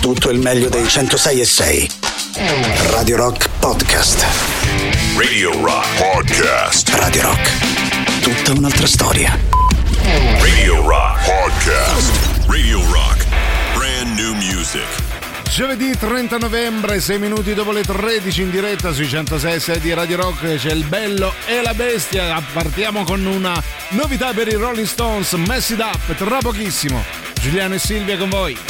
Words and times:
tutto 0.00 0.30
il 0.30 0.38
meglio 0.38 0.70
dei 0.70 0.88
106 0.88 1.40
e 1.40 1.44
6. 1.44 1.90
Radio 2.90 3.16
Rock 3.16 3.48
Podcast. 3.58 4.24
Radio 5.16 5.52
Rock 5.62 5.86
Podcast. 5.98 6.88
Radio 6.94 7.22
Rock. 7.22 8.20
Tutta 8.22 8.58
un'altra 8.58 8.86
storia. 8.86 9.38
Radio 10.40 10.86
Rock 10.86 11.24
Podcast. 11.24 12.10
Radio 12.46 12.80
Rock. 12.90 13.26
Brand 13.74 14.18
new 14.18 14.34
music. 14.34 14.86
Giovedì 15.52 15.94
30 15.94 16.38
novembre, 16.38 17.00
6 17.00 17.18
minuti 17.18 17.52
dopo 17.52 17.70
le 17.70 17.82
13 17.82 18.42
in 18.42 18.50
diretta 18.50 18.92
sui 18.92 19.08
106 19.08 19.80
di 19.80 19.92
Radio 19.92 20.16
Rock 20.16 20.54
c'è 20.56 20.70
il 20.70 20.84
bello 20.84 21.34
e 21.46 21.60
la 21.60 21.74
bestia. 21.74 22.42
Partiamo 22.52 23.04
con 23.04 23.24
una 23.26 23.62
novità 23.90 24.32
per 24.32 24.48
i 24.48 24.54
Rolling 24.54 24.86
Stones, 24.86 25.32
Mess 25.34 25.70
It 25.70 25.80
Up, 25.80 26.14
tra 26.14 26.38
pochissimo. 26.38 27.04
Giuliano 27.38 27.74
e 27.74 27.78
Silvia 27.78 28.16
con 28.16 28.30
voi. 28.30 28.69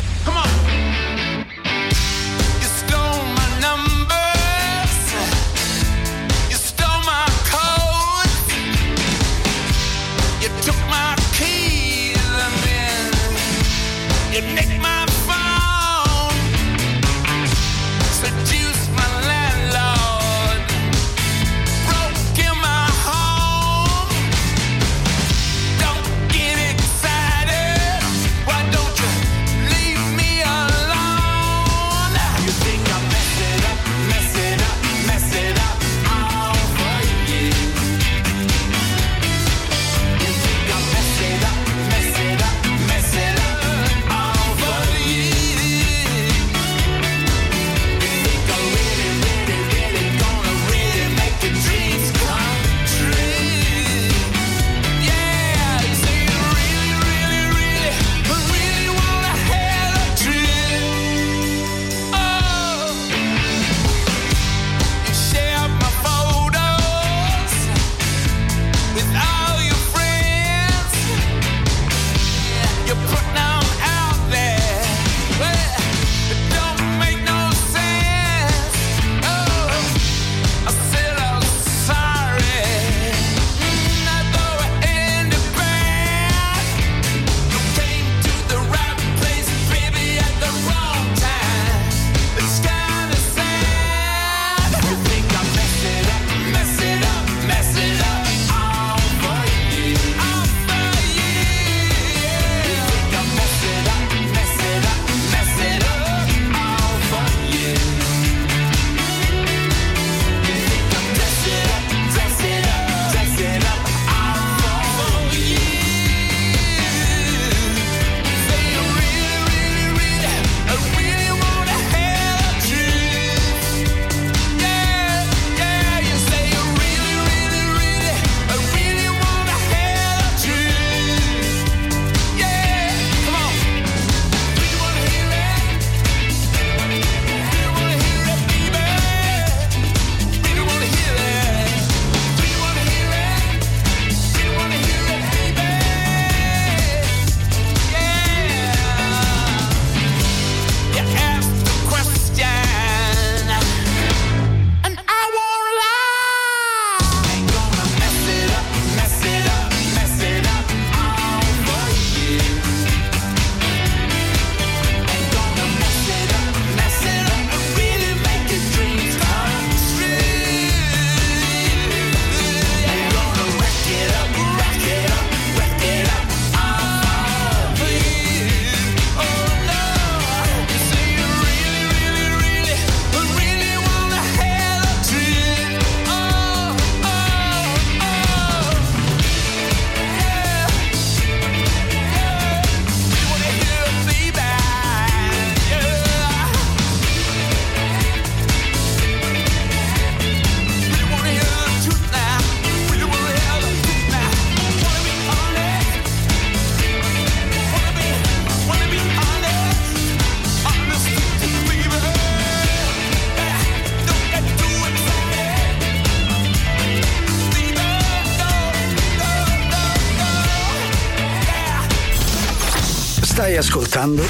Ascoltando 224.01 224.23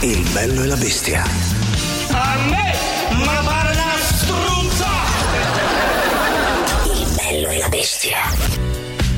Il 0.00 0.28
bello 0.32 0.62
e 0.62 0.66
la 0.66 0.76
bestia. 0.76 1.24
A 2.10 2.36
me, 2.48 2.74
ma 3.24 3.42
pare 3.44 3.72
una 3.72 3.96
struzza! 4.02 4.86
Il 6.84 7.14
bello 7.14 7.48
e 7.48 7.58
la 7.58 7.68
bestia. 7.68 8.18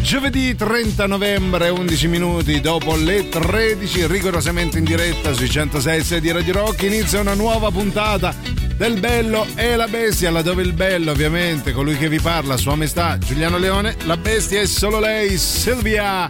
Giovedì 0.03 0.55
30 0.55 1.07
novembre, 1.07 1.69
11 1.71 2.09
minuti 2.09 2.61
dopo 2.61 2.97
le 2.97 3.29
13, 3.29 4.07
rigorosamente 4.07 4.79
in 4.79 4.85
diretta 4.85 5.33
sui 5.33 5.49
106 5.49 6.21
di 6.21 6.31
Radio 6.31 6.53
Rock, 6.53 6.83
inizia 6.83 7.21
una 7.21 7.35
nuova 7.35 7.71
puntata 7.71 8.35
del 8.77 8.99
Bello 8.99 9.47
e 9.55 9.77
la 9.77 9.87
Bestia, 9.87 10.31
laddove 10.31 10.63
il 10.63 10.73
bello 10.73 11.13
ovviamente, 11.13 11.73
colui 11.73 11.97
che 11.97 12.09
vi 12.09 12.19
parla, 12.19 12.57
sua 12.57 12.75
maestà 12.75 13.17
Giuliano 13.17 13.57
Leone, 13.57 13.97
la 14.05 14.17
bestia 14.17 14.61
è 14.61 14.67
solo 14.67 14.99
lei, 14.99 15.39
Silvia 15.39 16.29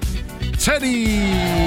Cedi. 0.56 1.61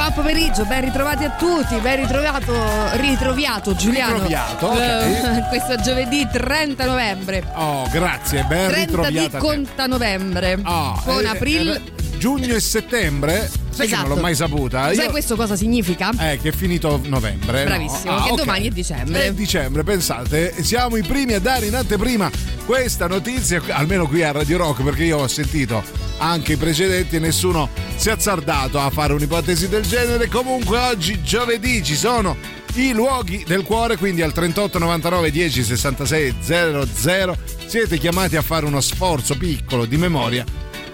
Buon 0.00 0.12
pomeriggio, 0.14 0.64
ben 0.64 0.80
ritrovati 0.80 1.24
a 1.24 1.30
tutti, 1.32 1.76
ben 1.76 2.00
ritrovato, 2.00 2.54
ritroviato 2.96 3.74
Giuliano. 3.74 4.14
Ritroviato, 4.14 4.66
ok. 4.68 4.78
Eh, 4.78 5.44
questo 5.50 5.76
giovedì 5.82 6.26
30 6.26 6.86
novembre. 6.86 7.44
Oh, 7.52 7.86
grazie, 7.90 8.42
ben 8.44 8.70
30 8.70 8.74
di 8.76 8.80
ritroviata. 8.86 9.28
te. 9.28 9.44
conta 9.44 9.86
novembre. 9.86 10.58
Ah, 10.62 10.98
Con 11.04 11.22
eh, 11.22 11.28
aprile. 11.28 11.74
eh, 11.76 12.16
giugno 12.16 12.54
e 12.54 12.60
settembre 12.60 13.50
Sai 13.70 13.86
che 13.86 13.94
non 13.94 14.04
Esatto. 14.04 14.14
l'ho 14.14 14.20
mai 14.22 14.34
saputa. 14.34 14.94
Sai 14.94 15.04
Io- 15.04 15.10
questo 15.10 15.36
cosa 15.36 15.54
significa? 15.54 16.10
Eh, 16.18 16.38
che 16.40 16.48
è 16.48 16.52
finito 16.52 16.98
novembre. 17.04 17.58
no? 17.64 17.68
Bravissimo, 17.68 18.16
Ah, 18.16 18.22
che 18.24 18.30
ok. 18.30 18.36
domani 18.38 18.68
è 18.68 18.70
dicembre. 18.70 19.24
È 19.26 19.32
dicembre, 19.34 19.84
pensate, 19.84 20.54
siamo 20.62 20.96
i 20.96 21.02
primi 21.02 21.34
a 21.34 21.40
dare 21.40 21.66
in 21.66 21.74
anteprima 21.74 22.30
questa 22.64 23.06
notizia, 23.06 23.60
almeno 23.68 24.06
qui 24.08 24.22
a 24.22 24.32
Radio 24.32 24.56
Rock, 24.56 24.82
perché 24.82 25.04
io 25.04 25.18
ho 25.18 25.28
sentito 25.28 25.82
anche 26.20 26.52
i 26.52 26.56
precedenti 26.56 27.16
e 27.16 27.18
nessuno 27.18 27.68
si 27.96 28.08
è 28.08 28.12
azzardato 28.12 28.78
a 28.78 28.90
fare 28.90 29.12
un'ipotesi 29.12 29.68
del 29.68 29.82
genere. 29.82 30.28
Comunque 30.28 30.78
oggi, 30.78 31.22
giovedì, 31.22 31.82
ci 31.82 31.96
sono 31.96 32.36
i 32.74 32.92
luoghi 32.92 33.44
del 33.46 33.64
cuore, 33.64 33.96
quindi 33.96 34.22
al 34.22 34.32
38 34.32 34.78
99 34.78 35.30
10 35.30 35.64
66 35.64 36.34
00 36.40 37.36
siete 37.66 37.98
chiamati 37.98 38.36
a 38.36 38.42
fare 38.42 38.66
uno 38.66 38.80
sforzo 38.80 39.36
piccolo 39.36 39.86
di 39.86 39.96
memoria 39.96 40.44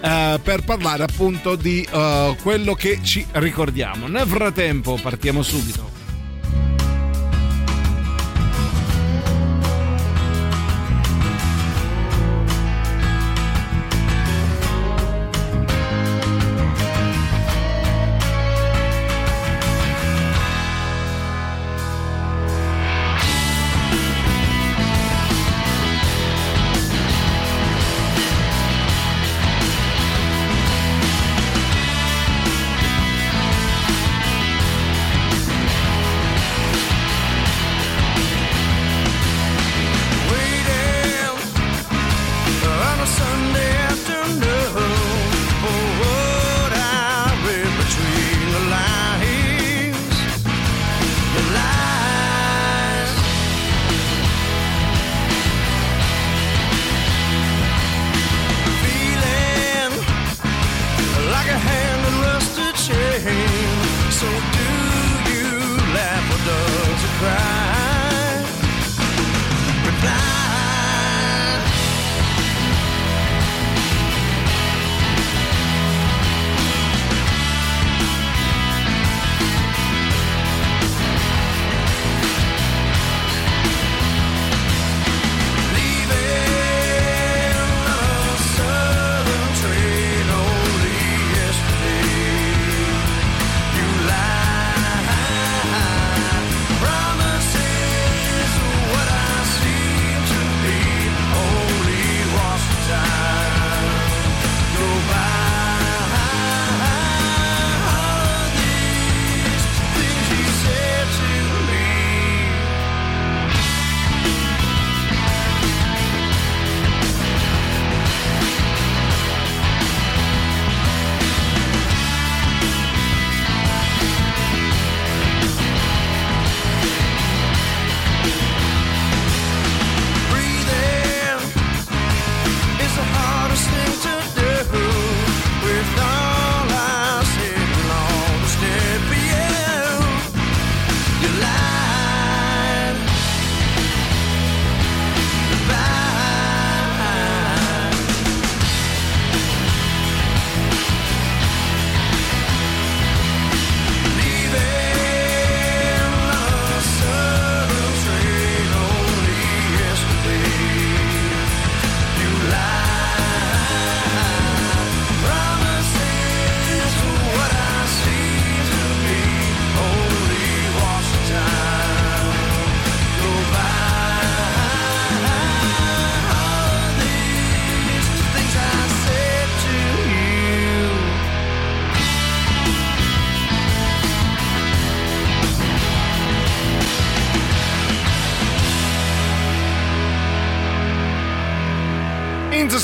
eh, 0.01 0.39
per 0.41 0.63
parlare 0.63 1.03
appunto 1.03 1.55
di 1.55 1.87
eh, 1.89 2.35
quello 2.41 2.73
che 2.73 2.99
ci 3.03 3.25
ricordiamo. 3.33 4.07
Nel 4.07 4.27
frattempo 4.27 4.97
partiamo 5.01 5.41
subito. 5.41 5.86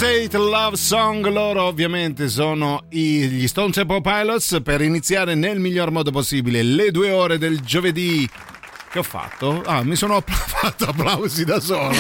State 0.03 0.38
Love 0.38 0.75
Song, 0.75 1.25
loro 1.27 1.63
ovviamente 1.63 2.27
sono 2.27 2.83
gli 2.89 3.48
Stone 3.48 3.72
Temple 3.72 4.01
Pilots 4.01 4.60
per 4.62 4.81
iniziare 4.81 5.33
nel 5.33 5.62
miglior 5.62 5.91
modo 5.91 6.12
possibile 6.12 6.62
le 6.62 6.91
due 6.91 7.10
ore 7.10 7.38
del 7.38 7.62
giovedì. 7.62 8.29
Che 8.91 9.00
ho 9.00 9.03
fatto? 9.03 9.62
Ah, 9.62 9.81
mi 9.81 9.95
sono 9.95 10.22
fatto 10.25 10.83
applausi 10.91 11.45
da 11.45 11.62
solo. 11.62 11.95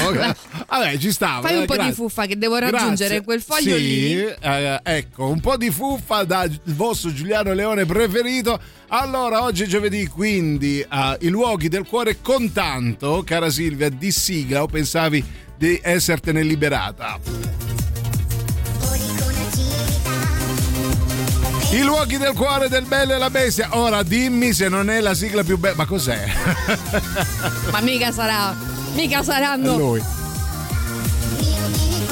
Vabbè, 0.67 0.97
ci 0.97 1.13
stava. 1.13 1.47
Fai 1.47 1.55
un 1.55 1.61
eh, 1.61 1.65
po' 1.65 1.75
di 1.75 1.79
grazie. 1.79 1.93
fuffa 1.95 2.25
che 2.25 2.37
devo 2.37 2.57
raggiungere 2.57 3.21
Grazie. 3.21 3.23
quel 3.23 3.41
foglio 3.41 3.77
Sì, 3.77 3.81
lì. 3.81 4.21
eh, 4.21 4.79
ecco, 4.83 5.27
un 5.29 5.39
po' 5.39 5.55
di 5.55 5.71
fuffa 5.71 6.25
dal 6.25 6.51
vostro 6.75 7.13
Giuliano 7.13 7.53
Leone 7.53 7.85
preferito. 7.85 8.59
Allora, 8.89 9.43
oggi 9.43 9.63
è 9.63 9.65
giovedì, 9.65 10.07
quindi 10.07 10.81
eh, 10.81 11.17
i 11.21 11.29
luoghi 11.29 11.69
del 11.69 11.85
cuore 11.85 12.19
con 12.21 12.51
tanto, 12.51 13.23
cara 13.25 13.49
Silvia, 13.49 13.87
di 13.87 14.11
sigla 14.11 14.61
o 14.61 14.65
pensavi 14.65 15.23
di 15.55 15.79
essertene 15.81 16.43
liberata? 16.43 17.72
I 21.73 21.81
luoghi 21.81 22.17
del 22.17 22.33
cuore 22.33 22.69
del 22.69 22.85
bello 22.85 23.13
e 23.13 23.17
la 23.17 23.29
bestia. 23.31 23.69
Ora 23.71 24.03
dimmi 24.03 24.53
se 24.53 24.69
non 24.69 24.89
è 24.89 24.99
la 24.99 25.13
sigla 25.15 25.43
più 25.43 25.57
bella. 25.57 25.75
Ma 25.75 25.85
cos'è? 25.85 26.23
Ma 27.71 27.79
mica 27.81 28.11
sarà. 28.11 28.55
Mica 28.93 29.19
È 29.19 29.23
saranno. 29.23 29.75
lui. 29.77 30.03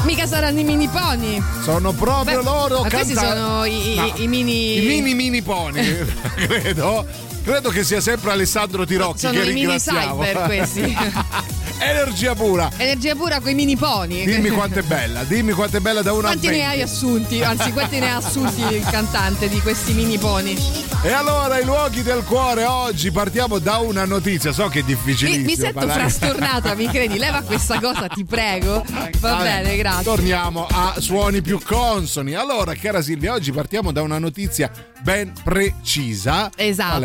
Mica 0.04 0.26
saranno 0.26 0.60
i 0.60 0.64
mini 0.64 0.88
pony. 0.88 1.40
Sono 1.64 1.92
proprio 1.92 2.40
Beh, 2.40 2.44
loro 2.44 2.82
ma 2.82 2.90
questi 2.90 3.14
canta- 3.14 3.36
sono 3.36 3.66
i, 3.66 3.92
i- 3.92 3.96
No, 3.96 4.12
i 4.16 4.28
mini. 4.28 4.78
I 4.84 4.88
mini 4.88 5.14
mini 5.14 5.42
pony, 5.44 5.80
credo. 6.36 7.06
Credo 7.44 7.70
che 7.70 7.84
sia 7.84 8.00
sempre 8.02 8.32
Alessandro 8.32 8.86
Tirocchi 8.86 9.20
Sono 9.20 9.34
che 9.34 9.40
i 9.40 9.54
mini 9.54 9.60
ringraziamo. 9.62 10.22
cyber 10.24 10.44
questi. 10.46 10.96
energia 11.82 12.36
pura. 12.36 12.70
Energia 12.78 13.16
pura 13.16 13.40
con 13.40 13.50
i 13.50 13.56
mini 13.56 13.76
pony. 13.76 14.24
Dimmi 14.26 14.50
quanto 14.50 14.78
è 14.80 14.84
bella, 14.84 15.24
dimmi 15.24 15.52
quanto 15.54 15.78
è 15.78 15.80
bella 15.80 16.04
da 16.04 16.14
una 16.14 16.28
Quanti 16.28 16.50
ne 16.50 16.66
hai 16.66 16.82
assunti? 16.84 17.42
Anzi, 17.44 17.72
quanti 17.72 17.98
ne 18.00 18.12
ha 18.12 18.18
assunti 18.18 18.62
il 18.76 18.84
cantante 18.90 19.50
di 19.50 19.60
questi 19.62 19.94
mini 19.94 20.20
pony? 20.20 20.56
E 21.04 21.12
allora 21.12 21.58
i 21.60 21.66
luoghi 21.66 22.04
del 22.04 22.24
cuore 22.24 22.64
oggi 22.64 23.10
partiamo 23.12 23.58
da 23.58 23.78
una 23.78 24.06
notizia, 24.06 24.52
so 24.52 24.68
che 24.68 24.80
è 24.80 24.84
Mi, 24.84 24.90
difficilissimo. 24.90 25.46
mi 25.46 25.56
sento 25.56 25.80
parlare- 25.80 26.00
frastornata, 26.02 26.76
mi 26.76 26.88
credi? 26.90 27.18
Leva 27.18 27.42
questa 27.42 27.80
cosa, 27.80 28.06
ti 28.08 28.24
prego. 28.24 28.86
Va 28.88 29.10
Vabbè, 29.20 29.44
bene, 29.64 29.78
grazie. 29.78 30.04
Torniamo 30.04 30.68
a 30.70 30.94
suoni 31.00 31.42
più 31.42 31.60
consoni. 31.60 32.36
Allora, 32.36 32.76
cara 32.76 33.02
Silvia, 33.02 33.34
oggi 33.34 33.52
partiamo 33.52 33.92
da 33.92 34.04
una 34.04 34.20
notizia 34.20 34.70
ben 35.02 35.34
precisa. 35.44 36.52
Esatto. 36.56 37.00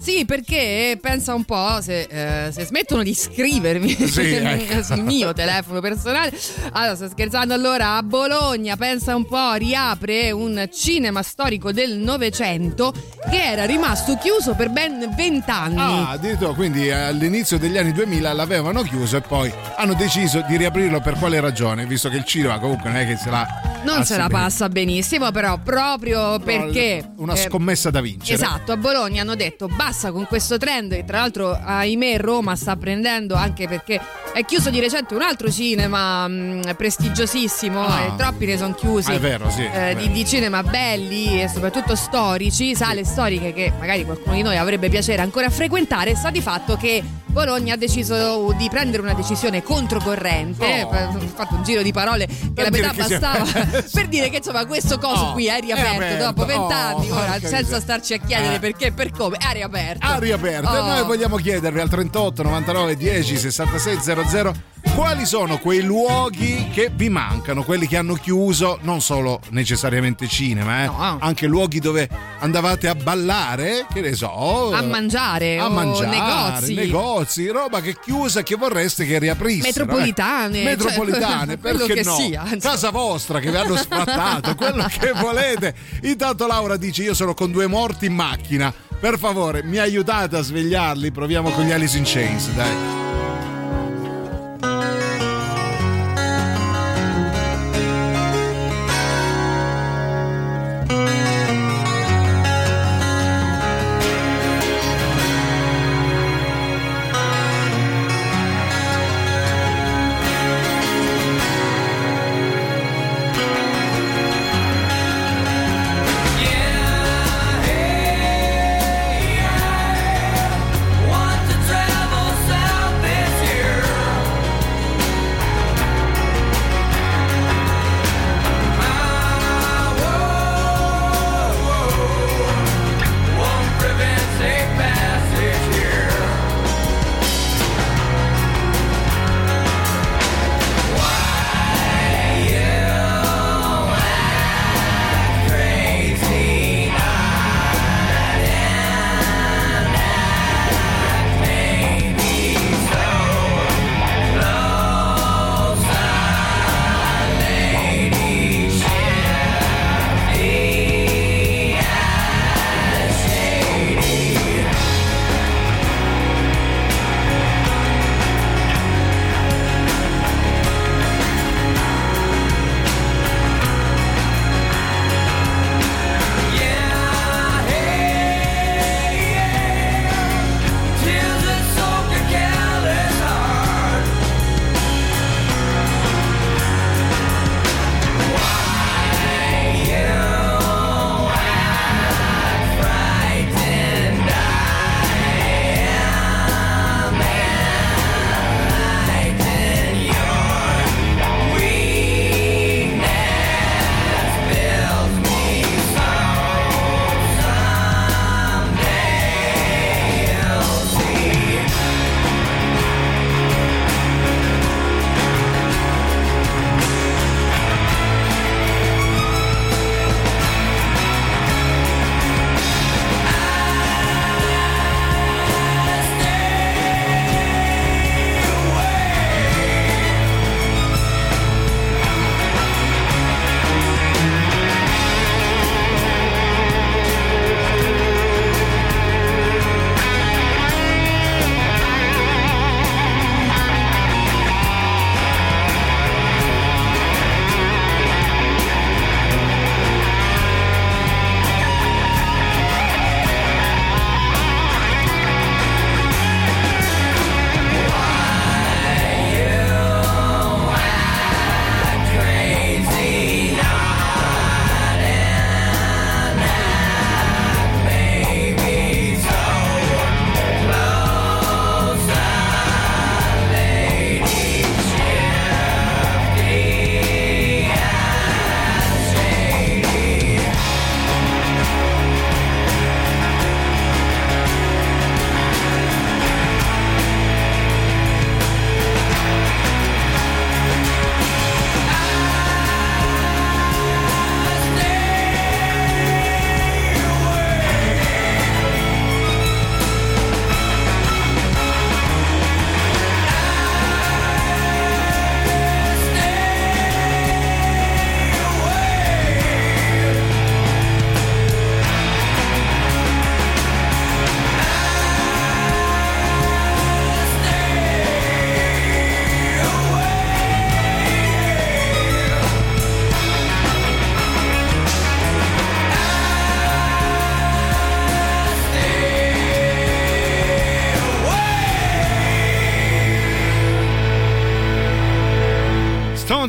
Sì, 0.00 0.24
perché 0.24 0.98
pensa 1.00 1.34
un 1.34 1.44
po' 1.44 1.80
se, 1.80 2.02
eh, 2.02 2.52
se 2.52 2.64
smettono 2.64 3.02
di 3.02 3.14
scrivermi 3.14 3.94
Sì, 3.94 4.34
ecco. 4.34 4.82
sul 4.82 5.02
mio 5.02 5.32
telefono 5.32 5.80
personale. 5.80 6.32
Allora, 6.72 6.96
sto 6.96 7.08
scherzando. 7.08 7.54
Allora, 7.54 7.96
a 7.96 8.02
Bologna, 8.02 8.76
pensa 8.76 9.14
un 9.14 9.26
po', 9.26 9.54
riapre 9.54 10.30
un 10.30 10.68
cinema 10.72 11.22
storico 11.22 11.72
del 11.72 11.96
Novecento 11.98 12.92
che 13.30 13.42
era 13.42 13.64
rimasto 13.64 14.16
chiuso 14.16 14.54
per 14.54 14.70
ben 14.70 15.12
vent'anni. 15.14 15.80
Ah, 15.80 16.10
addirittura, 16.10 16.52
quindi 16.52 16.88
eh, 16.88 16.92
all'inizio 16.92 17.58
degli 17.58 17.78
anni 17.78 17.92
2000 17.92 18.32
l'avevano 18.32 18.82
chiuso 18.82 19.16
e 19.16 19.20
poi 19.20 19.52
hanno 19.76 19.94
deciso 19.94 20.44
di 20.46 20.56
riaprirlo 20.56 21.00
per 21.00 21.14
quale 21.14 21.40
ragione? 21.40 21.86
Visto 21.86 22.08
che 22.08 22.16
il 22.16 22.24
cinema 22.24 22.58
comunque 22.58 22.88
non 22.90 22.98
è 22.98 23.06
che 23.06 23.16
se 23.16 23.30
la 23.30 23.46
Non 23.84 24.04
se 24.04 24.16
la 24.16 24.28
passa 24.28 24.46
passa 24.48 24.68
benissimo, 24.68 25.30
però 25.30 25.58
proprio 25.58 26.38
perché. 26.38 27.10
Una 27.16 27.36
scommessa 27.36 27.90
da 27.90 28.00
vincere. 28.00 28.34
Esatto, 28.34 28.72
a 28.72 28.76
Bologna 28.76 29.22
hanno 29.22 29.34
detto 29.34 29.57
basta 29.66 30.12
con 30.12 30.26
questo 30.26 30.56
trend. 30.58 30.94
Che 30.94 31.04
tra 31.04 31.18
l'altro 31.18 31.50
ahimè 31.60 32.18
Roma 32.18 32.54
sta 32.54 32.76
prendendo 32.76 33.34
anche 33.34 33.66
perché 33.66 34.00
è 34.32 34.44
chiuso 34.44 34.70
di 34.70 34.78
recente 34.78 35.14
un 35.14 35.22
altro 35.22 35.50
cinema 35.50 36.28
mh, 36.28 36.74
prestigiosissimo 36.76 37.84
Ah. 37.84 38.00
e 38.02 38.12
troppi 38.16 38.46
ne 38.46 38.56
sono 38.56 38.74
chiusi 38.74 39.10
Ah, 39.12 39.18
vero, 39.18 39.50
sì, 39.50 39.64
eh, 39.64 39.96
di, 39.96 40.10
di 40.12 40.24
cinema 40.26 40.62
belli 40.62 41.40
e 41.42 41.48
soprattutto 41.48 41.94
storici, 41.96 42.74
sale 42.76 43.04
storiche 43.04 43.52
che 43.52 43.72
magari 43.78 44.04
qualcuno 44.04 44.34
di 44.36 44.42
noi 44.42 44.56
avrebbe 44.56 44.88
piacere 44.88 45.22
ancora 45.22 45.48
frequentare, 45.50 46.14
sta 46.14 46.30
di 46.30 46.40
fatto 46.40 46.76
che 46.76 47.02
Bologna 47.38 47.74
ha 47.74 47.76
deciso 47.76 48.52
di 48.56 48.68
prendere 48.68 49.00
una 49.00 49.14
decisione 49.14 49.62
controcorrente, 49.62 50.82
Oh. 50.82 50.88
ho 51.16 51.20
fatto 51.36 51.54
un 51.54 51.62
giro 51.62 51.82
di 51.82 51.92
parole 51.92 52.26
che 52.26 52.34
Per 52.52 52.64
la 52.64 52.70
metà 52.70 52.92
bastava 52.94 53.44
per 53.92 54.08
dire 54.08 54.28
che 54.28 54.38
insomma 54.38 54.66
questo 54.66 54.98
coso 54.98 55.26
Oh, 55.26 55.32
qui 55.34 55.46
è 55.46 55.56
è 55.58 55.60
riaperto 55.60 55.94
aperto. 55.94 56.24
dopo 56.24 56.44
vent'anni, 56.44 57.10
Oh, 57.10 57.14
ora 57.16 57.38
senza 57.40 57.78
starci 57.80 58.14
a 58.14 58.18
chiedere 58.18 58.56
Eh. 58.56 58.58
perché 58.58 58.86
e 58.86 58.92
per 58.92 59.10
come, 59.12 59.36
è 59.36 59.52
riaperto. 59.52 60.04
Ha 60.04 60.18
riaperto 60.18 60.74
e 60.74 60.78
Oh. 60.78 60.86
noi 60.86 61.04
vogliamo 61.04 61.36
chiedervi 61.36 61.78
al 61.78 61.88
38 61.88 62.42
99 62.42 62.96
10 62.96 63.38
66 63.38 63.98
00 64.24 64.54
quali 64.94 65.26
sono 65.26 65.58
quei 65.58 65.82
luoghi 65.82 66.68
che 66.72 66.90
vi 66.92 67.08
mancano, 67.08 67.62
quelli 67.62 67.86
che 67.86 67.96
hanno 67.96 68.14
chiuso 68.14 68.78
non 68.82 69.00
solo 69.00 69.40
necessariamente 69.50 70.26
cinema, 70.26 70.82
eh, 70.82 70.86
No. 70.86 71.18
anche 71.20 71.46
luoghi 71.46 71.78
dove 71.78 72.08
andavate 72.40 72.88
a 72.88 72.94
ballare, 72.94 73.86
che 73.92 74.00
ne 74.00 74.14
so, 74.14 74.72
A 74.72 74.82
mangiare, 74.82 75.58
a 75.58 75.66
o 75.66 75.70
mangiare, 75.70 76.06
negozi. 76.08 76.74
negozi, 76.74 77.27
roba 77.50 77.80
che 77.80 77.90
è 77.90 77.98
chiusa 77.98 78.42
che 78.42 78.56
vorreste 78.56 79.04
che 79.04 79.18
riaprissero. 79.18 79.84
Metropolitane, 79.84 80.60
eh. 80.60 80.64
Metropolitane, 80.64 81.58
cioè, 81.60 81.74
perché 81.76 82.02
no? 82.02 82.14
sia. 82.16 82.44
Casa 82.58 82.90
vostra 82.90 83.40
che 83.40 83.50
vi 83.50 83.56
hanno 83.56 83.76
sfrattato, 83.76 84.54
quello 84.54 84.86
che 84.98 85.12
volete. 85.12 85.74
Intanto 86.02 86.46
Laura 86.46 86.76
dice 86.76 87.02
io 87.02 87.14
sono 87.14 87.34
con 87.34 87.50
due 87.50 87.66
morti 87.66 88.06
in 88.06 88.14
macchina. 88.14 88.72
Per 89.00 89.18
favore, 89.18 89.62
mi 89.62 89.78
aiutate 89.78 90.36
a 90.36 90.42
svegliarli? 90.42 91.12
Proviamo 91.12 91.50
con 91.50 91.64
gli 91.64 91.70
Alice 91.70 91.96
in 91.96 92.04
Chains, 92.04 92.48
dai. 92.50 93.07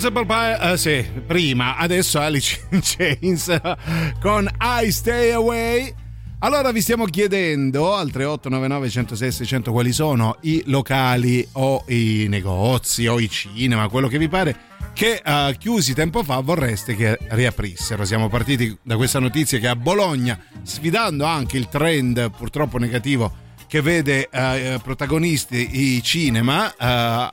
Apple 0.06 0.26
Pie, 0.26 0.72
eh, 0.72 0.78
sì, 0.78 1.06
prima, 1.26 1.76
adesso 1.76 2.20
Alice 2.20 2.66
in 2.72 2.80
Chains 2.84 3.60
con 4.20 4.50
I 4.60 4.92
Stay 4.92 5.32
Away. 5.32 5.94
Allora 6.40 6.72
vi 6.72 6.80
stiamo 6.82 7.06
chiedendo 7.06 7.96
al 7.96 8.10
3899 8.12 8.90
106 8.90 9.32
600 9.32 9.72
quali 9.72 9.92
sono 9.92 10.38
i 10.42 10.64
locali 10.68 11.46
o 11.54 11.84
i 11.88 12.28
negozi 12.30 13.08
o 13.08 13.20
i 13.20 13.30
cinema, 13.30 13.90
quello 13.90 14.08
che 14.08 14.18
vi 14.18 14.30
pare, 14.30 14.56
che 14.94 15.22
eh, 15.24 15.56
chiusi 15.58 15.94
tempo 15.94 16.24
fa 16.24 16.40
vorreste 16.40 16.96
che 16.96 17.18
riaprissero. 17.30 18.06
Siamo 18.06 18.30
partiti 18.30 18.78
da 18.82 18.96
questa 18.96 19.20
notizia 19.20 19.60
che 19.60 19.68
a 19.68 19.76
Bologna, 19.76 20.40
sfidando 20.64 21.26
anche 21.26 21.58
il 21.58 21.68
trend 21.68 22.32
purtroppo 22.32 22.78
negativo 22.78 23.48
che 23.70 23.82
vede 23.82 24.28
eh, 24.32 24.80
protagonisti 24.84 25.96
i 25.96 26.04
cinema, 26.04 26.70
eh, 26.72 26.76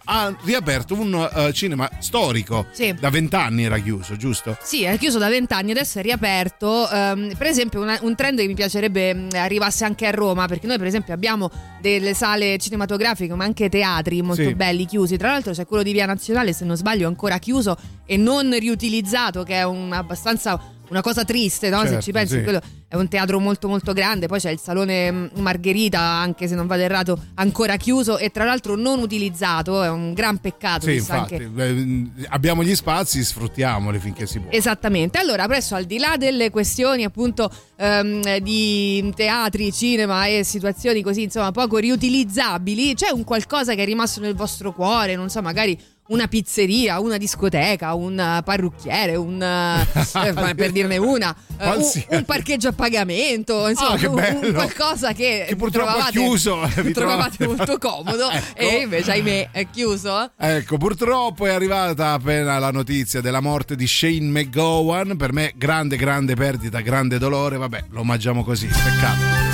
ha 0.04 0.36
riaperto 0.44 0.92
un 0.94 1.28
eh, 1.34 1.52
cinema 1.54 1.88
storico. 1.98 2.66
Sì. 2.72 2.94
Da 3.00 3.08
vent'anni 3.08 3.64
era 3.64 3.78
chiuso, 3.78 4.16
giusto? 4.16 4.56
Sì, 4.62 4.82
è 4.84 4.98
chiuso 4.98 5.16
da 5.18 5.28
vent'anni, 5.28 5.70
adesso 5.70 5.98
è 5.98 6.02
riaperto. 6.02 6.88
Ehm, 6.90 7.32
per 7.38 7.46
esempio, 7.46 7.80
una- 7.80 7.98
un 8.02 8.14
trend 8.14 8.38
che 8.38 8.46
mi 8.46 8.54
piacerebbe 8.54 9.14
mh, 9.14 9.28
arrivasse 9.34 9.84
anche 9.86 10.06
a 10.06 10.10
Roma, 10.10 10.46
perché 10.46 10.66
noi, 10.66 10.76
per 10.76 10.86
esempio, 10.86 11.14
abbiamo 11.14 11.50
delle 11.80 12.12
sale 12.12 12.58
cinematografiche, 12.58 13.34
ma 13.34 13.44
anche 13.44 13.70
teatri 13.70 14.20
molto 14.20 14.42
Sì. 14.42 14.54
belli 14.54 14.84
chiusi. 14.84 15.16
Tra 15.16 15.30
l'altro, 15.30 15.52
c'è 15.54 15.64
quello 15.64 15.82
di 15.82 15.92
Via 15.92 16.04
Nazionale, 16.04 16.52
se 16.52 16.66
non 16.66 16.76
sbaglio, 16.76 17.08
ancora 17.08 17.38
chiuso 17.38 17.76
e 18.04 18.18
non 18.18 18.54
riutilizzato, 18.58 19.42
che 19.42 19.54
è 19.54 19.62
un 19.64 19.92
abbastanza. 19.92 20.60
Una 20.88 21.00
cosa 21.00 21.24
triste, 21.24 21.68
no? 21.68 21.80
se 21.80 21.88
Certo, 21.88 22.02
ci 22.02 22.12
pensi, 22.12 22.36
sì. 22.36 22.42
quello 22.42 22.60
è 22.88 22.94
un 22.94 23.08
teatro 23.08 23.40
molto 23.40 23.66
molto 23.66 23.92
grande, 23.92 24.28
poi 24.28 24.38
c'è 24.38 24.50
il 24.50 24.60
salone 24.60 25.10
mh, 25.10 25.30
Margherita, 25.38 25.98
anche 25.98 26.46
se 26.46 26.54
non 26.54 26.68
vado 26.68 26.82
errato, 26.82 27.18
ancora 27.34 27.76
chiuso 27.76 28.18
e 28.18 28.30
tra 28.30 28.44
l'altro 28.44 28.76
non 28.76 29.00
utilizzato, 29.00 29.82
è 29.82 29.88
un 29.90 30.14
gran 30.14 30.38
peccato. 30.38 30.86
Sì, 30.86 30.94
infatti. 30.96 31.34
anche- 31.34 31.50
eh, 31.64 32.06
abbiamo 32.28 32.62
gli 32.62 32.74
spazi, 32.76 33.24
sfruttiamoli 33.24 33.98
finché 33.98 34.26
si 34.26 34.38
può. 34.38 34.50
Esattamente, 34.52 35.18
allora 35.18 35.42
adesso 35.42 35.74
al 35.74 35.84
di 35.84 35.98
là 35.98 36.16
delle 36.16 36.50
questioni 36.50 37.02
appunto 37.02 37.50
ehm, 37.76 38.38
di 38.38 39.12
teatri, 39.16 39.72
cinema 39.72 40.26
e 40.26 40.44
situazioni 40.44 41.02
così 41.02 41.22
insomma 41.22 41.50
poco 41.50 41.78
riutilizzabili, 41.78 42.94
c'è 42.94 43.10
un 43.10 43.24
qualcosa 43.24 43.74
che 43.74 43.82
è 43.82 43.84
rimasto 43.84 44.20
nel 44.20 44.36
vostro 44.36 44.72
cuore, 44.72 45.16
non 45.16 45.28
so, 45.28 45.42
magari 45.42 45.76
una 46.08 46.26
pizzeria, 46.28 47.00
una 47.00 47.16
discoteca, 47.16 47.94
un 47.94 48.18
eh, 48.18 48.42
parrucchiere, 48.44 49.16
un 49.16 49.42
eh, 49.42 50.54
per 50.54 50.70
dirne 50.72 50.96
una, 50.96 51.34
eh, 51.58 51.68
un, 51.70 51.82
un 52.10 52.24
parcheggio 52.24 52.68
a 52.68 52.72
pagamento, 52.72 53.68
insomma, 53.68 53.94
Ah, 53.94 53.96
che 53.96 54.06
un, 54.06 54.14
un 54.14 54.20
bello. 54.40 54.52
qualcosa 54.54 55.12
che, 55.12 55.44
Che 55.48 55.56
purtroppo 55.56 55.88
è 55.88 55.92
trovavate, 55.92 56.18
chiuso, 56.18 56.70
trovavate 56.92 57.46
molto 57.46 57.78
comodo 57.78 58.30
Ecco. 58.30 58.42
e 58.54 58.80
invece 58.82 59.10
ahimè 59.12 59.48
è 59.52 59.66
chiuso. 59.70 60.30
Ecco, 60.36 60.78
purtroppo 60.78 61.46
è 61.46 61.50
arrivata 61.50 62.12
appena 62.12 62.58
la 62.58 62.70
notizia 62.70 63.20
della 63.20 63.40
morte 63.40 63.76
di 63.76 63.86
Shane 63.86 64.20
McGowan. 64.20 65.16
Per 65.16 65.32
me, 65.32 65.52
grande, 65.56 65.96
grande 65.96 66.34
perdita, 66.34 66.80
grande 66.80 67.18
dolore. 67.18 67.56
Vabbè, 67.56 67.84
lo 67.90 68.00
omaggiamo 68.00 68.44
così. 68.44 68.66
Peccato. 68.66 69.45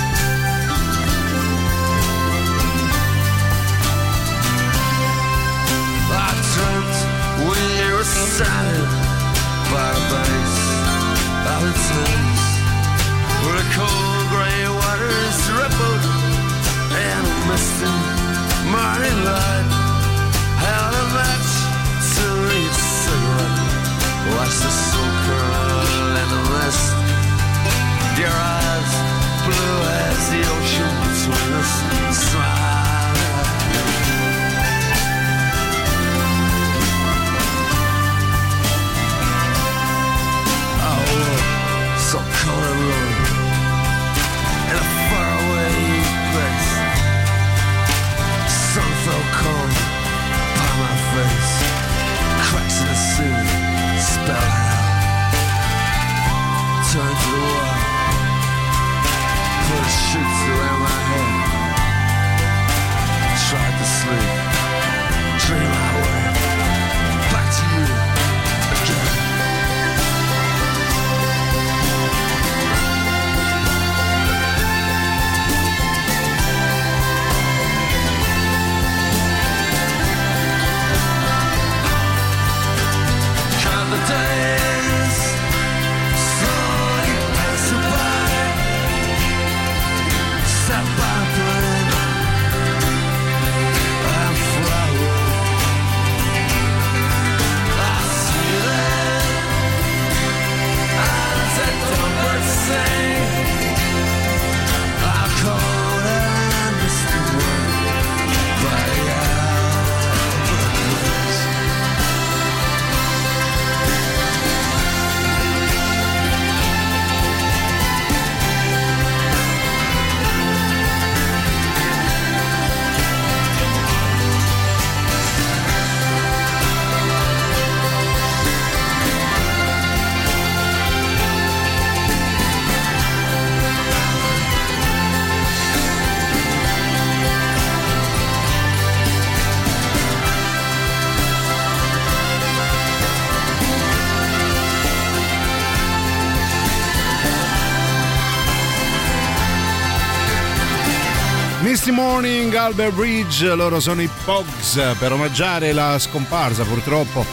Misty 151.73 151.89
Morning, 151.89 152.53
Albert 152.53 152.93
Bridge, 152.93 153.55
loro 153.55 153.79
sono 153.79 154.03
i 154.03 154.09
Pogs 154.25 154.79
per 154.99 155.11
omaggiare 155.11 155.73
la 155.73 155.97
scomparsa 155.97 156.63
purtroppo 156.65 157.25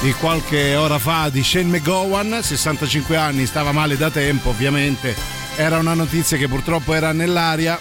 di 0.00 0.12
qualche 0.12 0.76
ora 0.76 1.00
fa 1.00 1.28
di 1.28 1.42
Shane 1.42 1.76
McGowan, 1.76 2.38
65 2.40 3.16
anni, 3.16 3.46
stava 3.46 3.72
male 3.72 3.96
da 3.96 4.08
tempo 4.08 4.50
ovviamente, 4.50 5.12
era 5.56 5.78
una 5.78 5.94
notizia 5.94 6.36
che 6.36 6.46
purtroppo 6.46 6.94
era 6.94 7.10
nell'aria. 7.10 7.76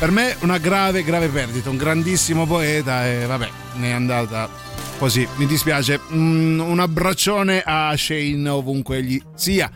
Per 0.00 0.10
me 0.10 0.34
una 0.40 0.58
grave, 0.58 1.04
grave 1.04 1.28
perdita, 1.28 1.70
un 1.70 1.76
grandissimo 1.76 2.44
poeta 2.44 3.06
e 3.06 3.24
vabbè, 3.24 3.48
ne 3.74 3.90
è 3.90 3.92
andata 3.92 4.50
così, 4.98 5.24
mi 5.36 5.46
dispiace. 5.46 6.00
Mm, 6.12 6.58
un 6.58 6.80
abbraccione 6.80 7.62
a 7.64 7.94
Shane 7.96 8.48
ovunque 8.48 8.96
egli 8.96 9.22
sia. 9.36 9.70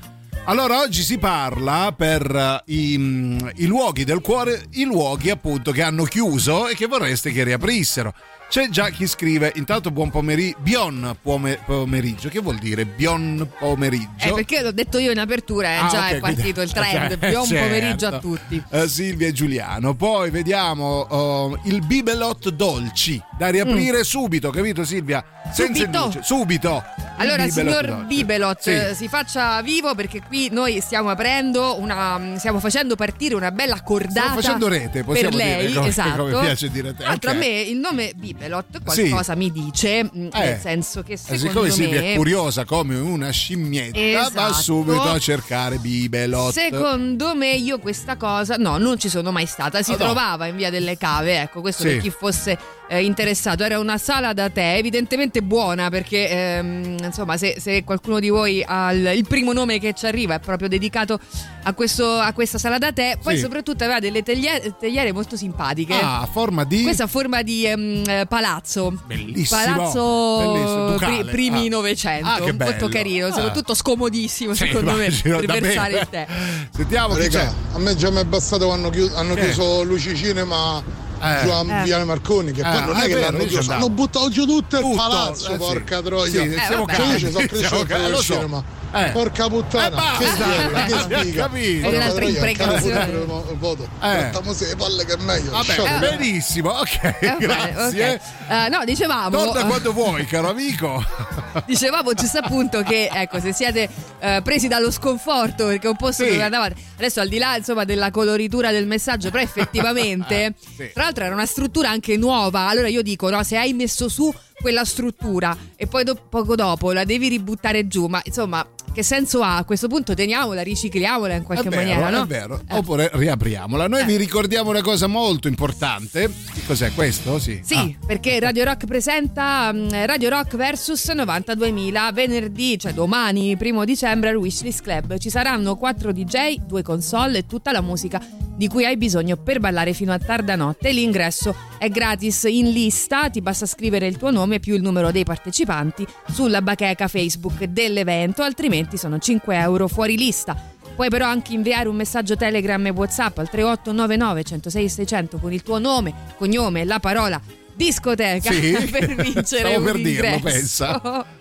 Allora, 0.45 0.81
oggi 0.81 1.03
si 1.03 1.19
parla 1.19 1.95
per 1.97 2.65
eh, 2.67 2.73
i, 2.73 2.99
mm, 2.99 3.39
i 3.57 3.67
luoghi 3.67 4.03
del 4.03 4.21
cuore, 4.21 4.65
i 4.73 4.83
luoghi 4.83 5.31
appunto 5.31 5.71
che 5.71 5.83
hanno 5.83 6.03
chiuso 6.03 6.67
e 6.67 6.75
che 6.75 6.87
vorreste 6.87 7.31
che 7.31 7.45
riaprissero. 7.45 8.13
C'è 8.53 8.69
già 8.69 8.91
chi 8.91 9.07
scrive, 9.07 9.51
intanto 9.55 9.91
buon 9.91 10.11
pomeriggio, 10.11 11.17
pome- 11.23 11.59
pomeriggio, 11.65 12.29
che 12.29 12.39
vuol 12.41 12.59
dire 12.59 12.85
buon 12.85 13.49
pomeriggio? 13.59 14.27
Eh, 14.29 14.33
perché 14.35 14.61
l'ho 14.61 14.73
detto 14.73 14.99
io 14.99 15.11
in 15.11 15.19
apertura, 15.19 15.69
eh, 15.71 15.77
Ah, 15.77 15.89
già 15.91 16.07
ok, 16.09 16.13
è 16.13 16.21
partito 16.21 16.61
il 16.61 16.71
trend. 16.75 17.13
ok, 17.13 17.31
Buon 17.31 17.47
certo. 17.47 17.65
pomeriggio 17.65 18.07
a 18.09 18.19
tutti. 18.19 18.63
Eh, 18.69 18.89
Silvia 18.89 19.29
e 19.29 19.33
Giuliano. 19.33 19.95
Poi 19.95 20.29
vediamo 20.29 20.85
oh, 21.01 21.59
il 21.65 21.81
Bibelot 21.87 22.51
Dolci 22.51 23.19
da 23.39 23.49
riaprire 23.49 24.05
subito, 24.05 24.51
capito 24.51 24.85
Silvia? 24.85 25.25
Senza 25.51 25.81
Subito? 25.85 26.19
Subito. 26.23 26.85
Allora, 27.17 27.45
Bibelot 27.45 27.51
signor 27.51 27.87
Dolci. 27.87 28.05
Bibelot, 28.07 28.61
Sì. 28.61 28.95
si 28.95 29.09
faccia 29.09 29.61
vivo 29.63 29.95
perché 29.95 30.21
qui 30.27 30.49
noi 30.53 30.81
stiamo 30.81 31.09
aprendo 31.09 31.81
una. 31.81 32.35
stiamo 32.37 32.61
facendo 32.61 32.97
partire 32.97 33.35
una 33.35 33.51
bella 33.51 33.81
cordata. 33.83 34.11
Stiamo 34.21 34.41
facendo 34.41 34.69
rete, 34.69 35.05
possiamo 35.05 35.29
per 35.31 35.39
lei, 35.39 35.67
dire, 35.69 35.73
come- 35.79 35.89
esatto. 35.89 36.23
come 36.25 36.41
piace 36.41 36.71
dire 36.71 36.89
a 36.89 36.93
te, 36.93 36.99
Tra 36.99 37.09
l'altro, 37.09 37.31
ok. 37.31 37.37
a 37.37 37.39
me 37.39 37.47
il 37.63 37.77
nome 37.79 38.13
Bibelot 38.15 38.41
qualcosa 38.85 39.35
mi 39.35 39.51
dice, 39.51 40.05
mh, 40.05 40.29
Eh. 40.33 40.39
nel 40.39 40.59
senso 40.61 41.03
che 41.03 41.13
Eh, 41.13 41.17
secondo 41.17 41.49
siccome 41.49 41.71
Silvia 41.71 42.01
me. 42.01 42.13
è 42.13 42.17
curiosa 42.17 42.65
come 42.65 42.97
una 42.97 43.31
scimmietta, 43.31 43.99
va 43.99 44.27
Esatto. 44.27 44.53
subito 44.55 45.03
a 45.03 45.19
cercare 45.19 45.77
Bibelot. 45.79 46.53
Secondo 46.53 47.35
me 47.35 47.55
io 47.55 47.79
questa 47.79 48.17
cosa 48.17 48.57
no, 48.57 48.79
non 48.79 48.99
ci 48.99 49.09
sono 49.09 49.31
mai 49.33 49.47
stata. 49.47 49.83
Si 49.83 49.93
no. 49.93 49.97
trovava 49.99 50.47
in 50.47 50.57
via 50.57 50.71
delle 50.71 50.97
Cave, 50.97 51.41
ecco, 51.41 51.61
questo 51.61 51.83
Sì. 51.83 51.89
per 51.89 51.99
chi 52.01 52.11
fosse 52.11 52.59
eh, 52.93 53.03
interessato. 53.05 53.65
Era 53.65 53.79
una 53.79 53.99
sala 53.99 54.33
da 54.33 54.51
tè, 54.51 54.75
evidentemente 54.77 55.43
buona 55.43 55.89
perché 55.91 56.29
ehm, 56.29 56.97
insomma, 57.05 57.37
se, 57.37 57.57
se 57.59 57.83
qualcuno 57.85 58.21
di 58.21 58.29
voi 58.29 58.63
ha 58.67 58.93
il, 58.93 59.13
il 59.17 59.27
primo 59.27 59.53
nome 59.53 59.79
che 59.79 59.93
ci 59.95 60.07
arriva 60.07 60.35
è 60.35 60.41
proprio 60.41 60.69
dedicato 60.69 61.19
a, 61.65 61.73
questo- 61.75 62.19
a 62.19 62.33
questa 62.33 62.59
sala 62.59 62.79
da 62.79 62.93
tè, 62.93 63.17
poi 63.23 63.35
Sì. 63.37 63.41
soprattutto 63.43 63.85
aveva 63.85 63.99
delle 63.99 64.23
teglie- 64.23 64.75
tegliere 64.79 65.13
molto 65.13 65.37
simpatiche. 65.37 65.95
Ah, 65.95 66.21
a 66.21 66.27
forma 66.27 66.65
di 66.65 66.83
Questa 66.83 67.05
a 67.05 67.07
forma 67.07 67.43
di 67.43 67.65
ehm, 67.67 68.03
eh, 68.07 68.27
palazzo. 68.29 68.93
Bellissimo. 69.07 69.61
Palazzo 69.61 70.39
Bellissimo, 70.53 70.85
pri- 70.85 70.93
ducale. 71.17 71.25
primi 71.31 71.67
Ah. 71.67 71.71
Novecento. 71.71 72.29
Ah, 72.29 72.41
che 72.41 72.53
molto 72.53 72.89
carino, 72.89 73.27
Ah. 73.29 73.33
soprattutto 73.33 73.75
scomodissimo 73.75 74.53
Sì, 74.55 74.67
secondo 74.67 74.93
me 74.93 75.09
per 75.23 75.61
versare 75.61 75.99
il 76.01 76.09
tè. 76.11 76.27
Sentiamo 76.75 77.15
chi 77.15 77.29
c'è. 77.29 77.39
Raga, 77.45 77.55
a 77.75 77.79
me 77.79 77.97
già 77.97 78.11
mi 78.11 78.21
è 78.21 78.25
bastato 78.25 78.67
quando 78.67 78.89
hanno 78.89 78.91
chiuso, 78.95 79.17
hanno 79.17 79.35
Che? 79.35 79.41
chiuso 79.45 79.83
Luci 79.85 80.17
Cinema 80.17 80.83
Eh. 81.23 81.43
giù 81.45 81.51
a 81.51 81.61
Eh. 81.61 81.83
Viale 81.85 82.05
Marconi, 82.05 82.51
che 82.53 82.61
Eh, 82.61 82.65
poi 82.65 82.85
non 82.85 82.97
è 82.97 83.07
che 83.07 83.21
l'hanno 83.21 83.45
chiuso, 83.45 83.73
hanno 83.73 83.89
buttato 83.91 84.29
giù 84.29 84.45
tutto 84.45 84.77
il 84.77 84.83
Tutto, 84.83 84.97
palazzo, 84.97 85.53
eh, 85.53 85.57
porca 85.57 86.03
troia. 86.03 86.31
Sì, 86.31 86.55
siamo. 86.67 86.87
Cioè, 86.87 87.07
io 87.07 87.19
ci 87.19 87.31
sono 87.31 87.47
cresciuto 87.47 87.95
al 87.95 88.17
cinema. 88.19 88.65
Eh. 88.95 89.11
Porca 89.11 89.49
puttana, 89.49 89.97
Eh, 90.15 90.19
che 90.19 90.25
figa, 90.27 90.45
che 90.85 90.93
Abbiamo 90.93 91.23
sfiga. 91.23 91.43
capito. 91.45 91.89
È 91.89 91.97
un'altra 91.97 92.25
imprecazione. 92.25 93.25
voto. 93.59 93.89
Eh. 94.03 94.07
Mettiamo 94.15 94.53
se 94.53 94.67
le 94.67 94.77
palle 94.77 95.05
che 95.05 95.13
è 95.15 95.17
meglio. 95.17 95.51
Vabbè, 95.51 95.73
Sciopero. 95.73 95.99
benissimo, 96.17 96.71
ok, 96.71 97.03
Eh, 97.21 97.37
grazie. 97.39 98.21
Eh, 98.49 98.69
no, 98.69 98.85
dicevamo. 98.85 99.31
Torna 99.45 99.61
eh, 99.63 99.67
quando 99.67 99.93
vuoi, 99.93 100.27
caro 100.27 100.51
amico. 100.51 101.03
Dicevamo 101.67 102.15
giusto 102.15 102.39
appunto 102.39 102.83
che 102.83 103.09
ecco 103.13 103.39
se 103.39 103.53
siete 103.53 103.87
eh, 104.21 104.41
presi 104.43 104.69
dallo 104.69 104.91
sconforto 104.91 105.67
perché 105.67 105.87
un 105.87 105.97
posto 105.97 106.25
Sì. 106.25 106.31
dove 106.31 106.43
andavate 106.43 106.75
adesso 106.97 107.21
al 107.21 107.29
di 107.29 107.37
là 107.37 107.57
insomma 107.57 107.85
della 107.85 108.11
coloritura 108.11 108.71
del 108.71 108.87
messaggio 108.87 109.31
però 109.31 109.43
effettivamente 109.43 110.55
Sì. 110.77 110.91
tra 110.95 111.03
l'altro 111.05 111.25
era 111.25 111.35
una 111.35 111.45
struttura 111.45 111.91
anche 111.91 112.17
nuova 112.17 112.69
allora 112.69 112.89
io 112.89 113.03
dico 113.03 113.29
no 113.29 113.43
se 113.43 113.59
hai 113.59 113.75
messo 113.75 114.09
su 114.09 114.33
quella 114.61 114.85
struttura 114.87 115.55
e 115.77 115.87
poi 115.87 116.05
do- 116.05 116.15
poco 116.29 116.55
dopo 116.55 116.93
la 116.93 117.05
devi 117.05 117.29
ributtare 117.29 117.87
giù 117.87 118.07
ma 118.07 118.21
insomma 118.25 118.67
che 118.93 119.03
senso 119.03 119.43
ha 119.43 119.57
a 119.57 119.65
questo 119.65 119.89
punto 119.89 120.15
teniamola 120.15 120.63
ricicliamola 120.63 121.35
in 121.35 121.43
qualche 121.43 121.69
è 121.69 121.71
vero, 121.71 121.83
maniera 121.83 122.11
no? 122.11 122.23
è 122.25 122.27
vero. 122.27 122.61
Eh. 122.69 122.77
Oppure 122.77 123.11
riapriamola. 123.13 123.89
Noi 123.89 124.01
Eh. 124.03 124.05
vi 124.05 124.17
ricordiamo 124.17 124.71
una 124.71 124.83
cosa 124.83 125.07
molto 125.07 125.49
importante. 125.49 126.31
Che 126.53 126.61
cos'è 126.67 126.93
questo? 126.95 127.39
Sì. 127.39 127.61
Sì, 127.65 127.75
Ah. 127.75 127.91
perché 128.07 128.39
Radio 128.41 128.65
Rock 128.65 128.87
presenta 128.87 129.73
mm, 129.73 129.89
Radio 130.05 130.29
Rock 130.29 130.57
vs 130.57 131.13
92.000 131.15 132.13
venerdì, 132.13 132.79
cioè 132.79 132.93
domani, 132.93 133.57
primo 133.57 133.85
dicembre 133.85 134.31
al 134.31 134.37
Wishlist 134.37 134.83
Club. 134.83 135.19
Ci 135.19 135.31
saranno 135.31 135.77
4 135.77 136.13
DJ, 136.13 136.57
due 136.67 136.83
console 136.83 137.39
e 137.39 137.47
tutta 137.47 137.73
la 137.73 137.81
musica 137.81 138.21
di 138.55 138.69
cui 138.69 138.85
hai 138.85 138.97
bisogno 138.99 139.37
per 139.39 139.61
ballare 139.61 139.93
fino 139.95 140.13
a 140.13 140.19
tarda 140.19 140.55
notte. 140.57 140.93
L'ingresso 140.93 141.55
è 141.79 141.89
gratis 141.89 142.45
in 142.45 142.71
lista, 142.71 143.31
ti 143.31 143.41
basta 143.41 143.65
scrivere 143.67 144.07
il 144.07 144.19
tuo 144.19 144.31
nome 144.31 144.61
più 144.61 144.75
il 144.75 144.83
numero 144.83 145.11
dei 145.11 145.25
partecipanti 145.25 146.07
sulla 146.31 146.61
bacheca 146.63 147.09
Facebook 147.09 147.65
dell'evento, 147.65 148.43
altrimenti 148.43 148.81
sono 148.97 149.19
5 149.19 149.57
euro 149.57 149.89
fuori 149.89 150.17
lista. 150.17 150.57
Puoi 150.95 151.09
però 151.09 151.27
anche 151.27 151.55
inviare 151.55 151.89
un 151.89 151.97
messaggio 151.97 152.37
Telegram 152.37 152.85
e 152.87 152.91
WhatsApp 152.91 153.39
al 153.39 153.49
3899 153.49 154.43
106 154.45 154.89
600 154.89 155.39
con 155.39 155.53
il 155.53 155.63
tuo 155.63 155.79
nome, 155.79 156.13
cognome 156.37 156.83
e 156.83 156.85
la 156.85 157.01
parola 157.01 157.41
discoteca 157.75 158.53
Sì. 158.53 158.73
per 158.93 159.15
vincere 159.15 159.45
Stavo 159.71 159.79
un 159.79 159.85
per 159.85 159.95
dirlo, 159.97 160.27
ingresso. 160.35 160.43
pensa. 160.43 161.25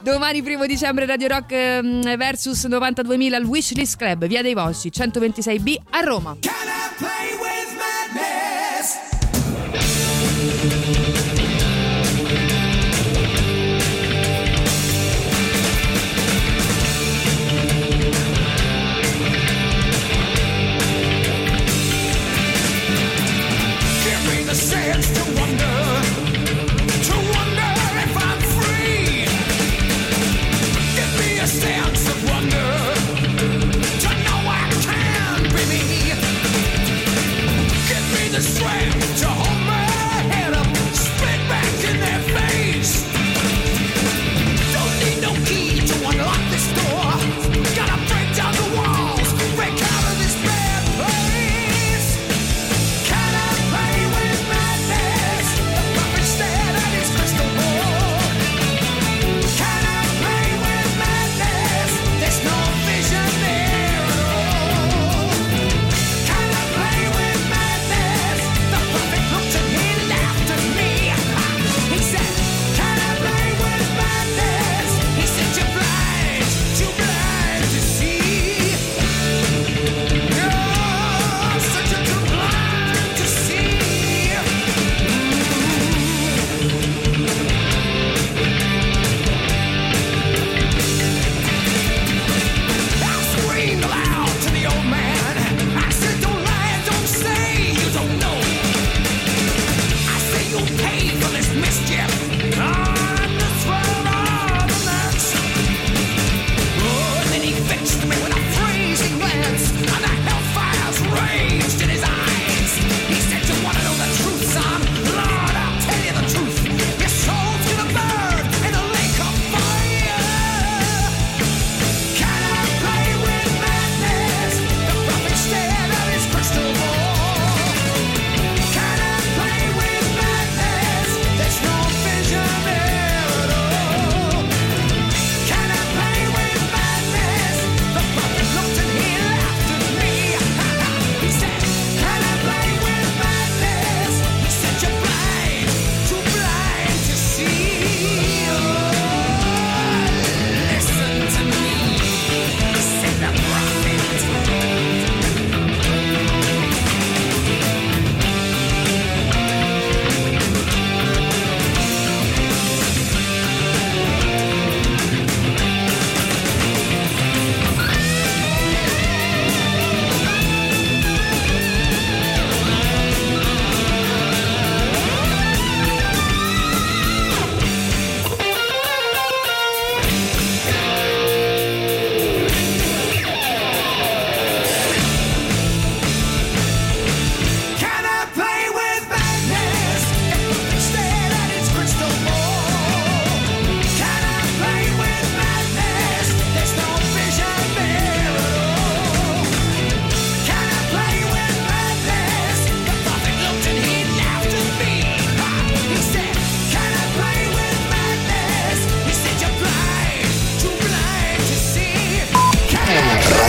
Domani 0.00 0.42
primo 0.42 0.66
dicembre 0.66 1.06
Radio 1.06 1.28
Rock 1.28 1.52
ehm, 1.52 2.16
versus 2.16 2.64
92.000 2.66 3.32
al 3.34 3.44
Wishlist 3.44 3.96
Club, 3.96 4.26
via 4.26 4.42
dei 4.42 4.54
Volsci 4.54 4.90
126B 4.90 5.74
a 5.90 6.00
Roma. 6.00 6.36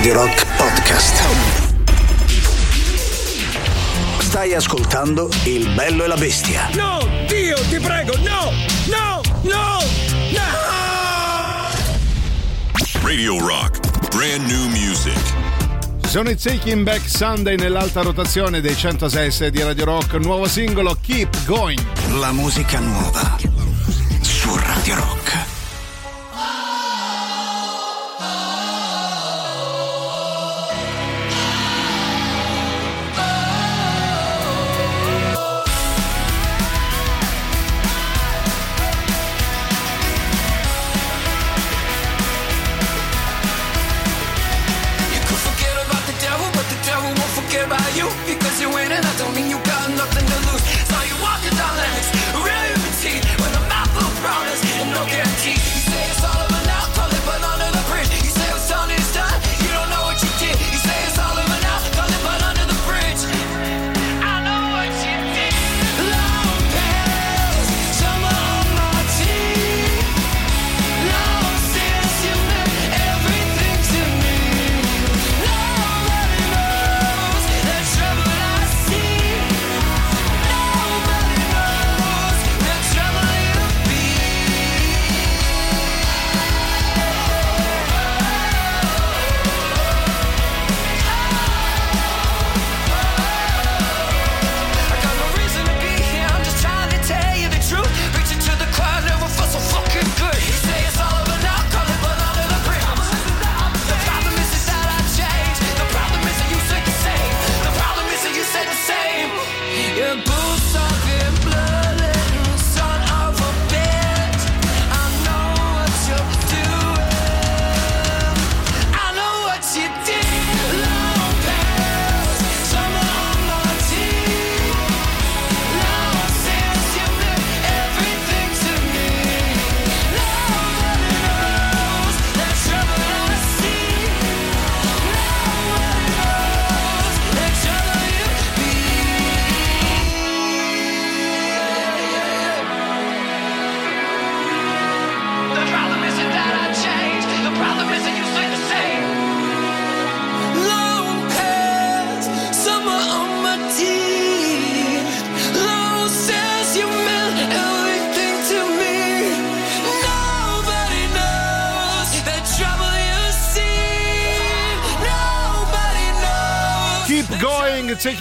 Radio 0.03 0.21
Rock 0.21 0.45
Podcast. 0.57 1.23
Stai 4.17 4.53
ascoltando 4.53 5.29
Il 5.45 5.69
bello 5.69 6.03
e 6.03 6.07
la 6.07 6.17
bestia. 6.17 6.67
No, 6.73 7.07
Dio, 7.25 7.55
ti 7.69 7.79
prego, 7.79 8.13
no, 8.17 8.51
no, 8.89 9.21
no, 9.43 9.79
no! 10.31 10.41
Radio 13.01 13.47
Rock. 13.47 14.09
Brand 14.13 14.45
new 14.45 14.67
music. 14.71 15.17
Sono 16.05 16.31
i 16.31 16.35
Taking 16.35 16.83
Back 16.83 17.07
Sunday 17.07 17.55
nell'alta 17.55 18.01
rotazione 18.01 18.59
dei 18.59 18.75
106 18.75 19.51
di 19.51 19.63
Radio 19.63 19.85
Rock, 19.85 20.15
nuovo 20.15 20.49
singolo 20.49 20.97
Keep 21.01 21.45
Going. 21.45 21.79
La 22.19 22.33
musica 22.33 22.79
nuova 22.79 23.37
su 24.19 24.53
Radio 24.53 24.95
Rock. 24.95 25.22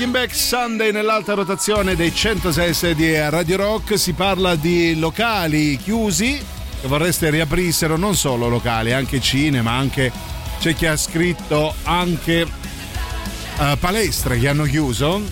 Taking 0.02 0.20
Back 0.20 0.34
Sunday 0.34 0.90
nell'alta 0.90 1.34
rotazione 1.34 1.94
dei 1.94 2.12
106 2.12 2.96
di 2.96 3.16
Radio 3.16 3.56
Rock. 3.56 3.96
Si 3.96 4.14
parla 4.14 4.56
di 4.56 4.98
locali 4.98 5.76
chiusi 5.76 6.44
che 6.80 6.88
vorreste 6.88 7.30
riaprissero, 7.30 7.96
non 7.96 8.16
solo 8.16 8.48
locali, 8.48 8.92
anche 8.92 9.20
cinema, 9.20 9.70
anche 9.70 10.10
c'è 10.58 10.74
chi 10.74 10.86
ha 10.86 10.96
scritto 10.96 11.72
anche 11.84 12.40
eh, 12.40 13.76
palestre 13.78 14.40
che 14.40 14.48
hanno 14.48 14.64
chiuso. 14.64 15.22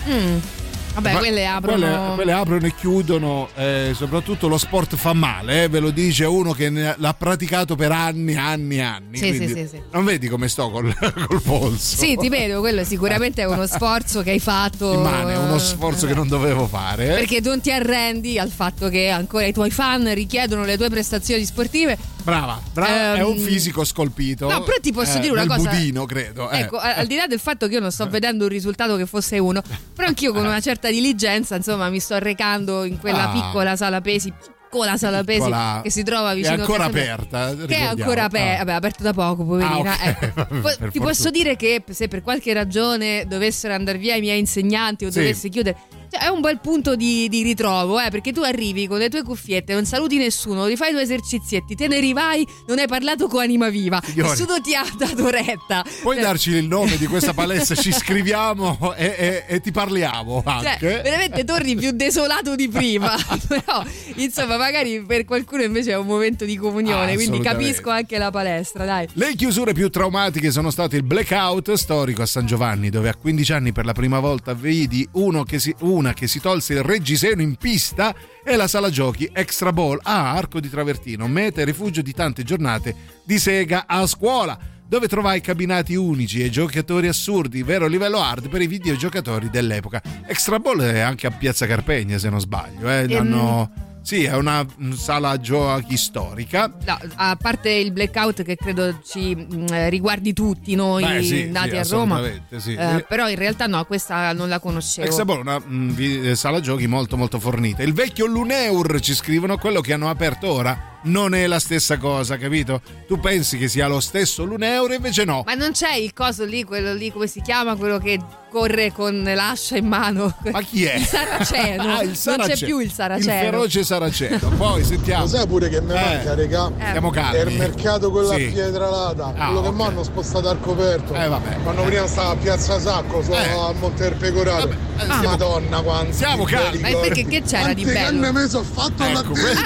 Vabbè, 0.93 1.17
quelle 1.17 1.47
aprono. 1.47 1.77
Quelle, 1.77 2.15
quelle 2.15 2.31
aprono 2.33 2.65
e 2.65 2.75
chiudono, 2.75 3.47
eh, 3.55 3.91
soprattutto 3.95 4.47
lo 4.47 4.57
sport 4.57 4.95
fa 4.95 5.13
male, 5.13 5.63
eh, 5.63 5.67
ve 5.69 5.79
lo 5.79 5.89
dice 5.89 6.25
uno 6.25 6.51
che 6.51 6.69
l'ha 6.69 7.13
praticato 7.13 7.75
per 7.75 7.91
anni, 7.91 8.35
anni, 8.35 8.81
anni. 8.81 9.17
Sì, 9.17 9.33
sì, 9.33 9.47
sì, 9.47 9.67
sì. 9.69 9.81
Non 9.91 10.03
vedi 10.03 10.27
come 10.27 10.47
sto 10.49 10.69
col, 10.69 10.93
col 11.27 11.41
polso? 11.41 11.97
Sì, 11.97 12.17
ti 12.17 12.27
vedo, 12.29 12.59
quello 12.59 12.83
sicuramente 12.83 13.41
è 13.41 13.45
uno 13.45 13.65
sforzo 13.67 14.21
che 14.21 14.31
hai 14.31 14.39
fatto. 14.39 14.93
Immane, 14.93 15.33
è 15.33 15.37
uno 15.37 15.55
eh, 15.55 15.59
sforzo 15.59 16.07
che 16.07 16.13
non 16.13 16.27
dovevo 16.27 16.67
fare. 16.67 17.05
eh. 17.05 17.19
Perché 17.19 17.39
non 17.41 17.61
ti 17.61 17.71
arrendi 17.71 18.37
al 18.37 18.49
fatto 18.49 18.89
che 18.89 19.09
ancora 19.09 19.45
i 19.45 19.53
tuoi 19.53 19.71
fan 19.71 20.13
richiedono 20.13 20.65
le 20.65 20.77
tue 20.77 20.89
prestazioni 20.89 21.45
sportive. 21.45 21.97
Brava, 22.23 22.61
brava, 22.73 23.15
è 23.15 23.19
Ehm, 23.19 23.27
un 23.27 23.37
fisico 23.37 23.83
scolpito. 23.83 24.49
No, 24.49 24.61
però 24.63 24.77
ti 24.81 24.91
posso 24.91 25.17
eh, 25.17 25.21
dire 25.21 25.31
una 25.33 25.45
cosa. 25.45 25.69
budino, 25.69 26.05
credo. 26.05 26.49
eh. 26.49 26.59
Ecco, 26.59 26.77
a- 26.77 26.95
al 26.95 27.07
di 27.07 27.15
là 27.15 27.27
del 27.27 27.39
fatto 27.39 27.67
che 27.67 27.73
io 27.75 27.79
non 27.79 27.91
sto 27.91 28.07
vedendo 28.09 28.43
un 28.45 28.49
risultato 28.49 28.95
che 28.95 29.05
fosse 29.05 29.39
uno, 29.39 29.61
però 29.95 30.07
anch'io 30.07 30.31
con 30.33 30.45
una 30.45 30.59
certa 30.59 30.89
diligenza, 30.89 31.55
insomma, 31.55 31.89
mi 31.89 31.99
sto 31.99 32.17
recando 32.19 32.83
in 32.83 32.99
quella 32.99 33.29
Ah. 33.29 33.31
piccola 33.31 33.75
sala 33.75 34.01
pesi, 34.01 34.31
piccola 34.31 34.95
sala 34.97 35.23
pesi 35.23 35.49
che 35.83 35.89
si 35.91 36.03
trova 36.03 36.31
È 36.31 36.35
vicino 36.35 36.61
ancora 36.61 36.85
a 36.85 36.89
casa 36.89 37.03
mia. 37.03 37.13
aperta. 37.13 37.45
Che 37.47 37.51
è 37.51 37.55
ricordiamo. 37.55 37.89
ancora 37.89 38.23
aperta, 38.23 38.53
Ah. 38.53 38.57
vabbè, 38.65 38.71
aperto 38.73 39.03
da 39.03 39.13
poco, 39.13 39.43
poverina. 39.45 39.75
Ah, 39.75 39.79
ok. 39.79 40.05
ecco. 40.21 40.31
Vabbè, 40.35 40.59
Po- 40.61 40.75
per 40.79 40.91
Ti 40.91 40.99
posso 40.99 41.29
dire 41.29 41.55
che 41.55 41.83
se 41.89 42.07
per 42.07 42.21
qualche 42.21 42.53
ragione 42.53 43.25
dovessero 43.27 43.73
andare 43.73 43.97
via 43.97 44.15
i 44.15 44.21
miei 44.21 44.39
insegnanti 44.39 45.05
o 45.05 45.11
Sì. 45.11 45.19
dovesse 45.19 45.49
chiudere, 45.49 45.77
cioè, 46.11 46.21
è 46.23 46.27
un 46.27 46.41
bel 46.41 46.59
punto 46.59 46.95
di, 46.95 47.29
di 47.29 47.41
ritrovo, 47.43 47.99
eh, 47.99 48.09
perché 48.09 48.33
tu 48.33 48.41
arrivi 48.41 48.87
con 48.87 48.97
le 48.97 49.09
tue 49.09 49.23
cuffiette, 49.23 49.73
non 49.73 49.85
saluti 49.85 50.17
nessuno, 50.17 50.67
ti 50.67 50.75
fai 50.75 50.89
i 50.89 50.91
tuoi 50.91 51.03
esercizietti, 51.03 51.75
te 51.75 51.87
ne 51.87 51.99
rivai, 51.99 52.45
non 52.67 52.79
hai 52.79 52.87
parlato 52.87 53.27
con 53.27 53.41
anima 53.41 53.69
viva, 53.69 54.01
Signori. 54.03 54.29
nessuno 54.29 54.59
ti 54.61 54.75
ha 54.75 54.83
dato 54.97 55.29
retta. 55.29 55.83
Puoi 56.01 56.15
Cioè, 56.15 56.23
darci 56.25 56.49
il 56.51 56.67
nome 56.67 56.97
di 56.97 57.05
questa 57.07 57.33
palestra? 57.33 57.75
Ci 57.75 57.91
scriviamo 57.93 58.93
e, 58.95 59.05
e- 59.17 59.43
e 59.55 59.61
ti 59.61 59.71
parliamo 59.71 60.43
Cioè, 60.45 60.67
anche. 60.69 60.99
veramente 61.03 61.43
torni 61.45 61.75
più 61.75 61.91
desolato 61.91 62.55
di 62.55 62.67
prima. 62.67 63.15
Però, 63.47 63.83
insomma, 64.15 64.57
magari 64.57 65.01
per 65.03 65.23
qualcuno 65.25 65.63
invece 65.63 65.91
è 65.91 65.97
un 65.97 66.05
momento 66.07 66.45
di 66.45 66.55
comunione. 66.57 67.11
Ah, 67.11 67.15
quindi 67.15 67.39
capisco 67.39 67.89
anche 67.89 68.17
la 68.17 68.31
palestra, 68.31 68.85
dai. 68.85 69.07
Le 69.13 69.33
chiusure 69.35 69.73
più 69.73 69.89
traumatiche 69.89 70.51
sono 70.51 70.69
state 70.71 70.97
il 70.97 71.03
blackout 71.03 71.73
storico 71.73 72.21
a 72.21 72.25
San 72.25 72.45
Giovanni, 72.45 72.89
dove 72.89 73.09
a 73.09 73.15
15 73.15 73.53
anni 73.53 73.71
per 73.71 73.85
la 73.85 73.93
prima 73.93 74.19
volta 74.19 74.53
vidi 74.53 75.07
uno 75.13 75.43
che 75.43 75.59
si- 75.59 75.73
una 76.01 76.13
che 76.13 76.27
si 76.27 76.39
tolse 76.39 76.73
il 76.73 76.83
reggiseno 76.83 77.41
in 77.41 77.55
pista 77.55 78.13
e 78.43 78.55
la 78.55 78.67
sala 78.67 78.89
giochi 78.89 79.29
Extra 79.31 79.71
Ball 79.71 79.99
a 80.01 80.31
Arco 80.31 80.59
di 80.59 80.67
Travertino, 80.67 81.27
meta 81.27 81.61
e 81.61 81.65
rifugio 81.65 82.01
di 82.01 82.11
tante 82.11 82.43
giornate 82.43 82.95
di 83.23 83.37
sega 83.37 83.85
a 83.87 84.05
scuola. 84.07 84.57
Dove 84.87 85.07
trovai 85.07 85.39
cabinati 85.39 85.95
unici 85.95 86.43
e 86.43 86.49
giocatori 86.49 87.07
assurdi, 87.07 87.63
vero 87.63 87.87
livello 87.87 88.19
hard 88.19 88.49
per 88.49 88.61
i 88.61 88.67
videogiocatori 88.67 89.49
dell'epoca. 89.49 90.01
Extra 90.25 90.59
Ball 90.59 90.81
è 90.81 90.99
anche 90.99 91.27
a 91.27 91.31
Piazza 91.31 91.65
Carpegna, 91.65 92.17
se 92.17 92.29
non 92.29 92.41
sbaglio. 92.41 92.89
Eh. 92.89 93.05
Ehm. 93.09 93.90
Sì, 94.01 94.23
è 94.23 94.35
una 94.35 94.65
mm, 94.65 94.91
sala 94.93 95.39
giochi 95.39 95.95
storica. 95.95 96.71
No, 96.85 96.97
a 97.15 97.37
parte 97.39 97.69
il 97.69 97.91
blackout 97.91 98.43
che 98.43 98.55
credo 98.55 98.99
ci 99.05 99.35
mh, 99.35 99.89
riguardi 99.89 100.33
tutti 100.33 100.75
noi 100.75 101.03
Beh, 101.03 101.23
sì, 101.23 101.49
nati 101.49 101.69
sì, 101.69 101.75
a 101.77 101.83
Roma, 101.83 102.21
sì. 102.57 102.73
Eh, 102.73 103.05
però 103.07 103.29
in 103.29 103.35
realtà 103.35 103.67
no, 103.67 103.85
questa 103.85 104.33
non 104.33 104.49
la 104.49 104.59
conoscevo. 104.59 105.07
È 105.07 105.31
una 105.33 105.59
mm, 105.59 105.89
vi- 105.91 106.29
eh, 106.29 106.35
sala 106.35 106.59
giochi 106.59 106.87
molto 106.87 107.15
molto 107.15 107.39
fornita. 107.39 107.83
Il 107.83 107.93
vecchio 107.93 108.25
Luneur 108.25 108.99
ci 108.99 109.13
scrivono 109.13 109.57
quello 109.57 109.81
che 109.81 109.93
hanno 109.93 110.09
aperto 110.09 110.51
ora 110.51 110.99
non 111.03 111.33
è 111.35 111.47
la 111.47 111.59
stessa 111.59 111.97
cosa, 111.97 112.37
capito? 112.37 112.81
Tu 113.07 113.19
pensi 113.19 113.57
che 113.57 113.67
sia 113.67 113.87
lo 113.87 113.99
stesso 113.99 114.43
l'un 114.43 114.63
euro, 114.63 114.93
invece 114.93 115.23
no. 115.25 115.43
Ma 115.45 115.53
non 115.53 115.71
c'è 115.71 115.95
il 115.95 116.13
coso 116.13 116.45
lì, 116.45 116.63
quello 116.63 116.93
lì, 116.93 117.11
come 117.11 117.27
si 117.27 117.41
chiama? 117.41 117.75
Quello 117.75 117.97
che 117.97 118.19
corre 118.51 118.91
con 118.91 119.23
l'ascia 119.23 119.77
in 119.77 119.87
mano. 119.87 120.35
Ma 120.51 120.61
chi 120.61 120.83
è? 120.85 120.95
Il 120.95 121.05
saraceno. 121.05 121.83
Ah, 121.91 122.01
il 122.01 122.07
Non 122.07 122.15
saraceno. 122.15 122.55
c'è 122.55 122.65
più 122.65 122.79
il 122.79 122.91
saraceno. 122.91 123.33
Il 123.33 123.39
feroce 123.39 123.83
saraceno. 123.83 124.49
Poi 124.57 124.83
sentiamo. 124.83 125.23
Lo 125.23 125.27
sai 125.29 125.47
pure 125.47 125.69
che 125.69 125.81
mi 125.81 125.91
Eh. 125.91 125.93
manca, 125.99 126.33
regà? 126.35 126.71
Siamo 126.91 127.09
calmi. 127.09 127.37
È 127.37 127.41
il 127.49 127.57
mercato 127.57 128.11
quello 128.11 128.27
Sì. 128.29 128.33
a 128.47 128.51
Pietralata, 128.51 129.33
Ah, 129.37 129.45
quello 129.45 129.61
che 129.61 129.67
ok. 129.69 129.75
mi 129.75 129.83
hanno 129.83 130.03
spostato 130.03 130.49
al 130.49 130.59
coperto. 130.59 131.13
Eh, 131.13 131.27
vabbè. 131.27 131.57
Quando 131.63 131.81
prima 131.83 132.07
stava 132.07 132.29
a 132.31 132.35
Piazza 132.35 132.79
Sacco, 132.79 133.23
so, 133.23 133.33
Eh. 133.33 133.49
a 133.51 133.71
Monte 133.79 134.03
del 134.03 134.13
Pecoraro. 134.15 134.67
Vabbè, 134.67 134.73
eh, 134.97 135.05
siamo- 135.05 135.23
Madonna, 135.23 135.81
quanti 135.81 136.13
siamo 136.13 136.43
calmi. 136.43 136.79
Ma 136.79 136.99
perché 136.99 137.25
che 137.25 137.41
c'era 137.43 137.73
di 137.73 137.83
Quante 137.83 137.99
bello? 138.01 138.21
canne 138.21 138.31
me 138.31 138.49
sono 138.49 138.63
fatto 138.63 139.03
là 139.03 139.19
Ecco, 139.19 139.33
dentro. 139.33 139.63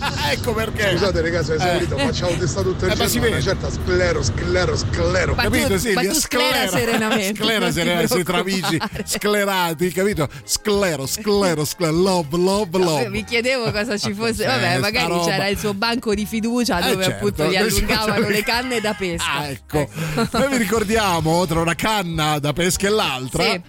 Ah, 0.00 0.30
ecco. 0.32 0.40
ecco 0.42 0.52
perché. 0.54 0.90
Scusate 0.90 1.20
ragazzi, 1.20 1.52
è 1.52 1.54
esaurito, 1.54 1.96
Eh. 1.96 2.04
facciamo 2.06 2.36
testa 2.36 2.62
tutto 2.62 2.84
il 2.86 2.92
Eh, 2.92 2.96
ma 2.96 3.06
si 3.06 3.12
giorno, 3.20 3.26
una 3.28 3.36
vede. 3.38 3.42
certa 3.48 3.70
sclero, 3.70 4.22
sclero, 4.22 4.76
sclero. 4.76 5.34
Ma 5.34 5.42
capito 5.44 5.66
tu- 5.68 5.76
Silvia? 5.78 6.02
ma 6.02 6.08
tu 6.12 6.18
sclera 6.20 6.68
serenamente, 6.68 7.34
Sclera 7.42 7.58
non 7.60 7.68
ti 7.68 7.74
serenamente, 7.74 8.22
tra 8.24 8.38
amici 8.38 8.78
sclerati, 9.04 9.92
capito? 9.92 10.28
Sclero, 10.44 11.06
sclero, 11.06 11.64
sclero, 11.64 11.92
love, 11.92 12.36
love, 12.36 12.78
No, 12.78 12.84
love. 12.84 13.08
mi 13.08 13.24
chiedevo 13.24 13.70
cosa 13.70 13.96
ci 13.96 14.12
fosse. 14.14 14.42
Eh, 14.42 14.46
Vabbè, 14.46 14.70
sta 14.70 14.78
magari 14.80 15.20
c'era 15.24 15.46
il 15.46 15.58
suo 15.58 15.74
banco 15.74 16.14
di 16.14 16.26
fiducia 16.26 16.80
Eh, 16.84 16.90
dove 16.90 17.04
certo. 17.04 17.16
appunto 17.26 17.44
gli 17.50 17.56
allungavano 17.56 18.28
le 18.28 18.42
canne 18.42 18.80
da 18.80 18.94
pesca. 18.94 19.32
Ah, 19.32 19.46
ecco. 19.48 19.88
Noi 20.32 20.48
vi 20.50 20.56
ricordiamo 20.56 21.46
tra 21.46 21.60
una 21.60 21.74
canna 21.74 22.38
da 22.38 22.52
pesca 22.52 22.86
e 22.88 22.90
l'altra. 22.90 23.44
Sì. 23.44 23.60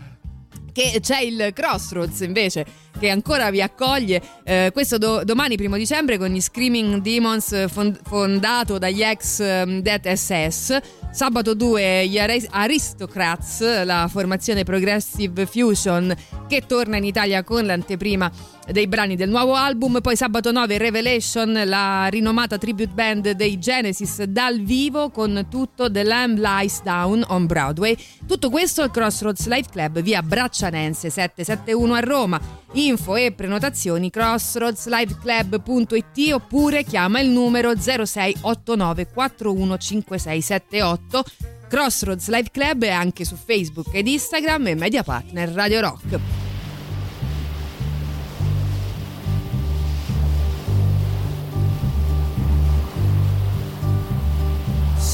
Che 0.73 0.99
c'è 1.03 1.19
il 1.19 1.51
Crossroads 1.53 2.21
invece 2.21 2.65
che 2.99 3.10
ancora 3.10 3.49
vi 3.49 3.62
accoglie 3.62 4.21
eh, 4.43 4.69
questo 4.73 4.97
do- 4.97 5.23
domani 5.23 5.58
primo 5.58 5.77
dicembre 5.77 6.17
con 6.17 6.29
gli 6.29 6.41
Screaming 6.41 7.01
Demons 7.01 7.69
fond- 7.69 7.99
fondato 8.03 8.77
dagli 8.77 9.01
ex 9.01 9.39
ehm, 9.39 9.79
Death 9.82 10.12
SS 10.12 10.77
sabato 11.12 11.53
2 11.53 12.08
gli 12.08 12.17
Ari- 12.17 12.47
Aristocrats 12.49 13.84
la 13.84 14.08
formazione 14.10 14.63
Progressive 14.63 15.45
Fusion 15.45 16.13
che 16.47 16.63
torna 16.65 16.97
in 16.97 17.03
Italia 17.03 17.43
con 17.43 17.65
l'anteprima 17.65 18.32
dei 18.71 18.88
brani 18.88 19.15
del 19.15 19.29
nuovo 19.29 19.56
album. 19.56 19.99
Poi 20.01 20.15
sabato 20.15 20.51
9 20.51 20.77
Revelation 20.77 21.62
la 21.65 22.08
rinomata 22.08 22.58
tribute 22.58 22.91
band 22.93 23.32
dei 23.32 23.60
Genesis 23.60 24.23
dal 24.23 24.60
vivo 24.62 25.10
con 25.10 25.47
tutto 25.49 25.91
The 25.91 26.03
Lamb 26.03 26.38
Lies 26.38 26.82
Down 26.82 27.25
on 27.27 27.45
Broadway. 27.45 27.95
Tutto 28.25 28.49
questo 28.49 28.82
al 28.82 28.91
Crossroads 28.91 29.47
Live 29.47 29.67
Club 29.69 30.01
via 30.01 30.21
Braccianense 30.21 31.10
771 31.10 31.93
a 31.93 31.99
Roma 31.99 32.41
info 32.73 33.15
e 33.15 33.31
prenotazioni 33.31 34.09
crossroadsliveclub.it 34.09 36.33
oppure 36.33 36.83
chiama 36.83 37.19
il 37.19 37.29
numero 37.29 37.75
0689 37.75 39.05
415678 39.13 41.23
Crossroads 41.67 42.29
Live 42.29 42.49
Club 42.51 42.83
è 42.83 42.91
anche 42.91 43.25
su 43.25 43.36
Facebook 43.36 43.93
ed 43.93 44.07
Instagram 44.07 44.67
e 44.67 44.75
media 44.75 45.03
partner 45.03 45.49
Radio 45.49 45.81
Rock 45.81 46.19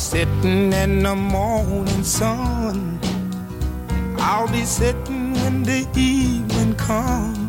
Sitting 0.10 0.74
in 0.74 1.04
the 1.04 1.14
morning 1.14 2.04
sun. 2.04 3.00
I'll 4.18 4.48
be 4.48 4.66
sitting 4.66 5.34
when 5.34 5.62
the 5.62 5.88
evening 5.96 6.76
comes. 6.76 7.49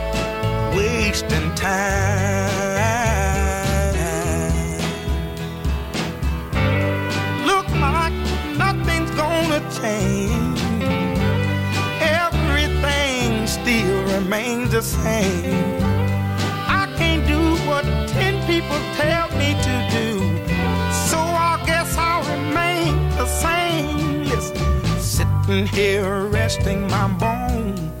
wasting 0.75 1.53
time. 1.55 2.31
Look 7.45 7.67
like 7.87 8.13
nothing's 8.57 9.11
gonna 9.11 9.61
change. 9.79 10.61
Everything 12.01 13.47
still 13.47 14.03
remains 14.15 14.71
the 14.71 14.81
same. 14.81 15.81
I 16.79 16.87
can't 16.97 17.25
do 17.27 17.41
what 17.67 17.83
ten 18.09 18.33
people 18.47 18.79
tell 18.95 19.29
me 19.37 19.53
to 19.67 19.75
do. 19.97 20.09
So 21.09 21.17
I 21.17 21.61
guess 21.65 21.95
I'll 21.97 22.23
remain 22.35 22.93
the 23.17 23.25
same. 23.25 24.23
Listen, 24.25 24.57
sitting 24.99 25.67
here 25.67 26.25
resting 26.25 26.87
my 26.87 27.07
bones. 27.19 28.00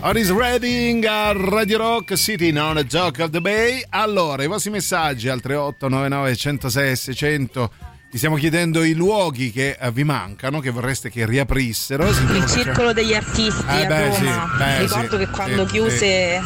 Oris 0.00 0.30
Reading 0.30 1.04
a 1.04 1.32
Radio 1.32 1.78
Rock 1.78 2.14
City 2.16 2.52
non 2.52 2.76
a 2.76 2.84
Joke 2.84 3.22
of 3.22 3.30
the 3.30 3.40
Bay. 3.40 3.82
Allora, 3.88 4.44
i 4.44 4.46
vostri 4.46 4.70
messaggi 4.70 5.28
al 5.28 5.40
3899 5.40 6.36
106 6.36 6.96
600. 6.96 7.72
Ti 8.08 8.16
stiamo 8.18 8.36
chiedendo 8.36 8.84
i 8.84 8.94
luoghi 8.94 9.50
che 9.50 9.76
eh, 9.80 9.90
vi 9.90 10.04
mancano, 10.04 10.60
che 10.60 10.70
vorreste 10.70 11.10
che 11.10 11.26
riaprissero. 11.26 12.06
Il 12.08 12.46
circolo 12.46 12.92
degli 12.92 13.14
artisti 13.14 13.64
Eh, 13.68 13.84
a 13.84 13.86
beh, 13.86 14.04
Roma. 14.04 14.48
sì, 14.52 14.56
beh, 14.58 14.78
Ricordo 14.80 15.18
sì, 15.18 15.24
che 15.24 15.30
quando 15.30 15.66
sì, 15.66 15.72
chiuse 15.72 16.40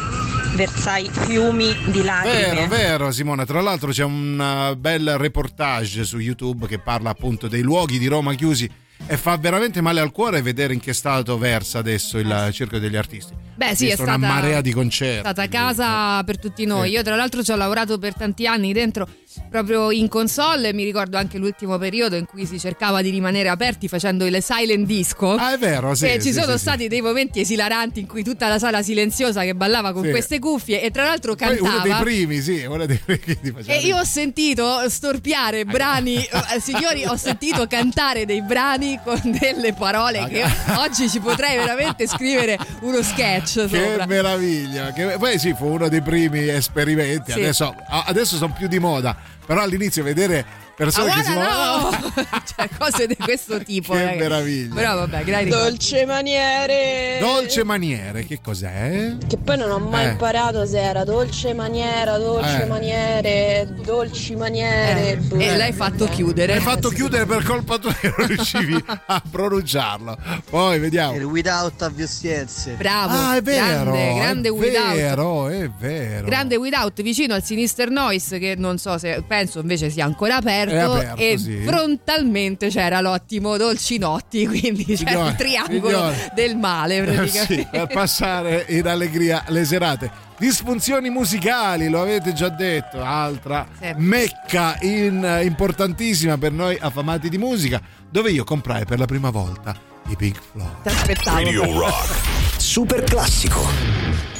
versai 0.55 1.09
fiumi 1.11 1.75
di 1.91 2.01
lacrime. 2.03 2.53
Vero, 2.53 2.67
vero 2.67 3.11
Simone, 3.11 3.45
tra 3.45 3.61
l'altro 3.61 3.91
c'è 3.91 4.03
un 4.03 4.71
uh, 4.71 4.75
bel 4.75 5.17
reportage 5.17 6.03
su 6.03 6.17
YouTube 6.17 6.67
che 6.67 6.79
parla 6.79 7.11
appunto 7.11 7.47
dei 7.47 7.61
luoghi 7.61 7.99
di 7.99 8.07
Roma 8.07 8.33
chiusi 8.33 8.69
e 9.07 9.17
fa 9.17 9.35
veramente 9.37 9.81
male 9.81 9.99
al 9.99 10.11
cuore 10.11 10.41
vedere 10.41 10.73
in 10.73 10.79
che 10.79 10.93
stato 10.93 11.37
versa 11.37 11.79
adesso 11.79 12.17
il 12.17 12.49
Circo 12.53 12.79
degli 12.79 12.95
Artisti. 12.95 13.33
Beh, 13.55 13.75
sì, 13.75 13.87
è 13.87 13.93
stata 13.95 14.15
una 14.15 14.27
marea 14.27 14.61
di 14.61 14.71
È 14.71 14.73
concerti. 14.73 15.19
stata 15.19 15.47
casa 15.47 16.23
per 16.23 16.39
tutti 16.39 16.65
noi. 16.65 16.87
Sì. 16.87 16.95
Io, 16.95 17.03
tra 17.03 17.15
l'altro, 17.15 17.43
ci 17.43 17.51
ho 17.51 17.55
lavorato 17.55 17.99
per 17.99 18.15
tanti 18.15 18.47
anni 18.47 18.73
dentro 18.73 19.07
proprio 19.51 19.91
in 19.91 20.07
console. 20.07 20.73
Mi 20.73 20.83
ricordo 20.83 21.17
anche 21.17 21.37
l'ultimo 21.37 21.77
periodo 21.77 22.15
in 22.15 22.25
cui 22.25 22.45
si 22.47 22.57
cercava 22.57 23.01
di 23.03 23.09
rimanere 23.11 23.49
aperti 23.49 23.87
facendo 23.87 24.25
il 24.25 24.41
silent 24.41 24.87
disco. 24.87 25.33
Ah, 25.35 25.53
è 25.53 25.57
vero, 25.59 25.93
sì. 25.93 26.05
e 26.07 26.13
ci 26.19 26.31
sì, 26.33 26.39
sono 26.39 26.53
sì, 26.53 26.59
stati 26.59 26.87
dei 26.87 27.01
momenti 27.01 27.41
esilaranti 27.41 27.99
in 27.99 28.07
cui 28.07 28.23
tutta 28.23 28.47
la 28.47 28.57
sala 28.57 28.81
silenziosa 28.81 29.41
che 29.43 29.53
ballava 29.53 29.91
con 29.93 30.03
Sì. 30.05 30.09
queste 30.09 30.39
cuffie 30.39 30.81
e 30.81 30.89
tra 30.89 31.03
l'altro 31.03 31.35
Poi 31.35 31.59
uno 31.59 31.69
dei 31.69 31.69
cantava. 31.91 32.01
primi, 32.03 32.41
sì, 32.41 32.63
uno 32.63 32.85
dei 32.87 32.97
primi 32.97 33.53
E 33.67 33.77
io 33.81 33.97
ho 33.97 34.03
sentito 34.05 34.89
storpiare 34.89 35.65
brani, 35.65 36.15
eh, 36.15 36.59
signori, 36.59 37.05
ho 37.05 37.15
sentito 37.17 37.67
cantare 37.67 38.25
dei 38.25 38.41
brani 38.41 38.90
poi 39.01 39.19
con 39.21 39.31
delle 39.39 39.73
parole 39.73 40.27
che 40.27 40.43
oggi 40.77 41.09
ci 41.09 41.19
potrei 41.19 41.57
veramente 41.57 42.07
scrivere 42.07 42.57
uno 42.81 43.01
sketch 43.01 43.67
Che 43.67 43.83
sopra. 43.89 44.05
meraviglia! 44.05 44.91
Che- 44.91 45.15
poi 45.17 45.37
sì, 45.39 45.53
fu 45.53 45.65
uno 45.67 45.87
dei 45.89 46.01
primi 46.01 46.47
esperimenti. 46.49 47.31
Sì. 47.31 47.39
Adesso, 47.39 47.75
adesso 48.05 48.35
sono 48.37 48.53
più 48.57 48.67
di 48.67 48.79
moda. 48.79 49.15
Però 49.45 49.61
all'inizio 49.61 50.03
vedere 50.03 50.45
Ah, 50.81 50.83
persone 50.83 51.11
che 51.13 51.23
si 51.23 51.31
muovono. 51.33 51.89
no! 51.91 52.13
cioè, 52.55 52.69
cose 52.77 53.05
di 53.05 53.15
questo 53.15 53.59
tipo. 53.61 53.93
Che 53.93 53.99
ragazzi. 53.99 54.17
meraviglia. 54.17 54.73
Però 54.73 54.95
vabbè, 54.95 55.23
ricordi. 55.23 55.49
Dolce 55.49 56.05
maniere. 56.07 57.17
Dolce 57.19 57.63
maniere, 57.63 58.25
che 58.25 58.39
cos'è? 58.41 59.15
Che 59.27 59.37
poi 59.37 59.57
non 59.57 59.69
ho 59.69 59.77
mai 59.77 60.05
Eh. 60.07 60.09
imparato 60.11 60.65
se 60.65 60.81
era 60.81 61.03
dolce 61.03 61.53
maniera, 61.53 62.17
dolce 62.17 62.63
Eh. 62.63 62.65
maniere, 62.65 63.67
dolci 63.83 64.35
maniere. 64.35 65.17
boh. 65.17 65.35
E 65.37 65.55
l'hai 65.55 65.73
fatto 65.73 66.05
chiudere. 66.07 66.53
Hai 66.53 66.61
fatto 66.61 66.89
chiudere 66.89 67.25
per 67.27 67.43
colpa 67.43 67.77
tua 67.77 67.93
che 67.99 68.11
non 68.17 68.27
riuscivi 68.27 68.83
a 69.05 69.21
pronunciarlo. 69.29 70.17
Poi 70.49 70.79
vediamo. 70.79 71.15
Il 71.15 71.23
without 71.25 71.79
avvicinze. 71.83 72.71
Bravo. 72.71 73.13
Ah, 73.13 73.35
è 73.35 73.41
vero. 73.43 73.91
Grande, 73.91 74.13
grande 74.15 74.47
è 74.47 74.51
without. 74.51 74.95
vero, 74.95 75.47
è 75.49 75.69
vero. 75.69 76.25
Grande 76.25 76.55
without 76.55 76.99
vicino 77.03 77.35
al 77.35 77.43
Sinister 77.43 77.89
Noise 77.91 78.39
che 78.39 78.55
non 78.57 78.79
so 78.79 78.97
se 78.97 79.21
penso 79.31 79.59
invece 79.61 79.89
sia 79.89 80.03
ancora 80.03 80.35
aperto, 80.35 80.91
aperto, 80.91 81.21
e 81.21 81.37
sì. 81.37 81.61
frontalmente 81.65 82.67
c'era 82.67 82.99
l'ottimo 82.99 83.55
Dolcinotti 83.55 84.45
quindi 84.47 84.83
c'era 84.83 85.09
Signore, 85.11 85.29
il 85.29 85.35
triangolo 85.37 85.87
signore. 85.97 86.31
del 86.35 86.57
male 86.57 86.97
Eh, 86.97 87.03
praticamente. 87.03 87.53
sì, 87.55 87.67
per 87.71 87.87
passare 87.87 88.65
in 88.67 88.85
allegria 88.87 89.43
le 89.47 89.63
serate. 89.63 90.11
Disfunzioni 90.37 91.09
musicali, 91.09 91.87
lo 91.87 92.01
avete 92.01 92.33
già 92.33 92.49
detto, 92.49 93.01
altra 93.01 93.65
Sì. 93.79 93.93
mecca 93.97 94.75
in- 94.81 95.39
importantissima 95.43 96.37
per 96.37 96.51
noi 96.51 96.77
affamati 96.77 97.29
di 97.29 97.37
musica, 97.37 97.79
dove 98.09 98.31
io 98.31 98.43
comprai 98.43 98.83
per 98.85 98.99
la 98.99 99.05
prima 99.05 99.29
volta 99.29 99.73
i 100.09 100.15
Pink 100.17 100.39
Floyd. 100.51 100.81
Ti 100.81 100.87
aspettavo. 100.89 101.37
Radio 101.37 101.79
Rock. 101.79 102.59
Super 102.59 103.03
classico. 103.03 104.30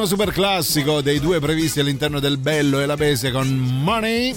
Primo 0.00 0.06
super 0.06 0.32
classico 0.32 1.02
dei 1.02 1.20
due 1.20 1.40
previsti 1.40 1.80
all'interno 1.80 2.20
del 2.20 2.38
Bello 2.38 2.80
e 2.80 2.86
la 2.86 2.96
Bestia 2.96 3.30
con 3.30 3.48
Money. 3.48 4.34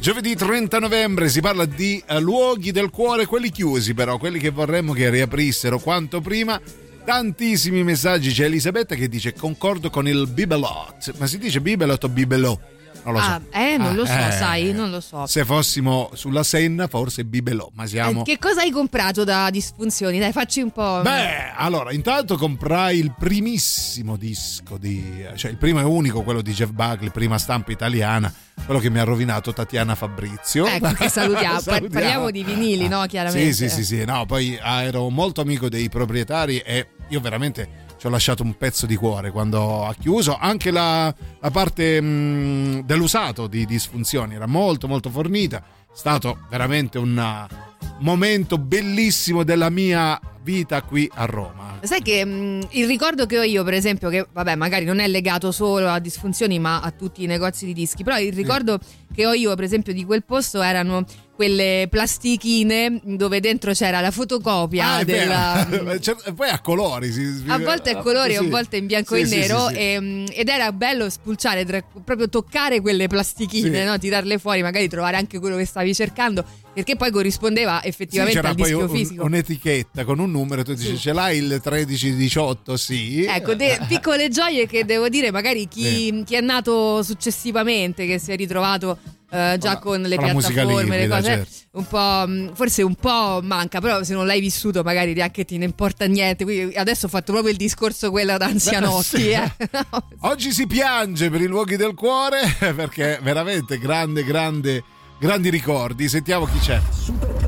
Giovedì 0.00 0.34
30 0.34 0.78
novembre 0.78 1.28
si 1.28 1.42
parla 1.42 1.66
di 1.66 2.02
eh, 2.06 2.18
luoghi 2.18 2.70
del 2.70 2.88
cuore, 2.88 3.26
quelli 3.26 3.50
chiusi 3.50 3.92
però, 3.92 4.16
quelli 4.16 4.38
che 4.38 4.48
vorremmo 4.48 4.94
che 4.94 5.10
riaprissero 5.10 5.78
quanto 5.78 6.22
prima. 6.22 6.58
Tantissimi 7.04 7.82
messaggi, 7.82 8.30
c'è 8.30 8.44
Elisabetta 8.44 8.94
che 8.94 9.08
dice 9.08 9.34
concordo 9.34 9.90
con 9.90 10.08
il 10.08 10.26
bibelot, 10.28 11.12
ma 11.18 11.26
si 11.26 11.36
dice 11.36 11.60
bibelot 11.60 12.04
o 12.04 12.08
bibelot? 12.08 12.60
Non 13.04 13.14
lo 13.14 13.20
so. 13.20 13.26
Ah, 13.30 13.40
eh, 13.60 13.76
non 13.76 13.94
lo 13.94 14.06
so, 14.06 14.12
Ah, 14.12 14.28
eh. 14.28 14.32
sai, 14.32 14.72
non 14.72 14.90
lo 14.90 15.00
so. 15.00 15.26
Se 15.26 15.44
fossimo 15.44 16.10
sulla 16.14 16.42
Senna 16.42 16.86
forse 16.86 17.24
bibelot, 17.24 17.70
ma 17.74 17.86
siamo... 17.86 18.20
Eh, 18.20 18.24
che 18.24 18.38
cosa 18.38 18.60
hai 18.60 18.70
comprato 18.70 19.24
da 19.24 19.50
disfunzioni? 19.50 20.18
Dai, 20.18 20.32
facci 20.32 20.60
un 20.60 20.70
po'. 20.70 21.00
Beh, 21.02 21.52
allora, 21.56 21.92
intanto 21.92 22.36
comprai 22.36 22.98
il 22.98 23.12
primissimo 23.18 24.16
disco 24.16 24.76
di. 24.78 25.24
cioè 25.34 25.50
il 25.50 25.56
primo 25.56 25.80
e 25.80 25.84
unico, 25.84 26.22
quello 26.22 26.42
di 26.42 26.52
Jeff 26.52 26.70
Buckley, 26.70 27.10
prima 27.10 27.38
stampa 27.38 27.72
italiana, 27.72 28.32
quello 28.64 28.80
che 28.80 28.90
mi 28.90 28.98
ha 28.98 29.04
rovinato 29.04 29.52
Tatiana 29.52 29.94
Fabrizio. 29.94 30.66
Ecco, 30.66 30.92
che 30.92 31.08
salutiamo. 31.08 31.58
Salutiamo. 31.60 31.88
Parliamo 31.88 32.30
di 32.30 32.44
vinili, 32.44 32.88
no? 32.88 33.04
Chiaramente. 33.06 33.52
Sì, 33.52 33.68
sì, 33.68 33.84
sì, 33.84 33.96
sì, 33.96 34.04
no, 34.04 34.26
poi 34.26 34.58
ah, 34.60 34.82
ero 34.82 35.08
molto 35.10 35.40
amico 35.40 35.68
dei 35.68 35.88
proprietari 35.88 36.58
e 36.58 36.88
io 37.08 37.20
veramente 37.20 37.81
ci 38.02 38.08
ho 38.08 38.10
lasciato 38.10 38.42
un 38.42 38.56
pezzo 38.56 38.84
di 38.84 38.96
cuore 38.96 39.30
quando 39.30 39.86
ha 39.86 39.94
chiuso. 39.94 40.36
Anche 40.36 40.72
la, 40.72 41.14
la 41.38 41.50
parte 41.52 42.00
mh, 42.00 42.82
dell'usato 42.84 43.46
di 43.46 43.64
disfunzioni 43.64 44.34
era 44.34 44.48
molto, 44.48 44.88
molto 44.88 45.08
fornita. 45.08 45.58
È 45.58 45.62
stato 45.92 46.38
veramente 46.50 46.98
un 46.98 47.16
uh, 47.16 47.94
momento 48.00 48.58
bellissimo 48.58 49.44
della 49.44 49.70
mia 49.70 50.20
vita 50.42 50.82
qui 50.82 51.08
a 51.14 51.26
Roma. 51.26 51.78
Sai 51.82 52.02
che 52.02 52.24
mh, 52.24 52.70
il 52.70 52.88
ricordo 52.88 53.24
che 53.24 53.38
ho 53.38 53.42
io, 53.42 53.62
per 53.62 53.74
esempio, 53.74 54.08
che 54.08 54.26
vabbè, 54.32 54.56
magari 54.56 54.84
non 54.84 54.98
è 54.98 55.06
legato 55.06 55.52
solo 55.52 55.88
a 55.88 56.00
disfunzioni, 56.00 56.58
ma 56.58 56.80
a 56.80 56.90
tutti 56.90 57.22
i 57.22 57.26
negozi 57.26 57.66
di 57.66 57.72
dischi, 57.72 58.02
però 58.02 58.18
il 58.18 58.32
ricordo 58.32 58.80
che 59.14 59.26
ho 59.26 59.32
io, 59.32 59.54
per 59.54 59.62
esempio, 59.62 59.92
di 59.92 60.04
quel 60.04 60.24
posto 60.24 60.60
erano 60.60 61.04
quelle 61.42 61.88
plastichine 61.90 63.00
dove 63.02 63.40
dentro 63.40 63.72
c'era 63.72 64.00
la 64.00 64.12
fotocopia 64.12 64.92
Ah, 64.94 65.04
della. 65.04 65.66
Cioè, 66.00 66.14
poi 66.34 66.48
a 66.48 66.60
colori. 66.60 67.10
si- 67.10 67.42
A 67.48 67.58
volte 67.58 67.90
a 67.90 67.96
colori, 67.96 68.34
Sì. 68.34 68.38
a 68.38 68.42
volte 68.48 68.76
in 68.76 68.86
bianco 68.86 69.16
Sì, 69.16 69.22
e 69.22 69.26
sì, 69.26 69.36
nero 69.38 69.66
sì, 69.68 69.74
sì. 69.74 69.80
e, 69.80 70.24
ed 70.34 70.48
era 70.48 70.70
bello 70.70 71.10
spulciare, 71.10 71.64
tra- 71.64 71.82
proprio 72.04 72.28
toccare 72.28 72.80
quelle 72.80 73.08
plastichine, 73.08 73.80
Sì. 73.80 73.84
no? 73.84 73.98
tirarle 73.98 74.38
fuori, 74.38 74.62
magari 74.62 74.86
trovare 74.88 75.16
anche 75.16 75.40
quello 75.40 75.56
che 75.56 75.64
stavi 75.64 75.92
cercando, 75.94 76.44
perché 76.72 76.94
poi 76.94 77.10
corrispondeva 77.10 77.80
Sì, 77.82 77.88
effettivamente 77.88 78.38
c'era 78.40 78.50
al 78.50 78.56
poi 78.56 78.72
un- 78.72 78.88
fisico. 78.88 79.24
un'etichetta 79.24 80.04
con 80.04 80.20
un 80.20 80.30
numero, 80.30 80.62
tu 80.62 80.74
dici 80.74 80.96
ce 80.96 81.12
l'hai 81.12 81.38
il 81.38 81.60
1318? 81.60 82.76
Sì. 82.76 83.24
Ecco, 83.24 83.54
de- 83.54 83.80
piccole 83.88 84.28
gioie 84.28 84.66
che 84.68 84.84
devo 84.84 85.08
dire, 85.08 85.32
magari 85.32 85.66
chi, 85.66 86.22
chi 86.24 86.34
è 86.36 86.40
nato 86.40 87.02
successivamente, 87.02 88.06
che 88.06 88.18
si 88.20 88.30
è 88.30 88.36
ritrovato 88.36 88.98
eh, 89.32 89.56
già 89.58 89.78
con 89.78 90.02
le 90.02 90.16
con 90.16 90.26
la 90.26 90.32
musica 90.34 90.62
piattaforme, 90.64 90.98
le 90.98 91.08
cose, 91.08 91.22
certo. 91.22 91.78
un 91.78 91.86
po', 91.86 92.24
mh, 92.26 92.54
forse 92.54 92.82
un 92.82 92.94
po' 92.94 93.40
manca, 93.42 93.80
però 93.80 94.02
se 94.02 94.12
non 94.12 94.26
l'hai 94.26 94.40
vissuto 94.40 94.82
magari 94.82 95.14
neanche 95.14 95.44
ti 95.46 95.56
ne 95.56 95.64
importa 95.64 96.04
niente. 96.06 96.44
Quindi 96.44 96.76
adesso 96.76 97.06
ho 97.06 97.08
fatto 97.08 97.32
proprio 97.32 97.50
il 97.50 97.56
discorso 97.58 98.10
quello 98.10 98.36
da 98.36 98.46
anzianotti. 98.46 99.16
Sì. 99.16 99.30
eh. 99.30 99.50
Oggi 100.20 100.52
si 100.52 100.66
piange 100.66 101.30
per 101.30 101.40
i 101.40 101.46
luoghi 101.46 101.76
del 101.76 101.94
cuore 101.94 102.40
perché 102.76 103.18
veramente 103.22 103.78
grande, 103.78 104.22
grande, 104.24 104.84
grandi 105.18 105.48
ricordi. 105.48 106.08
Sentiamo 106.08 106.44
chi 106.44 106.58
c'è. 106.58 106.80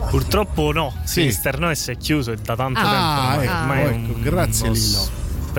Purtroppo 0.09 0.73
no, 0.73 0.93
Sì. 1.05 1.21
Sinister 1.21 1.59
Noise 1.59 1.93
è 1.93 1.97
chiuso 1.97 2.33
è 2.33 2.37
da 2.37 2.55
tanto 2.57 2.81
Ah, 2.83 3.37
tempo. 3.37 3.43
ecco, 3.43 3.53
ormai 3.61 3.79
è 3.83 3.87
ecco, 3.89 4.13
un, 4.15 4.21
grazie, 4.23 4.71
Lillo. 4.71 5.09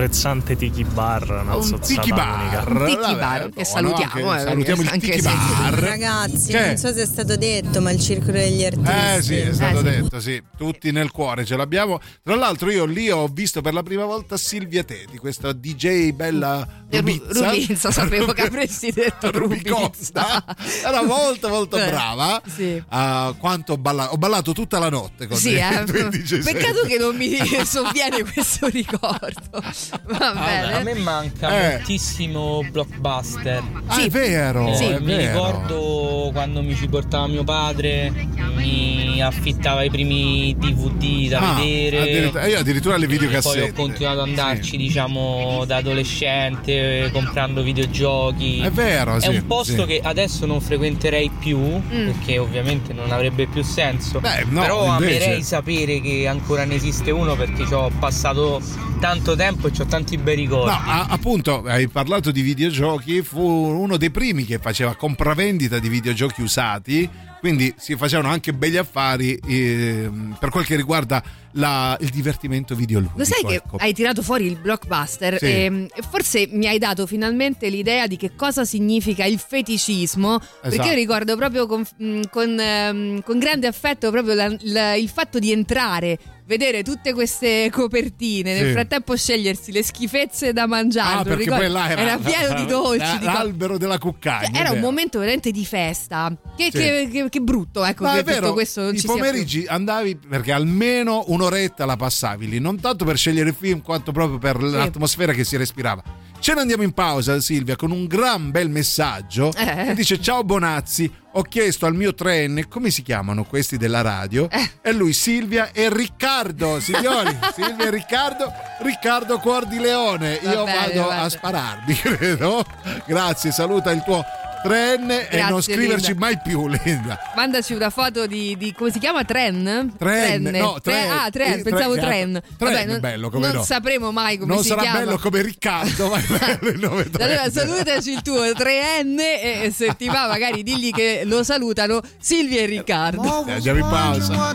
Sprezzante 0.00 0.56
tiki 0.56 0.84
bar, 0.84 1.22
Un 1.30 1.62
zozzata 1.62 1.86
tiki 2.02 2.10
bar. 2.12 2.70
Un 2.70 2.84
tiki 2.86 3.14
bar, 3.14 3.48
che 3.48 3.64
salutiamo, 3.64 4.28
anche- 4.28 4.42
eh, 4.42 4.46
salutiamo 4.46 4.82
il 4.82 4.88
anche 4.88 5.10
tiki 5.12 5.22
bar. 5.22 5.72
Ragazzi, 5.72 6.50
Che? 6.52 6.66
non 6.66 6.76
so 6.76 6.92
se 6.92 7.00
è 7.02 7.06
stato 7.06 7.36
detto, 7.38 7.80
ma 7.80 7.90
il 7.92 7.98
circolo 8.02 8.32
degli 8.32 8.62
artisti. 8.62 8.90
Eh 8.92 9.22
sì, 9.22 9.34
è 9.36 9.54
stato 9.54 9.78
Eh, 9.78 9.82
detto, 9.84 10.20
sì, 10.20 10.42
tutti 10.58 10.92
nel 10.92 11.10
cuore 11.10 11.46
ce 11.46 11.56
l'abbiamo. 11.56 11.98
Tra 12.22 12.34
l'altro 12.36 12.70
io 12.70 12.84
lì 12.84 13.08
ho 13.10 13.26
visto 13.26 13.62
per 13.62 13.72
la 13.72 13.82
prima 13.82 14.04
volta 14.04 14.36
Silvia 14.36 14.84
Teti, 14.84 15.16
questa 15.16 15.54
DJ 15.54 16.10
bella 16.12 16.58
Ru- 16.90 16.98
Rubizza. 16.98 17.48
Rubizza, 17.50 17.90
sapevo 17.90 18.32
che 18.34 18.42
avresti 18.42 18.92
detto 18.92 19.30
Rubicosta. 19.32 20.44
Era 20.84 21.02
molto 21.04 21.48
molto 21.48 21.78
Eh, 21.78 21.86
brava. 21.88 22.42
sì. 22.54 22.82
Ah, 22.88 23.34
quanto 23.38 23.72
ho 23.72 23.78
ballato, 23.78 24.12
ho 24.12 24.18
ballato 24.18 24.52
tutta 24.52 24.78
la 24.78 24.90
notte 24.90 25.26
con 25.26 25.38
Sì, 25.38 25.52
lei. 25.52 25.62
eh. 25.62 26.42
Peccato 26.44 26.82
che 26.86 26.98
non 26.98 27.16
mi 27.16 27.34
sovviene 27.64 28.22
questo 28.30 28.66
ricordo. 28.66 29.62
Va 30.06 30.32
bene. 30.32 30.72
A 30.74 30.82
me 30.82 30.94
manca 30.94 31.48
Eh. 31.48 31.76
moltissimo 31.76 32.64
blockbuster. 32.70 33.62
Ah, 33.86 34.02
è 34.02 34.08
vero, 34.08 34.66
Eh, 34.68 34.96
è 34.96 34.98
mi 35.00 35.06
vero. 35.14 35.32
ricordo 35.32 36.30
quando 36.32 36.62
mi 36.62 36.74
ci 36.74 36.88
portava 36.88 37.26
mio 37.26 37.44
padre, 37.44 38.10
mi 38.56 39.20
affittava 39.22 39.82
i 39.82 39.90
primi 39.90 40.54
DVD 40.58 41.28
da 41.28 41.38
Ah, 41.38 41.54
vedere. 41.58 42.00
addirittura- 42.00 42.46
io 42.46 42.58
addirittura 42.58 42.96
le 42.96 43.06
Poi 43.06 43.16
videocassette. 43.18 43.70
ho 43.70 43.72
continuato 43.72 44.20
ad 44.20 44.28
andarci, 44.28 44.76
diciamo, 44.76 45.64
da 45.66 45.76
adolescente, 45.76 47.04
eh, 47.04 47.10
comprando 47.10 47.62
videogiochi. 47.62 48.60
È 48.60 48.70
vero, 48.70 49.18
sì, 49.20 49.26
È 49.26 49.28
un 49.30 49.46
posto 49.46 49.82
sì. 49.82 49.86
che 49.86 50.00
adesso 50.02 50.46
non 50.46 50.60
frequenterei 50.60 51.30
più, 51.38 51.58
perché 51.88 52.38
ovviamente 52.38 52.92
non 52.92 53.10
avrebbe 53.12 53.46
più 53.46 53.62
senso. 53.62 54.20
Beh, 54.20 54.44
no, 54.48 54.60
Però 54.60 54.86
invece- 54.98 55.16
amerei 55.24 55.42
sapere 55.42 56.00
che 56.00 56.26
ancora 56.26 56.64
ne 56.64 56.74
esiste 56.74 57.10
uno 57.10 57.34
perché 57.36 57.66
ci 57.66 57.72
ho 57.74 57.90
passato 57.98 58.60
tanto 59.00 59.34
tempo 59.36 59.68
e 59.68 59.72
ho 59.82 59.86
tanti 59.86 60.16
bei 60.16 60.36
ricordi. 60.36 60.70
No, 60.70 60.90
a- 60.90 61.06
appunto, 61.08 61.62
hai 61.64 61.88
parlato 61.88 62.30
di 62.30 62.40
videogiochi, 62.42 63.22
fu 63.22 63.40
uno 63.40 63.96
dei 63.96 64.10
primi 64.10 64.44
che 64.44 64.58
faceva 64.58 64.94
compravendita 64.94 65.78
di 65.78 65.88
videogiochi 65.88 66.42
usati, 66.42 67.08
quindi 67.40 67.72
si 67.76 67.96
facevano 67.96 68.28
anche 68.28 68.52
begli 68.52 68.76
affari 68.76 69.38
ehm, 69.46 70.36
per 70.38 70.50
quel 70.50 70.64
che 70.64 70.76
riguarda 70.76 71.22
la- 71.52 71.96
il 72.00 72.10
divertimento 72.10 72.74
videoludico. 72.74 73.18
Lo 73.18 73.24
sai 73.24 73.42
che 73.44 73.54
ecco. 73.54 73.76
hai 73.78 73.92
tirato 73.94 74.22
fuori 74.22 74.44
il 74.46 74.58
blockbuster 74.58 75.38
Sì. 75.38 75.44
e 75.46 75.86
e 75.94 76.02
forse 76.10 76.48
mi 76.50 76.66
hai 76.66 76.78
dato 76.78 77.06
finalmente 77.06 77.68
l'idea 77.68 78.06
di 78.06 78.16
che 78.16 78.34
cosa 78.34 78.64
significa 78.64 79.24
il 79.24 79.38
feticismo, 79.38 80.38
perché 80.38 80.68
Esatto. 80.76 80.88
io 80.88 80.94
ricordo 80.94 81.36
proprio 81.36 81.66
con, 81.66 81.82
mh, 81.96 82.20
con, 82.30 82.58
ehm, 82.60 83.22
con 83.22 83.38
grande 83.38 83.66
affetto 83.66 84.10
proprio 84.10 84.34
la- 84.34 84.54
la- 84.60 84.94
il 84.94 85.08
fatto 85.08 85.38
di 85.38 85.50
entrare, 85.50 86.18
vedere 86.46 86.82
tutte 86.82 87.12
queste 87.14 87.70
copertine, 87.72 88.52
nel 88.54 88.66
Sì. 88.66 88.72
frattempo 88.72 89.16
scegliersi 89.16 89.72
le 89.72 89.82
schifezze 89.82 90.52
da 90.52 90.66
mangiare. 90.66 91.20
Ah, 91.20 91.22
perché 91.24 91.44
ricordi? 91.44 91.64
poi 91.64 91.72
là 91.72 91.88
era, 91.90 92.18
pieno 92.18 92.54
di 92.54 92.66
dolci. 92.70 93.24
l'albero 93.24 93.78
della 93.78 93.98
cuccagna. 93.98 94.46
Cioè, 94.46 94.60
era 94.60 94.70
un 94.72 94.80
momento 94.80 95.18
veramente 95.18 95.50
di 95.50 95.64
festa. 95.64 96.32
Che, 96.56 96.64
Sì. 96.64 96.70
che- 96.70 97.08
che- 97.10 97.25
che 97.28 97.40
brutto, 97.40 97.84
ecco, 97.84 98.04
Ma 98.04 98.12
che 98.14 98.18
è 98.20 98.24
vero, 98.24 98.52
questo 98.52 98.88
i 98.90 99.00
pomeriggi 99.02 99.64
andavi 99.66 100.16
perché 100.16 100.52
almeno 100.52 101.24
un'oretta 101.28 101.84
la 101.84 101.96
passavi 101.96 102.48
lì, 102.48 102.58
non 102.58 102.80
tanto 102.80 103.04
per 103.04 103.16
scegliere 103.16 103.50
il 103.50 103.56
film 103.58 103.82
quanto 103.82 104.12
proprio 104.12 104.38
per 104.38 104.62
l'atmosfera 104.62 105.32
che 105.32 105.44
si 105.44 105.56
respirava. 105.56 106.02
Ce 106.38 106.52
ne 106.52 106.60
andiamo 106.60 106.82
in 106.82 106.92
pausa 106.92 107.40
Silvia 107.40 107.76
con 107.76 107.90
un 107.90 108.06
gran 108.06 108.50
bel 108.50 108.68
messaggio 108.68 109.52
Eh. 109.56 109.84
che 109.86 109.94
dice 109.94 110.20
ciao 110.20 110.44
Bonazzi, 110.44 111.10
ho 111.32 111.42
chiesto 111.42 111.86
al 111.86 111.94
mio 111.94 112.14
trenne 112.14 112.68
come 112.68 112.90
si 112.90 113.02
chiamano 113.02 113.44
questi 113.44 113.78
della 113.78 114.02
radio 114.02 114.48
Eh. 114.50 114.70
e 114.82 114.92
lui 114.92 115.14
Silvia 115.14 115.70
e 115.72 115.88
Riccardo, 115.92 116.78
signori, 116.78 117.34
Silvia 117.56 117.86
e 117.86 117.90
Riccardo, 117.90 118.52
Riccardo 118.82 119.38
Cuor 119.38 119.66
di 119.66 119.78
Leone, 119.78 120.38
Va 120.42 120.52
io 120.52 120.64
bene, 120.64 120.78
vado 120.78 121.02
guarda. 121.04 121.22
a 121.22 121.28
spararmi 121.30 121.94
credo, 121.96 122.64
grazie, 123.06 123.50
saluta 123.50 123.90
il 123.90 124.02
tuo 124.04 124.22
3N 124.68 125.26
e 125.30 125.42
non 125.48 125.62
scriverci 125.62 126.08
Linda. 126.10 126.26
mai 126.26 126.38
più, 126.42 126.68
Linda. 126.68 127.18
Mandaci 127.34 127.72
una 127.74 127.90
foto 127.90 128.26
di, 128.26 128.56
di- 128.58 128.72
come 128.72 128.90
si 128.90 128.98
chiama? 128.98 129.24
Tren? 129.24 129.94
Tren, 129.98 130.42
no, 130.42 130.78
Tre- 130.80 130.92
Tren. 130.92 131.10
Ah, 131.10 131.30
Tren, 131.30 131.52
Eh, 131.58 131.62
pensavo 131.62 131.94
Tren, 131.94 132.02
Tren. 132.08 132.42
Tren, 132.56 132.72
Vabbè, 132.72 132.84
non, 132.86 133.00
bello, 133.00 133.30
come 133.30 133.46
non 133.46 133.56
no. 133.56 133.62
sapremo 133.64 134.12
mai 134.12 134.38
come 134.38 134.54
non 134.54 134.62
si 134.62 134.68
sarà 134.68 134.82
chiama. 134.82 134.98
bello 135.00 135.18
come 135.18 135.42
Riccardo, 135.42 136.08
ma 136.08 136.16
è 136.18 136.24
bello 136.58 136.70
il 136.70 136.78
nome 136.78 137.08
Tren. 137.10 137.28
Allora 137.30 137.50
salutaci 137.50 138.10
il 138.12 138.22
tuo 138.22 138.42
3N 138.44 139.18
e 139.18 139.60
e 139.64 139.70
se 139.70 139.94
ti 139.96 140.06
va 140.06 140.26
magari 140.26 140.62
digli 140.62 140.90
che 140.90 141.22
lo 141.24 141.42
salutano 141.42 142.00
Silvia 142.18 142.60
e 142.62 142.66
Riccardo. 142.66 143.46
Eh, 143.46 143.52
Andiamo 143.52 143.78
in 143.78 143.88
pausa. 143.88 144.54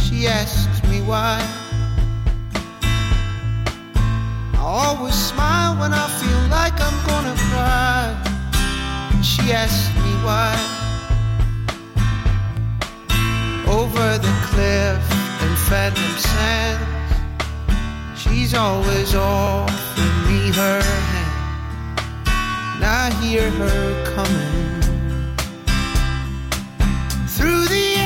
She 0.00 0.26
asks 0.26 0.80
me 0.88 1.00
why. 1.00 1.38
I 4.58 4.60
always 4.60 5.14
smile 5.14 5.76
when 5.78 5.94
I 5.94 6.08
feel 6.20 6.42
like 6.50 6.74
I'm 6.80 6.98
gonna 7.06 7.36
cry. 7.48 8.02
She 9.22 9.52
asks 9.52 9.88
me 10.02 10.12
why. 10.26 10.52
Over 13.68 14.18
the 14.18 14.34
cliff 14.48 15.02
in 15.44 15.54
phantom 15.68 16.12
sands, 16.18 17.14
she's 18.20 18.52
always 18.52 19.14
offering 19.14 20.18
me 20.26 20.50
her 20.50 20.82
hand. 20.82 22.18
And 22.74 22.84
I 22.84 23.10
hear 23.22 23.48
her 23.50 24.14
coming 24.16 24.80
through 27.28 27.64
the 27.66 27.97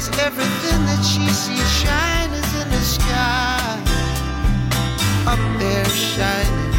says 0.00 0.18
everything 0.20 0.84
that 0.86 1.02
she 1.04 1.26
sees 1.28 1.70
shine 1.80 2.30
is 2.30 2.50
in 2.62 2.68
the 2.70 2.80
sky. 2.80 3.76
Up 5.26 5.42
there 5.58 5.84
shining. 5.84 6.72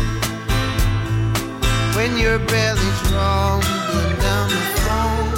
When 1.96 2.18
your 2.18 2.40
belly's 2.40 3.02
rumbling 3.14 4.18
down 4.20 4.50
the 4.50 4.64
phone. 4.82 5.30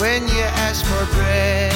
When 0.00 0.22
you 0.28 0.44
ask 0.66 0.84
for 0.84 1.04
bread 1.14 1.71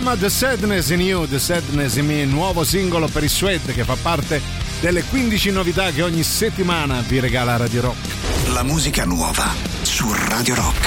chiama 0.00 0.16
The 0.16 0.30
Sadness 0.30 0.88
in 0.90 1.00
You, 1.02 1.26
The 1.26 1.38
Sadness 1.38 1.96
in 1.96 2.06
Me, 2.06 2.24
nuovo 2.24 2.64
singolo 2.64 3.06
per 3.08 3.22
i 3.22 3.28
Suede 3.28 3.74
che 3.74 3.84
fa 3.84 3.96
parte 4.00 4.40
delle 4.80 5.02
15 5.02 5.50
novità 5.50 5.90
che 5.90 6.02
ogni 6.02 6.22
settimana 6.22 7.02
vi 7.06 7.20
regala 7.20 7.58
Radio 7.58 7.82
Rock. 7.82 8.48
La 8.48 8.62
musica 8.62 9.04
nuova 9.04 9.52
su 9.82 10.10
Radio 10.10 10.54
Rock. 10.54 10.79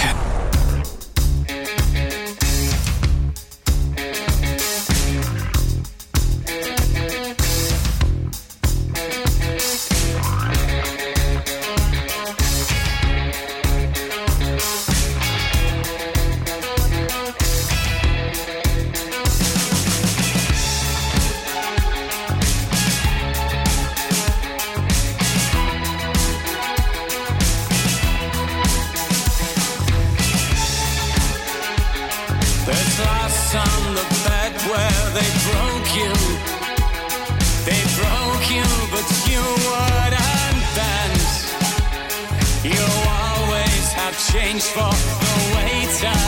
Change 44.43 44.63
for 44.63 44.91
the 45.23 45.35
waiter. 45.55 46.19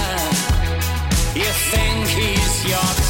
You 1.39 1.51
think 1.72 2.07
he's 2.07 2.66
your 2.72 3.05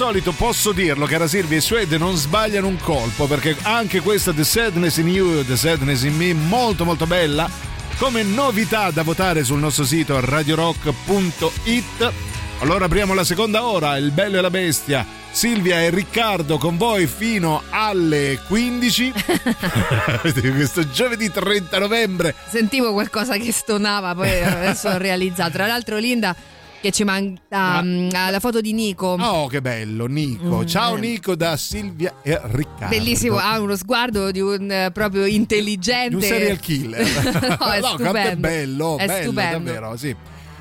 solito 0.00 0.32
posso 0.32 0.72
dirlo, 0.72 1.04
cara 1.04 1.26
Silvia, 1.26 1.58
i 1.58 1.60
Suede 1.60 1.98
non 1.98 2.16
sbagliano 2.16 2.66
un 2.66 2.78
colpo 2.78 3.26
perché 3.26 3.54
anche 3.60 4.00
questa 4.00 4.32
The 4.32 4.44
Sadness 4.44 4.96
in 4.96 5.08
You, 5.08 5.44
The 5.44 5.58
Sadness 5.58 6.04
in 6.04 6.16
Me, 6.16 6.32
molto 6.32 6.86
molto 6.86 7.06
bella, 7.06 7.46
come 7.98 8.22
novità 8.22 8.90
da 8.92 9.02
votare 9.02 9.44
sul 9.44 9.58
nostro 9.58 9.84
sito 9.84 10.18
radiorock.it. 10.18 12.12
Allora 12.60 12.86
apriamo 12.86 13.12
la 13.12 13.24
seconda 13.24 13.66
ora, 13.66 13.98
il 13.98 14.10
bello 14.12 14.38
e 14.38 14.40
la 14.40 14.48
bestia. 14.48 15.06
Silvia 15.32 15.82
e 15.82 15.90
Riccardo 15.90 16.56
con 16.56 16.78
voi 16.78 17.06
fino 17.06 17.62
alle 17.68 18.40
15. 18.46 19.12
Questo 20.32 20.88
giovedì 20.88 21.30
30 21.30 21.78
novembre. 21.78 22.34
Sentivo 22.48 22.94
qualcosa 22.94 23.36
che 23.36 23.52
stonava, 23.52 24.14
poi 24.14 24.42
adesso 24.42 24.88
ho 24.88 24.96
realizzato. 24.96 25.50
Tra 25.50 25.66
l'altro, 25.66 25.98
Linda. 25.98 26.34
Che 26.80 26.90
ci 26.92 27.04
manca 27.04 27.82
mm, 27.82 28.08
la 28.10 28.40
foto 28.40 28.62
di 28.62 28.72
Nico. 28.72 29.08
Oh, 29.20 29.48
che 29.48 29.60
bello, 29.60 30.06
Nico. 30.06 30.62
Mm, 30.62 30.64
Ciao 30.66 30.96
eh. 30.96 31.00
Nico 31.00 31.34
da 31.36 31.56
Silvia 31.58 32.14
e 32.22 32.40
Riccardo. 32.42 32.88
Bellissimo, 32.88 33.36
ha 33.36 33.60
uno 33.60 33.76
sguardo 33.76 34.30
di 34.30 34.40
un 34.40 34.70
eh, 34.70 34.90
proprio 34.90 35.26
intelligente. 35.26 36.08
Di 36.08 36.14
un 36.14 36.22
serial 36.22 36.58
killer. 36.58 37.04
no, 37.60 37.66
è 37.66 37.80
è 37.80 37.82
stupendo. 37.82 38.40
bello, 38.40 38.96
È 38.96 39.06
bello 39.06 39.22
stupendo. 39.22 39.58
davvero, 39.58 39.96
sì. 39.96 40.16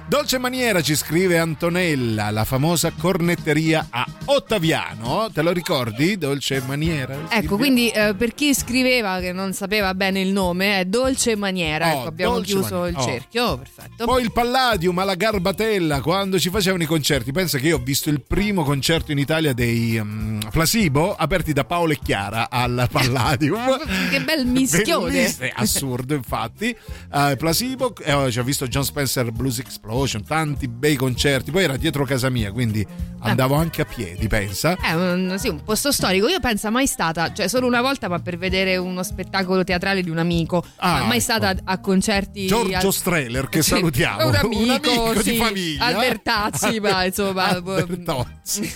Dolce 0.10 0.39
maniera 0.39 0.82
ci 0.82 0.95
scrive 0.95 1.38
Antonella, 1.38 2.32
la 2.32 2.43
famosa 2.43 2.91
cornetteria 2.91 3.88
a 3.91 4.03
Ottaviano. 4.26 5.30
Te 5.32 5.43
lo 5.43 5.51
ricordi? 5.51 6.18
Dolce 6.18 6.64
maniera? 6.66 7.16
Ecco, 7.30 7.57
quindi 7.57 7.89
eh, 7.89 8.16
per 8.16 8.34
chi 8.34 8.55
scriveva 8.55 9.20
che 9.20 9.32
non 9.34 9.53
sapeva 9.53 9.93
bene 9.93 10.20
il 10.22 10.30
nome, 10.32 10.80
è 10.80 10.86
Dolce 10.86 11.36
Maniera. 11.36 11.93
Oh, 11.93 11.99
ecco, 11.99 12.07
abbiamo 12.07 12.39
chiuso 12.39 12.80
Maniera. 12.80 12.88
il 12.89 12.95
Oh. 12.97 13.03
cerchio. 13.03 13.57
Perfetto. 13.60 14.05
Poi 14.05 14.24
il 14.24 14.32
Palladium 14.32 14.97
alla 14.97 15.14
Garbatella 15.14 16.01
quando 16.01 16.39
ci 16.39 16.49
facevano 16.49 16.82
i 16.82 16.88
concerti. 16.88 17.32
Pensa 17.32 17.60
che 17.60 17.68
io 17.68 17.76
ho 17.78 17.82
visto 17.82 18.10
il 18.10 18.22
primo 18.24 18.64
concerto 18.64 19.12
in 19.12 19.20
Italia 19.20 19.53
dei 19.53 19.99
mm, 20.03 20.39
Flasibo 20.49 21.16
aperti 21.16 21.53
da 21.53 21.66
Paolo 21.66 21.91
e 21.93 21.99
Chiara 22.01 22.49
al 22.49 22.88
Palladium. 22.91 23.78
che 24.10 24.22
bel 24.22 24.47
mischione. 24.47 25.12
Bellissimo, 25.12 25.49
assurdo 25.53 26.16
infatti 26.16 26.76
Eh, 27.14 27.36
Placebo 27.38 27.93
eh, 27.97 28.32
ci 28.32 28.39
ho 28.39 28.43
visto 28.43 28.68
John 28.68 28.84
Spencer 28.84 29.32
Blues 29.32 29.60
Explosion 29.60 29.97
tanti 30.07 30.67
bei 30.67 30.95
concerti 30.95 31.51
poi 31.51 31.63
era 31.63 31.77
dietro 31.77 32.05
casa 32.05 32.29
mia 32.29 32.51
quindi 32.51 32.85
andavo 33.21 33.55
anche 33.55 33.81
a 33.81 33.85
piedi 33.85 34.27
pensa 34.27 34.77
È 34.81 34.93
un, 34.93 35.35
sì, 35.37 35.49
un 35.49 35.61
posto 35.63 35.91
storico. 35.91 36.27
Io 36.29 36.39
penso 36.39 36.71
mai 36.71 36.87
stata, 36.87 37.33
cioè 37.33 37.49
solo 37.49 37.67
una 37.67 37.81
volta, 37.81 38.07
ma 38.07 38.19
per 38.19 38.37
vedere 38.37 38.77
uno 38.77 39.03
spettacolo 39.03 39.63
teatrale 39.65 40.01
di 40.01 40.09
un 40.09 40.17
amico. 40.19 40.63
Ah, 40.77 40.99
ma 40.99 41.05
mai 41.07 41.17
ecco. 41.17 41.19
stata 41.19 41.53
a 41.65 41.79
concerti. 41.79 42.45
Giorgio 42.47 42.87
al- 42.87 42.93
Streller 42.93 43.49
che 43.49 43.61
Sì, 43.63 43.71
salutiamo 43.71 44.27
Un 44.27 44.35
amico, 44.41 44.61
Un 44.61 44.69
amico 44.69 45.13
di 45.21 45.29
sì, 45.31 45.35
famiglia 45.35 45.85
Albertazzi, 45.85 46.79
ma 46.79 47.03
insomma. 47.05 47.61
boh. 47.61 47.75
Albertozzi. 47.75 48.73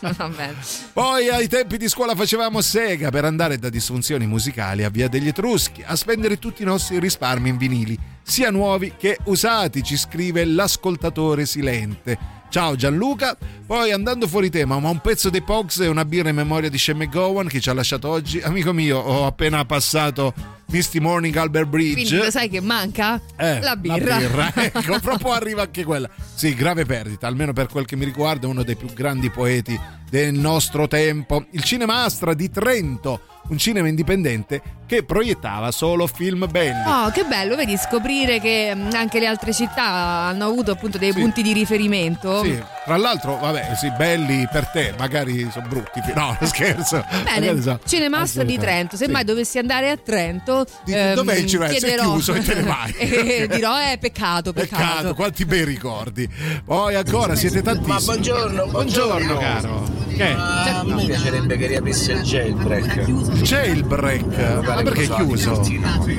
Va 0.00 0.28
bene. 0.36 0.56
Poi 0.92 1.28
ai 1.30 1.48
tempi 1.48 1.78
di 1.78 1.88
scuola 1.88 2.14
facevamo 2.14 2.60
sega 2.60 3.08
per 3.10 3.24
andare 3.24 3.58
da 3.58 3.70
disfunzioni 3.70 4.26
musicali 4.26 4.84
a 4.84 4.90
Via 4.90 5.08
degli 5.08 5.28
Etruschi 5.28 5.82
a 5.86 5.96
spendere 5.96 6.38
tutti 6.38 6.60
i 6.62 6.66
nostri 6.66 6.98
risparmi 6.98 7.48
in 7.48 7.56
vinili, 7.56 7.98
sia 8.28 8.50
nuovi 8.50 8.92
che 8.98 9.18
usati, 9.24 9.82
ci 9.82 9.96
scrive 9.96 10.44
l'ascoltatore 10.44 11.46
silente. 11.46 12.36
Ciao 12.50 12.76
Gianluca, 12.76 13.36
poi 13.66 13.90
andando 13.90 14.28
fuori 14.28 14.50
tema, 14.50 14.78
ma 14.78 14.90
un 14.90 15.00
pezzo 15.00 15.30
dei 15.30 15.42
Pogs 15.42 15.80
e 15.80 15.86
una 15.86 16.04
birra 16.04 16.28
in 16.28 16.34
memoria 16.34 16.68
di 16.68 16.76
Shane 16.76 17.06
McGowan 17.06 17.48
che 17.48 17.58
ci 17.58 17.70
ha 17.70 17.72
lasciato 17.72 18.08
oggi. 18.08 18.38
Amico 18.40 18.74
mio, 18.74 18.98
ho 18.98 19.26
appena 19.26 19.64
passato 19.64 20.34
Misty 20.70 20.98
Morning 20.98 21.34
Albert 21.34 21.66
Bridge. 21.68 21.94
Quindi 21.94 22.16
lo 22.16 22.30
sai 22.30 22.48
che 22.48 22.60
manca? 22.60 23.20
Eh, 23.36 23.60
la 23.60 23.76
birra. 23.76 24.52
ecco, 24.54 25.00
proprio 25.00 25.32
arriva 25.32 25.62
anche 25.62 25.84
quella. 25.84 26.08
Sì, 26.34 26.54
grave 26.54 26.84
perdita, 26.84 27.26
almeno 27.26 27.52
per 27.52 27.68
quel 27.68 27.86
che 27.86 27.96
mi 27.96 28.04
riguarda, 28.04 28.46
uno 28.48 28.62
dei 28.62 28.76
più 28.76 28.92
grandi 28.92 29.30
poeti 29.30 29.78
del 30.10 30.34
nostro 30.34 30.86
tempo. 30.86 31.44
Il 31.52 31.62
Cinema 31.62 32.04
Astra 32.04 32.34
di 32.34 32.50
Trento, 32.50 33.20
un 33.48 33.58
cinema 33.58 33.88
indipendente 33.88 34.60
che 34.86 35.04
proiettava 35.04 35.70
solo 35.70 36.06
film 36.06 36.46
belli. 36.50 36.82
Oh, 36.86 37.10
che 37.10 37.24
bello, 37.24 37.56
vedi 37.56 37.76
scoprire 37.76 38.40
che 38.40 38.74
mh, 38.74 38.90
anche 38.94 39.18
le 39.20 39.26
altre 39.26 39.52
città 39.52 39.84
hanno 39.84 40.46
avuto 40.46 40.70
appunto 40.70 40.96
dei 40.96 41.12
punti 41.12 41.42
di 41.42 41.52
riferimento. 41.52 42.42
Sì, 42.42 42.58
tra 42.86 42.96
l'altro, 42.96 43.36
vabbè, 43.36 43.74
sì, 43.78 43.90
belli 43.96 44.46
per 44.50 44.68
te, 44.68 44.94
magari 44.98 45.48
sono 45.50 45.66
brutti. 45.66 46.00
No, 46.18 46.36
scherzo. 46.42 47.04
Bene, 47.22 47.40
Magari 47.48 47.62
so- 47.62 47.80
Cinemastra 47.84 48.42
di 48.44 48.56
Trento. 48.58 48.96
Se 48.96 49.04
Sì. 49.06 49.10
mai 49.10 49.24
dovessi 49.24 49.58
andare 49.58 49.90
a 49.90 49.96
Trento, 49.96 50.57
ehm, 50.86 51.14
dov'è 51.14 51.34
il 51.34 51.46
cinema? 51.46 51.70
Si 51.70 51.76
è 51.76 51.78
chiederò 51.78 52.02
chiuso 52.10 52.34
e 52.34 52.40
te 52.40 52.54
ne 52.54 52.62
vai. 52.62 52.92
e 52.98 53.48
dirò: 53.48 53.80
eh, 53.80 53.98
peccato, 53.98 54.52
peccato. 54.52 54.82
Peccato, 54.82 55.14
quanti 55.14 55.44
bei 55.44 55.64
ricordi. 55.64 56.28
Poi 56.64 56.94
ancora 56.94 57.34
siete 57.34 57.62
tantissimi. 57.62 57.92
Ma 57.92 58.00
buongiorno, 58.00 58.66
buongiorno, 58.66 59.34
buongiorno. 59.34 59.38
caro. 59.38 60.07
Che? 60.18 60.34
A 60.34 60.82
me 60.84 61.04
piacerebbe 61.04 61.56
che 61.56 61.66
riaprisse 61.68 62.10
il 62.12 62.22
jailbreak. 62.22 63.40
C'è 63.42 63.66
il 63.66 63.84
break. 63.84 64.64
Ma 64.64 64.82
perché 64.82 65.04
è 65.04 65.08
chiuso? 65.14 65.60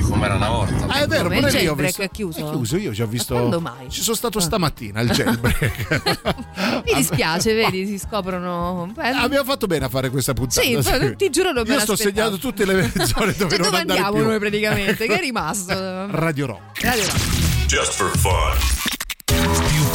Come 0.08 0.24
era 0.24 0.36
una 0.36 0.48
volta. 0.48 0.86
Ah, 0.86 1.00
è 1.02 1.06
vero, 1.06 1.24
Come 1.24 1.34
il 1.36 1.40
pure 1.44 1.50
io 1.50 1.58
ho 1.58 1.74
jailbreak 1.76 1.86
visto. 1.88 2.02
è 2.02 2.10
chiuso? 2.10 2.38
È 2.38 2.50
chiuso, 2.50 2.76
io 2.78 2.94
ci 2.94 3.02
ho 3.02 3.06
visto. 3.06 3.34
quando 3.34 3.60
mai? 3.60 3.90
Ci 3.90 4.00
sono 4.00 4.16
stato 4.16 4.40
stamattina 4.40 5.00
al 5.00 5.08
jailbreak. 5.10 6.32
Mi 6.86 6.94
dispiace, 6.94 7.52
vedi, 7.54 7.86
si 7.86 7.98
scoprono. 7.98 8.90
Beh, 8.94 9.08
Abbiamo 9.10 9.44
fatto 9.44 9.66
bene 9.66 9.84
a 9.84 9.88
fare 9.90 10.08
questa 10.08 10.32
puntata. 10.32 10.62
Sì, 10.62 11.14
ti 11.16 11.28
giuro 11.28 11.52
non 11.52 11.64
me 11.66 11.74
Io 11.74 11.80
sto 11.80 11.94
segnando 11.94 12.38
tutte 12.38 12.64
le 12.64 12.90
zone 13.04 13.34
dove 13.36 13.56
Cioè, 13.56 13.58
non 13.58 13.70
dove 13.70 13.78
andiamo 13.80 14.12
più. 14.14 14.24
noi 14.24 14.38
praticamente? 14.38 15.06
Che 15.06 15.14
è 15.14 15.20
rimasto? 15.20 15.74
Radio 16.10 16.46
Rock. 16.46 16.82
Radio 16.82 17.04
Rock. 17.04 17.66
Just 17.66 17.92
for 17.92 18.16
fun. 18.16 18.89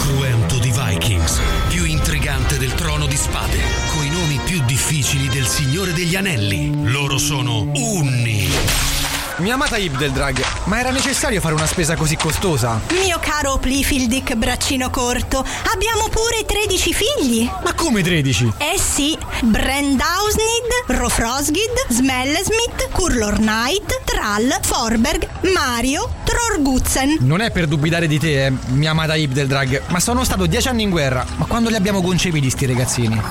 Cruento 0.06 0.60
di 0.60 0.72
Vikings, 0.72 1.42
più 1.68 1.84
intrigante 1.84 2.60
del 2.60 2.76
trono 2.76 3.08
di 3.08 3.16
spade, 3.16 3.58
coi 3.92 4.08
nomi 4.12 4.40
più 4.46 4.64
difficili 4.64 5.28
del 5.30 5.48
Signore 5.48 5.94
degli 5.94 6.16
Anelli. 6.16 6.92
Loro 6.92 7.18
sono 7.18 7.62
Unni. 7.74 8.95
Mia 9.38 9.56
amata 9.56 9.76
Ibdeldrag, 9.76 10.42
ma 10.66 10.80
era 10.80 10.92
necessario 10.92 11.42
fare 11.42 11.56
una 11.56 11.66
spesa 11.66 11.98
così 11.98 12.16
costosa? 12.16 12.80
Mio 13.04 13.20
caro 13.20 13.58
Plifildic 13.58 14.34
braccino 14.36 14.90
corto, 14.90 15.46
abbiamo 15.74 16.08
pure 16.08 16.46
13 16.46 16.94
figli. 16.94 17.50
Ma 17.62 17.74
come 17.74 18.02
13? 18.02 18.54
Eh 18.58 18.80
sì, 18.80 19.18
Brendausnid, 19.42 20.86
Rofrosgid, 20.88 21.88
Smellesmith, 21.90 22.88
Kurlor 22.94 23.36
Knight, 23.36 24.04
Trall, 24.06 24.58
Forberg, 24.62 25.28
Mario, 25.54 26.10
Trorgutzen. 26.24 27.18
Non 27.20 27.42
è 27.42 27.52
per 27.52 27.68
dubitare 27.68 28.08
di 28.08 28.18
te, 28.18 28.46
eh, 28.46 28.54
mia 28.68 28.92
amata 28.92 29.16
Ibdeldrag, 29.16 29.82
ma 29.88 30.00
sono 30.00 30.24
stato 30.24 30.46
10 30.46 30.70
anni 30.70 30.84
in 30.84 30.90
guerra. 30.90 31.26
Ma 31.36 31.46
quando 31.46 31.68
li 31.70 31.76
abbiamo 31.76 32.02
concepiti 32.02 32.50
sti 32.50 32.66
ragazzini? 32.68 33.22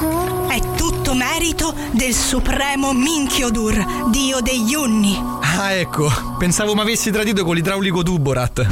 È 0.49 0.61
tutto 0.77 1.15
merito 1.15 1.75
del 1.93 2.13
supremo 2.13 2.93
Minchiodur, 2.93 4.11
dio 4.11 4.41
degli 4.41 4.75
Unni. 4.75 5.44
Ah, 5.57 5.73
ecco, 5.73 6.11
pensavo 6.37 6.75
mi 6.75 6.81
avessi 6.81 7.13
tradito 7.13 7.45
con 7.45 7.55
l'idraulico 7.55 8.03
Tuborat. 8.03 8.67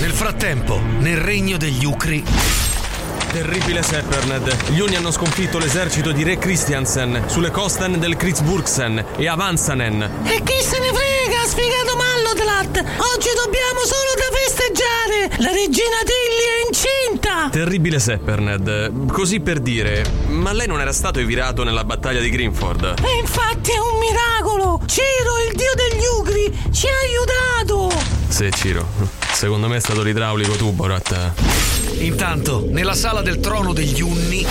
Nel 0.00 0.12
frattempo, 0.12 0.80
nel 0.98 1.18
regno 1.18 1.58
degli 1.58 1.84
Ucri, 1.84 2.24
Terribile 3.30 3.82
Sepperned. 3.82 4.70
Gli 4.70 4.80
Unni 4.80 4.96
hanno 4.96 5.10
sconfitto 5.10 5.58
l'esercito 5.58 6.12
di 6.12 6.22
Re 6.22 6.38
Christiansen 6.38 7.24
sulle 7.26 7.50
costen 7.50 7.98
del 7.98 8.16
Kritzburgsen 8.16 9.04
e 9.16 9.28
Avanzanen. 9.28 10.02
E 10.24 10.42
chi 10.42 10.62
se 10.62 10.78
ne 10.78 10.86
frega, 10.86 11.15
sfigato 11.46 11.96
Mallodlat! 11.96 12.76
Oggi 12.78 13.28
dobbiamo 13.34 13.80
solo 13.84 14.12
da 14.16 14.28
festeggiare! 14.36 15.42
La 15.42 15.50
regina 15.50 15.98
Tilly 16.04 16.44
è 16.46 16.66
incinta! 16.68 17.48
Terribile 17.50 17.98
Sepperned. 17.98 19.06
Così 19.12 19.40
per 19.40 19.60
dire, 19.60 20.04
ma 20.28 20.52
lei 20.52 20.66
non 20.66 20.80
era 20.80 20.92
stato 20.92 21.18
evirato 21.18 21.64
nella 21.64 21.84
battaglia 21.84 22.20
di 22.20 22.30
Greenford? 22.30 22.94
E 23.02 23.18
infatti 23.20 23.70
è 23.72 23.78
un 23.78 23.98
miracolo! 23.98 24.80
Ciro, 24.86 25.38
il 25.48 25.56
dio 25.56 25.72
degli 25.74 26.04
Ugri, 26.18 26.58
ci 26.72 26.86
ha 26.86 27.64
aiutato! 27.64 27.92
Sì, 28.28 28.50
Ciro. 28.52 28.86
Secondo 29.32 29.68
me 29.68 29.76
è 29.76 29.80
stato 29.80 30.02
l'idraulico 30.02 30.54
Tuborat. 30.54 31.32
intanto, 31.98 32.64
nella 32.68 32.94
sala 32.94 33.22
del 33.22 33.40
trono 33.40 33.72
degli 33.72 34.00
Unni, 34.00 34.46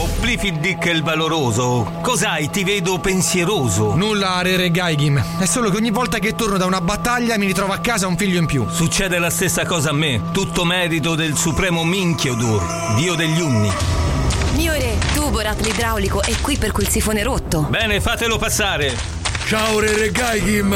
Oplifiddic 0.00 0.86
il 0.86 1.02
valoroso. 1.02 1.98
Cos'hai? 2.00 2.48
Ti 2.48 2.64
vedo 2.64 2.98
pensieroso. 3.00 3.94
Nulla, 3.94 4.40
Re 4.40 4.56
Re 4.56 4.70
Gaigim. 4.70 5.22
È 5.38 5.44
solo 5.44 5.68
che 5.68 5.76
ogni 5.76 5.90
volta 5.90 6.18
che 6.18 6.34
torno 6.34 6.56
da 6.56 6.64
una 6.64 6.80
battaglia 6.80 7.36
mi 7.36 7.44
ritrovo 7.44 7.74
a 7.74 7.80
casa 7.80 8.06
un 8.06 8.16
figlio 8.16 8.38
in 8.38 8.46
più. 8.46 8.66
Succede 8.70 9.18
la 9.18 9.28
stessa 9.28 9.66
cosa 9.66 9.90
a 9.90 9.92
me. 9.92 10.22
Tutto 10.32 10.64
merito 10.64 11.14
del 11.14 11.36
supremo 11.36 11.84
Minchiodur, 11.84 12.94
dio 12.96 13.14
degli 13.14 13.42
Unni. 13.42 13.70
Mio 14.54 14.72
re, 14.72 14.96
Tuborat 15.12 15.60
l'idraulico 15.60 16.22
è 16.22 16.34
qui 16.40 16.56
per 16.56 16.72
quel 16.72 16.88
sifone 16.88 17.22
rotto. 17.22 17.66
Bene, 17.68 18.00
fatelo 18.00 18.38
passare. 18.38 18.96
Ciao, 19.48 19.80
Re 19.80 19.98
Re 19.98 20.10
Gaigim. 20.10 20.74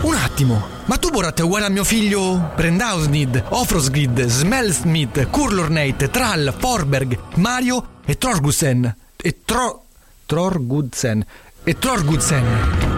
Un 0.00 0.14
attimo, 0.14 0.68
ma 0.86 0.98
Tuborat 0.98 1.40
è 1.40 1.42
uguale 1.42 1.66
a 1.66 1.70
mio 1.70 1.84
figlio 1.84 2.52
Brendausnid, 2.54 3.44
Ofrosgrid, 3.48 4.26
Smellsmith, 4.26 5.28
Kurlornate, 5.30 6.10
Trall, 6.10 6.54
Forberg, 6.58 7.18
Mario 7.36 8.00
e 8.04 8.18
Trorgusen. 8.18 8.94
E 9.16 9.38
Tro... 9.44 9.84
Trorgudsen. 10.26 11.24
E 11.64 11.78
Trorgudsen. 11.78 12.90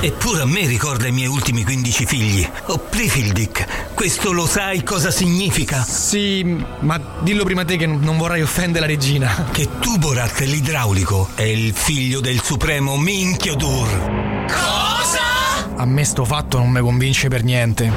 Eppure 0.00 0.42
a 0.42 0.46
me 0.46 0.66
ricorda 0.66 1.06
i 1.06 1.12
miei 1.12 1.28
ultimi 1.28 1.62
15 1.62 2.06
figli. 2.06 2.50
Oplifildic, 2.66 3.94
questo 3.94 4.32
lo 4.32 4.46
sai 4.46 4.82
cosa 4.82 5.12
significa? 5.12 5.82
Sì, 5.84 6.42
ma 6.80 7.00
dillo 7.20 7.44
prima 7.44 7.64
te 7.64 7.76
che 7.76 7.86
non 7.86 8.18
vorrei 8.18 8.42
offendere 8.42 8.80
la 8.80 8.92
regina. 8.92 9.46
Che 9.52 9.68
Tuborat 9.78 10.40
l'idraulico 10.40 11.30
è 11.34 11.42
il 11.42 11.72
figlio 11.72 12.20
del 12.20 12.42
supremo 12.42 12.96
Minchiodur. 12.96 14.46
Cosa? 14.48 15.31
A 15.76 15.84
me 15.86 16.04
sto 16.04 16.24
fatto 16.24 16.58
non 16.58 16.70
mi 16.70 16.80
convince 16.80 17.28
per 17.28 17.42
niente. 17.42 17.90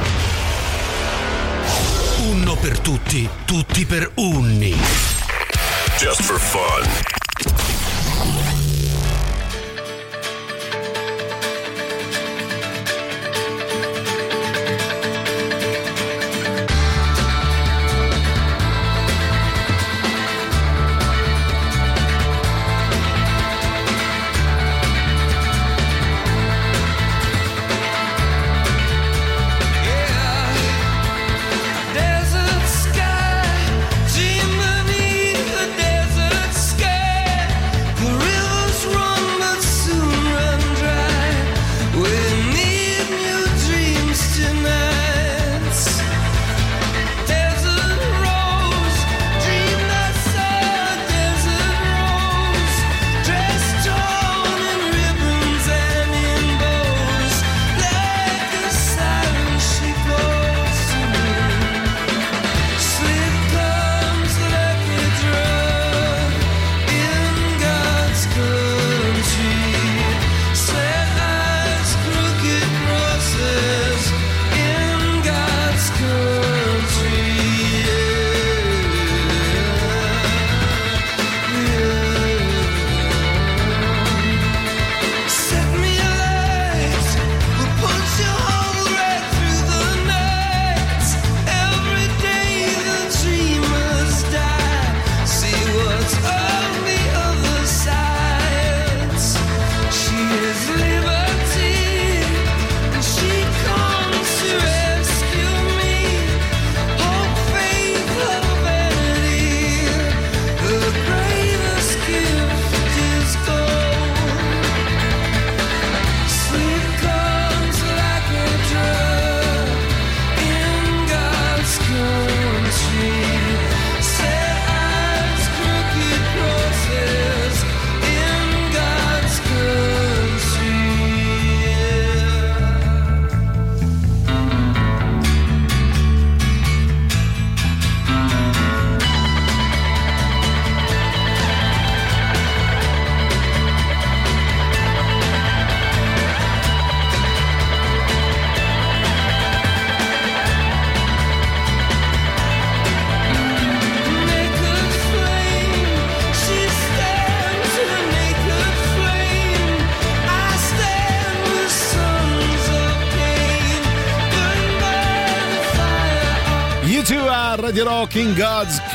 Unno 2.29 2.55
per 2.55 2.79
tutti, 2.79 3.27
tutti 3.45 3.85
per 3.85 4.11
Unni. 4.15 4.75
Just 5.97 6.23
for 6.23 6.39
fun. 6.39 7.05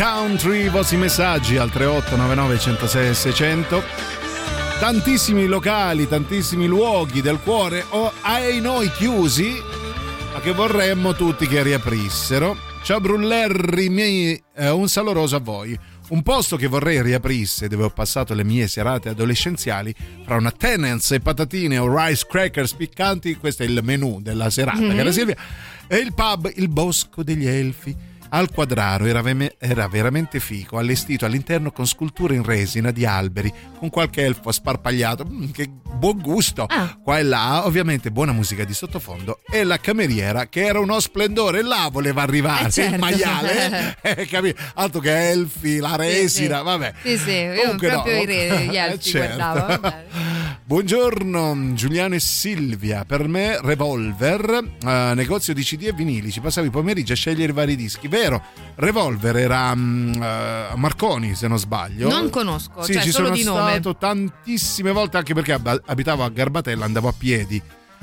Country, 0.00 0.64
i 0.64 0.68
vostri 0.70 0.96
messaggi 0.96 1.58
al 1.58 1.70
3899 1.70 2.58
106 2.58 3.14
600. 3.14 3.82
Tantissimi 4.78 5.44
locali, 5.44 6.08
tantissimi 6.08 6.66
luoghi 6.66 7.20
del 7.20 7.38
cuore 7.38 7.84
o 7.90 8.10
ai 8.22 8.62
noi 8.62 8.90
chiusi, 8.92 9.60
ma 10.32 10.40
che 10.40 10.52
vorremmo 10.52 11.12
tutti 11.12 11.46
che 11.46 11.62
riaprissero. 11.62 12.56
Ciao 12.82 12.98
Brullerri 12.98 13.90
miei, 13.90 14.42
eh, 14.56 14.70
un 14.70 14.88
saloroso 14.88 15.36
a 15.36 15.40
voi. 15.40 15.78
Un 16.08 16.22
posto 16.22 16.56
che 16.56 16.66
vorrei 16.66 17.02
riaprisse, 17.02 17.68
dove 17.68 17.84
ho 17.84 17.90
passato 17.90 18.32
le 18.32 18.42
mie 18.42 18.68
serate 18.68 19.10
adolescenziali, 19.10 19.94
fra 20.24 20.36
una 20.36 20.50
tenance 20.50 21.16
e 21.16 21.20
patatine 21.20 21.76
o 21.76 21.94
rice 21.94 22.26
crackers 22.26 22.72
piccanti, 22.72 23.36
questo 23.36 23.64
è 23.64 23.66
il 23.66 23.78
menù 23.82 24.22
della 24.22 24.48
serata, 24.48 24.80
Mhm. 24.80 24.96
cara 24.96 25.12
Silvia, 25.12 25.36
e 25.86 25.96
il 25.98 26.14
pub 26.14 26.50
Il 26.54 26.70
Bosco 26.70 27.22
degli 27.22 27.46
Elfi. 27.46 28.08
Al 28.32 28.50
quadraro 28.52 29.06
era, 29.06 29.22
veme- 29.22 29.56
era 29.58 29.88
veramente 29.88 30.38
fico, 30.38 30.78
allestito 30.78 31.24
all'interno 31.26 31.72
con 31.72 31.84
sculture 31.86 32.34
in 32.36 32.44
resina 32.44 32.92
di 32.92 33.04
alberi, 33.04 33.52
con 33.78 33.90
qualche 33.90 34.22
elfo 34.24 34.52
sparpagliato. 34.52 35.26
Mm, 35.28 35.50
che 35.50 35.68
buon 35.68 36.18
gusto! 36.20 36.66
Qua 37.02 37.18
e 37.18 37.22
là, 37.24 37.66
ovviamente, 37.66 38.10
buona 38.12 38.30
musica 38.32 38.62
di 38.64 38.72
sottofondo 38.72 39.40
e 39.50 39.64
la 39.64 39.78
cameriera 39.78 40.46
che 40.48 40.64
era 40.64 40.78
uno 40.78 41.00
splendore. 41.00 41.62
Là 41.62 41.88
voleva 41.90 42.22
arrivare 42.22 42.68
Eh, 42.68 42.70
certo. 42.70 42.94
il 42.94 43.00
maiale, 43.00 43.96
eh, 44.02 44.26
capi- 44.26 44.54
altro 44.74 45.00
che 45.00 45.30
elfi, 45.30 45.78
la 45.78 45.96
resina, 45.96 46.58
sì. 46.58 46.62
vabbè. 46.64 46.92
Sì, 47.02 47.18
sì, 47.18 47.30
io 47.32 47.60
Comunque 47.62 47.88
proprio 47.88 48.14
no. 48.14 48.20
i 48.22 48.24
re, 48.26 48.66
gli 48.66 48.76
elfi 48.78 49.08
Eh, 49.08 49.10
certo. 49.10 49.36
guardavo. 49.36 49.66
vabbè. 49.80 50.04
Buongiorno 50.74 51.72
Giuliano 51.74 52.14
e 52.14 52.20
Silvia, 52.20 53.04
per 53.04 53.26
me 53.26 53.58
Revolver, 53.60 54.76
eh, 54.86 55.12
negozio 55.16 55.52
di 55.52 55.64
CD 55.64 55.86
e 55.86 55.92
vinili, 55.92 56.30
ci 56.30 56.38
passavi 56.38 56.68
i 56.68 56.70
pomeriggi 56.70 57.10
a 57.10 57.16
scegliere 57.16 57.52
vari 57.52 57.74
dischi, 57.74 58.06
vero? 58.06 58.40
Revolver 58.76 59.36
era 59.36 59.70
a 59.70 59.74
Marconi 59.74 61.34
se 61.34 61.48
non 61.48 61.58
sbaglio. 61.58 62.08
Non 62.08 62.30
conosco, 62.30 62.84
Sì, 62.84 62.92
cioè 62.92 63.02
ci 63.02 63.10
sono 63.10 63.34
stato 63.34 63.96
tantissime 63.96 64.92
volte 64.92 65.16
anche 65.16 65.34
perché 65.34 65.54
ab- 65.54 65.82
abitavo 65.86 66.22
a 66.22 66.28
Garbatella, 66.28 66.84
andavo 66.84 67.08
a 67.08 67.14
piedi 67.18 67.60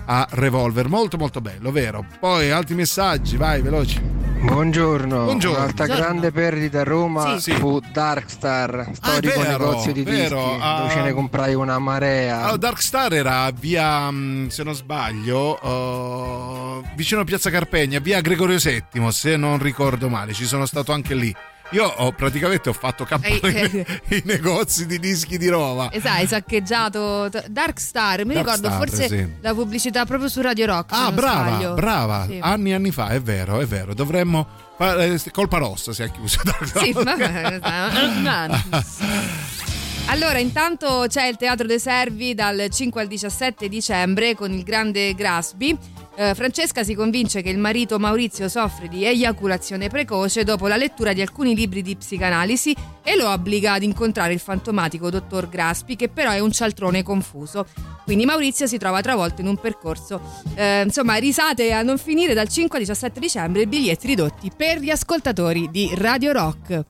a 0.08 0.28
Revolver, 0.30 0.90
molto 0.90 1.16
molto 1.16 1.40
bello, 1.40 1.72
vero? 1.72 2.06
Poi 2.20 2.52
altri 2.52 2.76
messaggi, 2.76 3.38
vai 3.38 3.62
veloci. 3.62 4.27
Buongiorno. 4.52 5.26
Buongiorno. 5.26 5.58
Un'altra 5.58 5.86
Buongiorno. 5.86 5.96
grande 5.96 6.32
perdita 6.32 6.80
a 6.80 6.84
Roma 6.84 7.38
Sì. 7.40 7.52
fu 7.52 7.80
Darkstar, 7.92 8.90
storico 8.94 9.42
vero, 9.42 9.52
negozio 9.52 9.92
di 9.92 10.04
dischi, 10.04 10.20
vero, 10.22 10.58
ah. 10.60 10.78
dove 10.80 10.90
ce 10.94 11.02
ne 11.02 11.12
comprai 11.14 11.54
una 11.54 11.78
marea. 11.80 12.40
Allora, 12.44 12.58
Darkstar 12.58 13.14
era 13.14 13.52
via, 13.52 14.10
mm, 14.10 14.48
se 14.48 14.64
non 14.64 14.74
sbaglio, 14.74 15.60
uh, 15.62 16.84
vicino 16.96 17.22
a 17.22 17.24
Piazza 17.26 17.50
Carpegna, 17.50 18.00
via 18.00 18.22
Gregorio 18.22 18.58
VII, 18.58 19.12
se 19.12 19.36
non 19.36 19.60
ricordo 19.60 20.08
male, 20.08 20.34
ci 20.34 20.46
sono 20.46 20.66
stato 20.66 20.94
anche 20.94 21.14
lì. 21.14 21.36
Io 21.72 21.86
ho 21.86 22.12
praticamente 22.14 22.70
ho 22.70 22.74
fatto 22.74 23.04
capo 23.04 23.26
Ehi, 23.26 23.40
i, 23.44 23.86
i 24.16 24.22
negozi 24.26 24.86
di 24.86 25.00
dischi 25.00 25.38
di 25.38 25.50
Roma. 25.50 25.92
Esatto, 25.92 26.16
hai 26.16 26.28
saccheggiato 26.28 27.30
Dark 27.50 27.80
Star, 27.80 28.26
mi 28.26 28.34
Dark 28.34 28.46
ricordo 28.46 28.68
Star, 28.68 28.78
forse 28.78 29.08
sì. 29.08 29.28
la 29.42 29.54
pubblicità 29.54 30.06
proprio 30.06 30.30
su 30.30 30.42
Radio 30.42 30.66
Rock. 30.66 30.94
Ah, 30.94 31.12
brava, 31.12 31.48
sbaglio. 31.48 31.74
brava. 31.74 32.26
Sì. 32.30 32.40
Anni 32.42 32.72
e 32.72 32.74
anni 32.74 32.92
fa, 32.92 33.10
è 33.10 33.22
vero, 33.22 33.60
è 33.60 33.66
vero. 33.66 33.94
Dovremmo 33.94 34.48
fare 34.78 35.20
colpa 35.32 35.58
rossa 35.58 35.92
si 35.92 36.04
è 36.04 36.12
chiuso. 36.12 36.40
Sì, 36.78 36.94
vabbè, 36.94 37.60
Allora, 40.10 40.40
intanto 40.40 41.06
c'è 41.10 41.28
il 41.28 41.36
Teatro 41.36 41.68
dei 41.68 41.80
Servi 41.80 42.34
dal 42.34 42.68
5 42.70 43.02
al 43.02 43.08
17 43.08 43.68
dicembre 43.68 44.36
con 44.36 44.54
il 44.54 44.64
grande 44.64 45.14
Grasby. 45.14 45.78
Eh, 46.20 46.34
Francesca 46.34 46.84
si 46.84 46.96
convince 46.96 47.44
che 47.44 47.52
il 47.52 47.60
marito 47.60 48.00
Maurizio 48.00 48.50
soffre 48.50 48.88
di 48.88 49.06
eiaculazione 49.06 49.88
precoce 49.88 50.44
dopo 50.44 50.66
la 50.66 50.76
lettura 50.76 51.14
di 51.14 51.22
alcuni 51.22 51.54
libri 51.54 51.84
di 51.84 51.96
psicanalisi 51.96 52.76
e 53.04 53.16
lo 53.16 53.30
obbliga 53.30 53.74
ad 53.74 53.84
incontrare 53.84 54.34
il 54.34 54.40
fantomatico 54.40 55.12
dottor 55.12 55.48
Graspi, 55.48 55.96
che 55.96 56.10
però 56.10 56.32
è 56.32 56.40
un 56.40 56.52
cialtrone 56.52 57.04
confuso. 57.04 57.68
Quindi 58.04 58.26
Maurizio 58.26 58.66
si 58.66 58.80
trova 58.80 59.00
travolto 59.02 59.42
in 59.42 59.48
un 59.48 59.58
percorso. 59.58 60.20
eh, 60.56 60.82
insomma, 60.82 61.18
risate 61.18 61.72
a 61.72 61.84
non 61.84 62.00
finire 62.00 62.34
dal 62.34 62.48
5 62.48 62.80
al 62.80 62.84
17 62.84 63.20
dicembre, 63.20 63.68
biglietti 63.68 64.08
ridotti 64.08 64.52
per 64.56 64.80
gli 64.80 64.90
ascoltatori 64.90 65.70
di 65.70 65.92
Radio 65.94 66.32
Rock. 66.32 66.84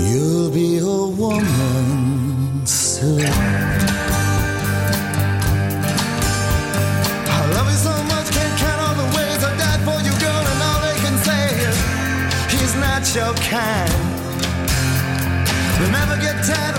You'll 0.00 0.50
be 0.50 0.78
a 0.78 0.84
woman 0.84 2.62
soon. 2.64 3.57
Your 13.18 13.34
kind. 13.34 13.92
Remember, 15.80 16.16
get 16.20 16.44
tired. 16.44 16.77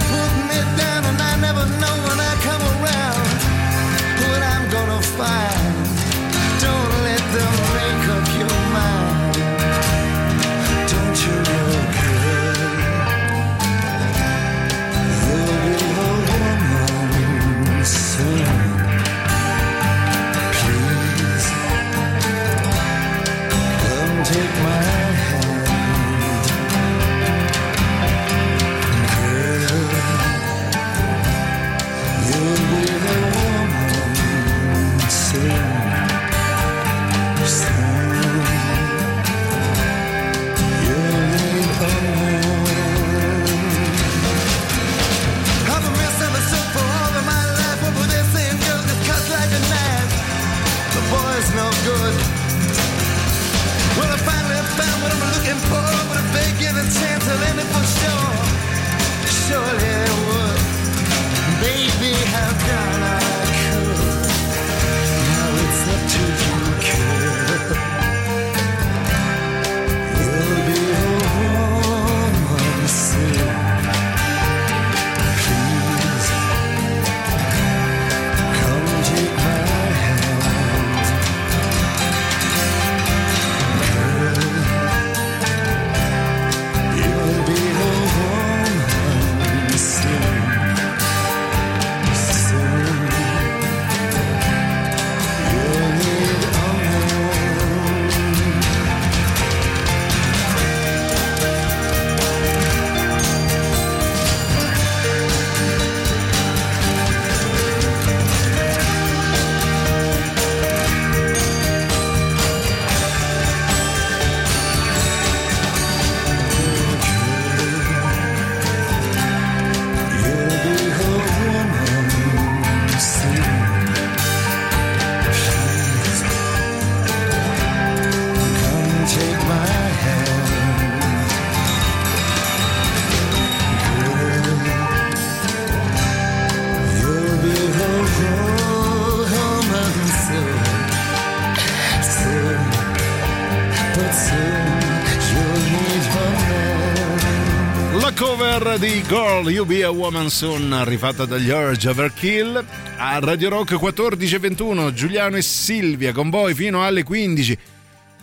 Girl 149.10 149.50
You 149.50 149.66
Be 149.66 149.84
a 149.84 149.90
Woman 149.90 150.30
Soon 150.30 150.84
rifatta 150.86 151.26
dagli 151.26 151.50
Urge 151.50 151.90
Overkill 151.90 152.64
a 152.98 153.18
Radio 153.18 153.50
Rock 153.50 153.74
14.21 153.74 154.94
Giuliano 154.94 155.36
e 155.36 155.42
Silvia 155.42 156.12
con 156.12 156.30
voi 156.30 156.54
fino 156.54 156.84
alle 156.84 157.02
15 157.02 157.58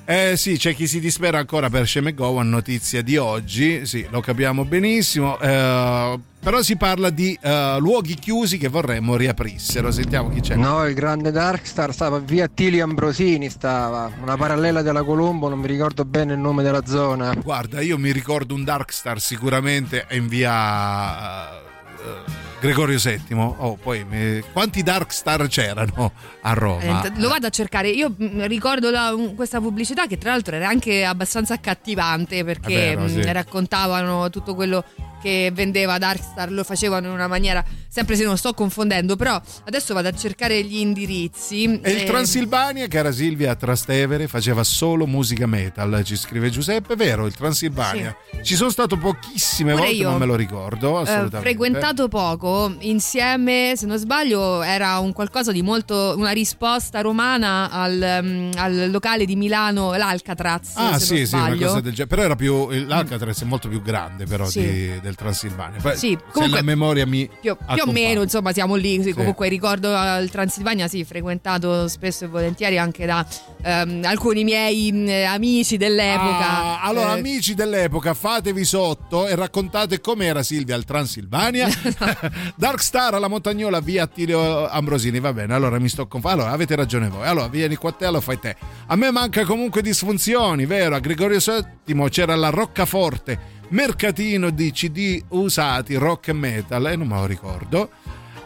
eh 0.06 0.36
sì, 0.36 0.56
c'è 0.56 0.74
chi 0.74 0.86
si 0.86 1.00
dispera 1.00 1.38
ancora 1.38 1.68
per 1.68 1.86
Shemegowan, 1.86 2.48
notizia 2.48 3.02
di 3.02 3.16
oggi, 3.16 3.84
sì, 3.84 4.06
lo 4.10 4.20
capiamo 4.20 4.64
benissimo, 4.64 5.38
eh, 5.40 6.18
però 6.38 6.62
si 6.62 6.76
parla 6.76 7.10
di 7.10 7.36
eh, 7.42 7.76
luoghi 7.80 8.14
chiusi 8.14 8.56
che 8.56 8.68
vorremmo 8.68 9.16
riaprissero, 9.16 9.90
sentiamo 9.90 10.30
chi 10.30 10.40
c'è. 10.40 10.54
No, 10.54 10.86
il 10.86 10.94
grande 10.94 11.32
Darkstar 11.32 11.92
stava 11.92 12.18
via 12.20 12.46
Tili 12.46 12.80
Ambrosini, 12.80 13.50
stava 13.50 14.10
una 14.22 14.36
parallela 14.36 14.80
della 14.82 15.02
Colombo, 15.02 15.48
non 15.48 15.58
mi 15.58 15.66
ricordo 15.66 16.04
bene 16.04 16.34
il 16.34 16.38
nome 16.38 16.62
della 16.62 16.86
zona. 16.86 17.34
Guarda, 17.34 17.80
io 17.80 17.98
mi 17.98 18.12
ricordo 18.12 18.54
un 18.54 18.64
Darkstar 18.64 19.20
sicuramente 19.20 20.06
in 20.12 20.28
via... 20.28 21.50
eh, 21.50 22.44
Gregorio 22.58 22.98
VII, 22.98 23.34
oh, 23.34 23.76
poi 23.80 24.04
mi- 24.04 24.42
quanti 24.52 24.82
Darkstar 24.82 25.46
c'erano 25.46 26.12
a 26.40 26.52
Roma? 26.54 27.04
Eh, 27.04 27.12
Lo 27.16 27.28
vado 27.28 27.46
a 27.46 27.50
cercare. 27.50 27.88
Io 27.90 28.12
mh, 28.16 28.46
ricordo 28.46 28.90
la- 28.90 29.14
questa 29.34 29.60
pubblicità 29.60 30.06
che 30.06 30.16
tra 30.18 30.30
l'altro 30.30 30.56
era 30.56 30.66
anche 30.68 31.04
abbastanza 31.04 31.54
accattivante 31.54 32.44
perché 32.44 32.92
È 32.92 32.96
vero, 32.96 33.02
mh, 33.02 33.08
sì. 33.22 33.32
raccontavano 33.32 34.30
tutto 34.30 34.54
quello 34.54 34.84
che 35.20 35.50
vendeva 35.52 35.98
Darkstar, 35.98 36.52
lo 36.52 36.62
facevano 36.62 37.06
in 37.08 37.12
una 37.12 37.26
maniera, 37.26 37.64
sempre 37.88 38.14
se 38.16 38.22
non 38.24 38.36
sto 38.36 38.52
confondendo, 38.54 39.16
però 39.16 39.40
adesso 39.64 39.92
vado 39.92 40.08
a 40.08 40.12
cercare 40.12 40.62
gli 40.62 40.76
indirizzi. 40.76 41.64
E 41.82 41.90
il 41.90 42.02
Eh, 42.02 42.04
Transilvania, 42.04 42.86
che 42.86 42.98
era 42.98 43.10
Silvia 43.10 43.54
Trastevere, 43.56 44.28
faceva 44.28 44.62
solo 44.62 45.04
musica 45.06 45.46
metal, 45.46 46.02
ci 46.04 46.16
scrive 46.16 46.48
Giuseppe, 46.50 46.94
vero, 46.96 47.26
il 47.26 47.34
Transilvania. 47.34 48.14
Ci 48.42 48.54
sono 48.54 48.70
stato 48.70 48.96
pochissime 48.98 49.72
Pure 49.72 49.84
volte, 49.86 50.00
io. 50.00 50.10
non 50.10 50.18
me 50.20 50.26
lo 50.26 50.36
ricordo, 50.36 50.98
eh, 50.98 51.02
assolutamente. 51.02 51.38
frequentato 51.40 52.08
poco 52.08 52.45
insieme 52.80 53.72
se 53.76 53.86
non 53.86 53.98
sbaglio 53.98 54.62
era 54.62 54.98
un 54.98 55.12
qualcosa 55.12 55.52
di 55.52 55.62
molto 55.62 56.14
una 56.16 56.30
risposta 56.30 57.00
romana 57.00 57.70
al, 57.70 58.20
mm, 58.22 58.50
al 58.56 58.90
locale 58.90 59.24
di 59.24 59.36
Milano 59.36 59.94
l'Alcatraz 59.94 60.72
Ah 60.76 60.98
sì, 60.98 61.26
sì, 61.26 61.34
una 61.34 61.54
cosa 61.56 61.80
del 61.80 61.92
genere. 61.92 62.06
Però 62.06 62.22
era 62.22 62.36
più. 62.36 62.68
L'Alcatraz 62.70 63.42
è 63.42 63.44
molto 63.44 63.68
più 63.68 63.82
grande, 63.82 64.24
però, 64.26 64.46
Sì. 64.48 64.60
di- 64.60 65.00
del 65.00 65.14
Transilvania. 65.14 65.80
Poi, 65.80 65.96
Sì, 65.96 66.10
se 66.10 66.22
comunque- 66.32 66.58
la 66.60 66.64
memoria 66.64 67.06
mi. 67.06 67.28
più, 67.40 67.56
più 67.56 67.82
o 67.86 67.90
meno 67.92 68.22
insomma 68.22 68.52
siamo 68.52 68.74
lì 68.76 69.02
sì, 69.02 69.12
comunque 69.12 69.48
ricordo 69.48 69.88
il 70.20 70.30
Transilvania 70.30 70.88
sì 70.88 71.04
frequentato 71.04 71.88
spesso 71.88 72.24
e 72.24 72.28
volentieri 72.28 72.78
anche 72.78 73.06
da 73.06 73.26
ehm, 73.62 74.02
alcuni 74.04 74.44
miei 74.44 74.92
mh, 74.92 75.08
amici 75.28 75.76
dell'epoca 75.76 76.24
Ah, 76.46 76.80
allora, 76.82 77.14
Eh, 77.16 77.18
amici 77.18 77.54
dell'epoca, 77.54 78.14
fatevi 78.14 78.64
sotto 78.64 79.26
e 79.26 79.34
raccontate 79.34 80.00
com'era 80.00 80.42
Silvia 80.42 80.74
al 80.74 80.84
Transilvania. 80.84 81.66
Darkstar 82.54 83.14
alla 83.14 83.28
montagnola 83.28 83.80
via 83.80 84.04
Attilio 84.04 84.68
Ambrosini. 84.68 85.20
Va 85.20 85.32
bene, 85.32 85.54
allora 85.54 85.78
mi 85.78 85.88
sto 85.88 86.06
confondendo. 86.06 86.44
Allora, 86.44 86.54
avete 86.56 86.74
ragione 86.76 87.08
voi. 87.08 87.26
Allora, 87.26 87.48
vieni 87.48 87.76
qua 87.76 87.92
te, 87.92 88.10
lo 88.10 88.20
fai 88.20 88.38
te. 88.38 88.56
A 88.86 88.96
me 88.96 89.10
manca 89.10 89.44
comunque 89.44 89.82
disfunzioni, 89.82 90.66
vero? 90.66 90.94
A 90.94 90.98
Gregorio 90.98 91.38
VII 91.38 92.08
c'era 92.10 92.34
la 92.36 92.50
roccaforte, 92.50 93.38
mercatino 93.68 94.50
di 94.50 94.70
CD 94.72 95.22
usati, 95.28 95.94
rock 95.96 96.28
e 96.28 96.32
metal, 96.32 96.86
e 96.86 96.96
non 96.96 97.06
me 97.08 97.14
lo 97.16 97.26
ricordo. 97.26 97.90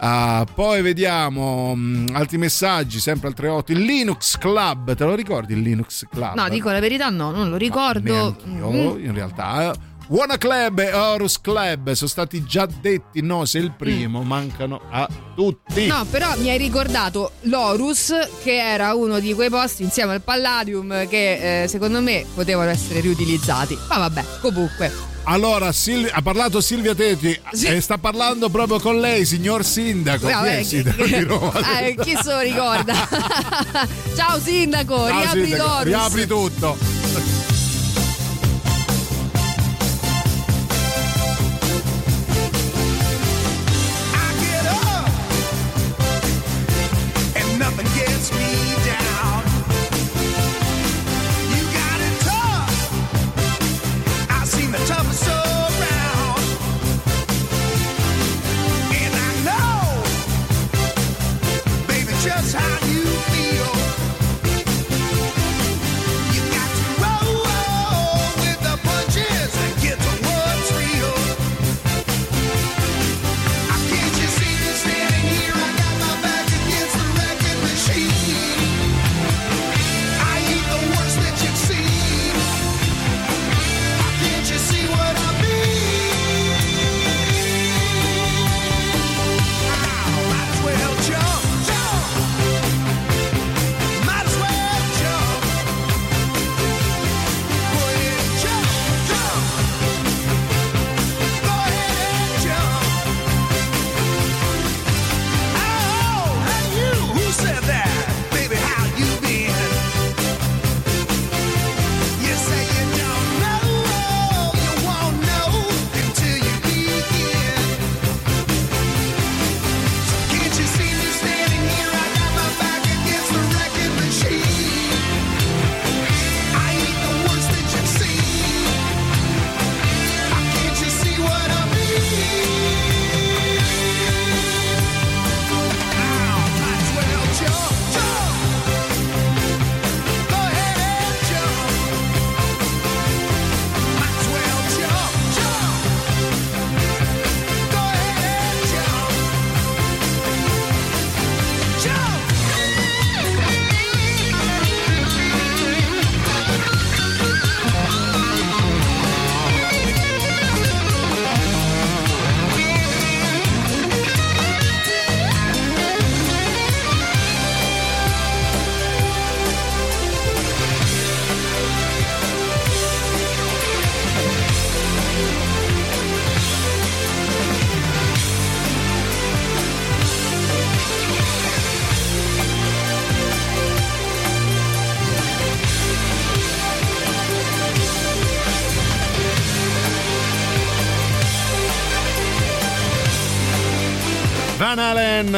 Ah, 0.02 0.46
poi 0.54 0.80
vediamo 0.80 1.74
mm, 1.76 2.06
altri 2.12 2.38
messaggi, 2.38 2.98
sempre 3.00 3.28
al 3.28 3.34
38. 3.34 3.72
Il 3.72 3.80
Linux 3.80 4.38
Club, 4.38 4.94
te 4.94 5.04
lo 5.04 5.14
ricordi 5.14 5.52
il 5.52 5.60
Linux 5.60 6.06
Club? 6.10 6.36
no 6.36 6.48
dico 6.48 6.70
la 6.70 6.80
verità 6.80 7.10
no 7.10 7.30
non 7.30 7.50
lo 7.50 7.56
ricordo 7.56 8.10
Io, 8.46 8.70
Mm. 8.70 9.04
in 9.04 9.12
realtà. 9.12 9.74
Eh, 10.10 10.14
Wanna 10.14 10.38
Club 10.38 10.78
e 10.80 10.92
Horus 10.92 11.40
Club 11.40 11.92
sono 11.92 12.10
stati 12.10 12.44
già 12.44 12.66
detti, 12.66 13.22
no, 13.22 13.44
se 13.44 13.58
il 13.58 13.72
primo 13.72 14.22
mancano 14.22 14.80
a 14.90 15.08
tutti. 15.34 15.84
Mm. 15.84 15.88
No, 15.88 16.04
però 16.10 16.36
mi 16.36 16.50
hai 16.50 16.58
ricordato 16.58 17.32
l'Orus, 17.42 18.12
che 18.42 18.56
era 18.56 18.94
uno 18.94 19.20
di 19.20 19.32
quei 19.34 19.48
posti 19.48 19.82
insieme 19.84 20.14
al 20.14 20.22
Palladium 20.22 21.08
che 21.08 21.62
eh, 21.62 21.68
secondo 21.68 22.00
me 22.00 22.24
potevano 22.34 22.70
essere 22.70 23.00
riutilizzati. 23.00 23.78
Ma 23.88 23.98
vabbè, 23.98 24.24
comunque. 24.40 25.08
Allora, 25.24 25.70
Sil- 25.76 26.10
ha 26.10 26.22
parlato 26.22 26.60
Silvia 26.60 26.94
Teti 26.94 27.38
e 27.64 27.80
sta 27.80 27.98
parlando 27.98 28.48
proprio 28.48 28.80
con 28.80 28.98
lei, 28.98 29.24
signor 29.24 29.64
Sindaco. 29.64 30.26
Chi 30.26 30.32
è 30.32 30.34
Vabbè, 30.34 30.56
il 30.56 30.66
Sindaco 30.66 31.04
di 31.04 31.22
Roma? 31.22 31.52
eh, 31.80 31.94
chi 31.94 32.16
se 32.20 32.30
lo 32.32 32.40
ricorda? 32.40 32.94
Ciao 34.16 34.40
sindaco, 34.40 34.96
Ciao, 34.96 35.20
riapri 35.20 35.44
Sindaco, 35.46 35.68
l'Orus. 35.68 35.84
riapri 35.84 36.26
tutto. 36.26 36.99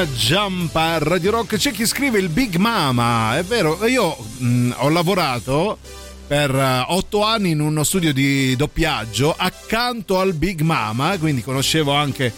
Halen, 0.03 0.15
Jump 0.17 0.75
a 0.77 0.99
Radio 0.99 1.31
Rock. 1.31 1.57
C'è 1.57 1.71
chi 1.71 1.87
scrive 1.87 2.19
il 2.19 2.29
Big 2.29 2.57
Mama, 2.57 3.39
è 3.39 3.45
vero, 3.45 3.85
io 3.87 4.17
mh, 4.39 4.75
ho 4.79 4.89
lavorato 4.89 5.79
per 6.27 6.55
eh, 6.55 6.85
otto 6.89 7.23
anni 7.25 7.51
in 7.51 7.61
uno 7.61 7.85
studio 7.85 8.13
di 8.13 8.57
doppiaggio 8.57 9.35
accanto 9.37 10.19
al 10.19 10.35
Big 10.35 10.61
Mama, 10.63 11.17
quindi 11.19 11.43
conoscevo 11.43 11.93
anche 11.93 12.33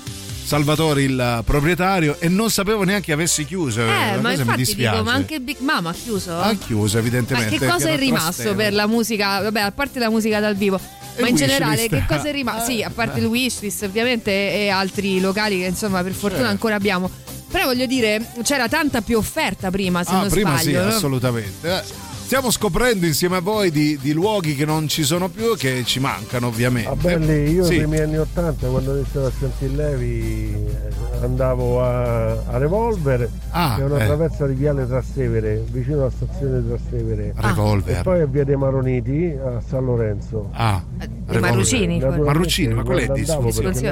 Salvatore 0.44 1.02
il 1.04 1.42
proprietario 1.44 2.16
e 2.18 2.28
non 2.28 2.50
sapevo 2.50 2.82
neanche 2.84 3.06
che 3.06 3.12
avessi 3.12 3.44
chiuso. 3.46 3.80
Eh, 3.80 3.86
La 3.86 3.92
ma 3.92 4.16
cosa 4.16 4.28
mi 4.28 4.32
infatti 4.40 4.56
dispiace. 4.56 4.90
dico, 4.98 5.04
ma 5.04 5.12
anche 5.14 5.40
Big 5.40 5.58
Mama 5.60 5.90
ha 5.90 5.94
chiuso? 5.94 6.36
Ha 6.38 6.54
chiuso 6.54 6.94
Ma 6.96 7.00
evidentemente. 7.00 7.56
che 7.58 7.66
cosa 7.66 7.88
è 7.88 7.96
rimasto 7.96 8.54
per 8.54 8.72
la 8.74 8.86
musica? 8.86 9.40
Vabbè, 9.40 9.60
a 9.60 9.72
parte 9.72 9.98
la 9.98 10.10
musica 10.10 10.38
dal 10.40 10.54
vivo, 10.54 10.78
ma 11.18 11.28
in 11.28 11.36
generale, 11.36 11.88
che 11.88 12.04
cosa 12.06 12.28
è 12.28 12.32
rimasto? 12.32 12.70
Sì, 12.70 12.82
a 12.82 12.90
parte 12.90 13.20
il 13.20 13.26
wishlist, 13.26 13.82
ovviamente, 13.84 14.30
e 14.30 14.68
altri 14.68 15.18
locali 15.20 15.60
che 15.60 15.66
insomma, 15.66 16.02
per 16.02 16.12
fortuna 16.12 16.34
Certo. 16.40 16.50
ancora 16.50 16.74
abbiamo. 16.74 17.10
Però 17.54 17.66
voglio 17.66 17.86
dire, 17.86 18.20
c'era 18.42 18.66
tanta 18.68 19.00
più 19.00 19.16
offerta 19.16 19.70
prima, 19.70 20.02
se 20.02 20.10
Ah, 20.12 20.20
non 20.22 20.28
prima 20.28 20.58
sbaglio. 20.58 20.80
sì, 20.80 20.84
no? 20.88 20.92
assolutamente. 20.92 21.68
Eh, 21.78 21.82
Stiamo 22.24 22.50
scoprendo 22.50 23.04
insieme 23.04 23.36
a 23.36 23.40
voi 23.40 23.70
di, 23.70 23.98
di 24.00 24.12
luoghi 24.12 24.56
che 24.56 24.64
non 24.64 24.88
ci 24.88 25.04
sono 25.04 25.28
più 25.28 25.52
e 25.52 25.56
che 25.58 25.82
ci 25.84 26.00
mancano, 26.00 26.46
ovviamente. 26.46 26.88
Ah, 26.88 26.96
belli, 26.96 27.52
io 27.52 27.64
Sì. 27.64 27.76
nei 27.76 27.86
miei 27.86 28.02
anni 28.04 28.16
80 28.18 28.66
quando 28.66 28.96
iniziato 28.96 29.26
a 29.26 29.32
sentire 29.38 29.72
Levi 29.74 30.52
eh, 30.54 31.22
andavo 31.22 31.82
a, 31.84 32.30
a 32.32 32.56
Revolver 32.58 33.28
Ah, 33.50 33.74
che 33.76 33.82
è 33.82 33.84
una 33.84 34.02
eh. 34.02 34.06
traversa 34.06 34.46
di 34.46 34.54
Viale 34.54 34.86
Trastevere 34.88 35.62
vicino 35.70 36.00
alla 36.00 36.10
stazione 36.10 36.62
di 36.62 36.68
Trastevere 36.68 37.34
Revolver. 37.36 37.98
e 37.98 38.02
poi 38.02 38.20
a 38.22 38.26
Via 38.26 38.44
dei 38.44 38.56
Maroniti 38.56 39.32
a 39.44 39.60
San 39.68 39.84
Lorenzo 39.84 40.48
Ah, 40.54 40.82
dei 40.96 41.08
Marrucini, 41.26 42.00
Marrucini, 42.00 42.74
ma 42.74 42.82
qual 42.82 42.98
è 42.98 43.06
di 43.08 43.24
là 43.24 43.38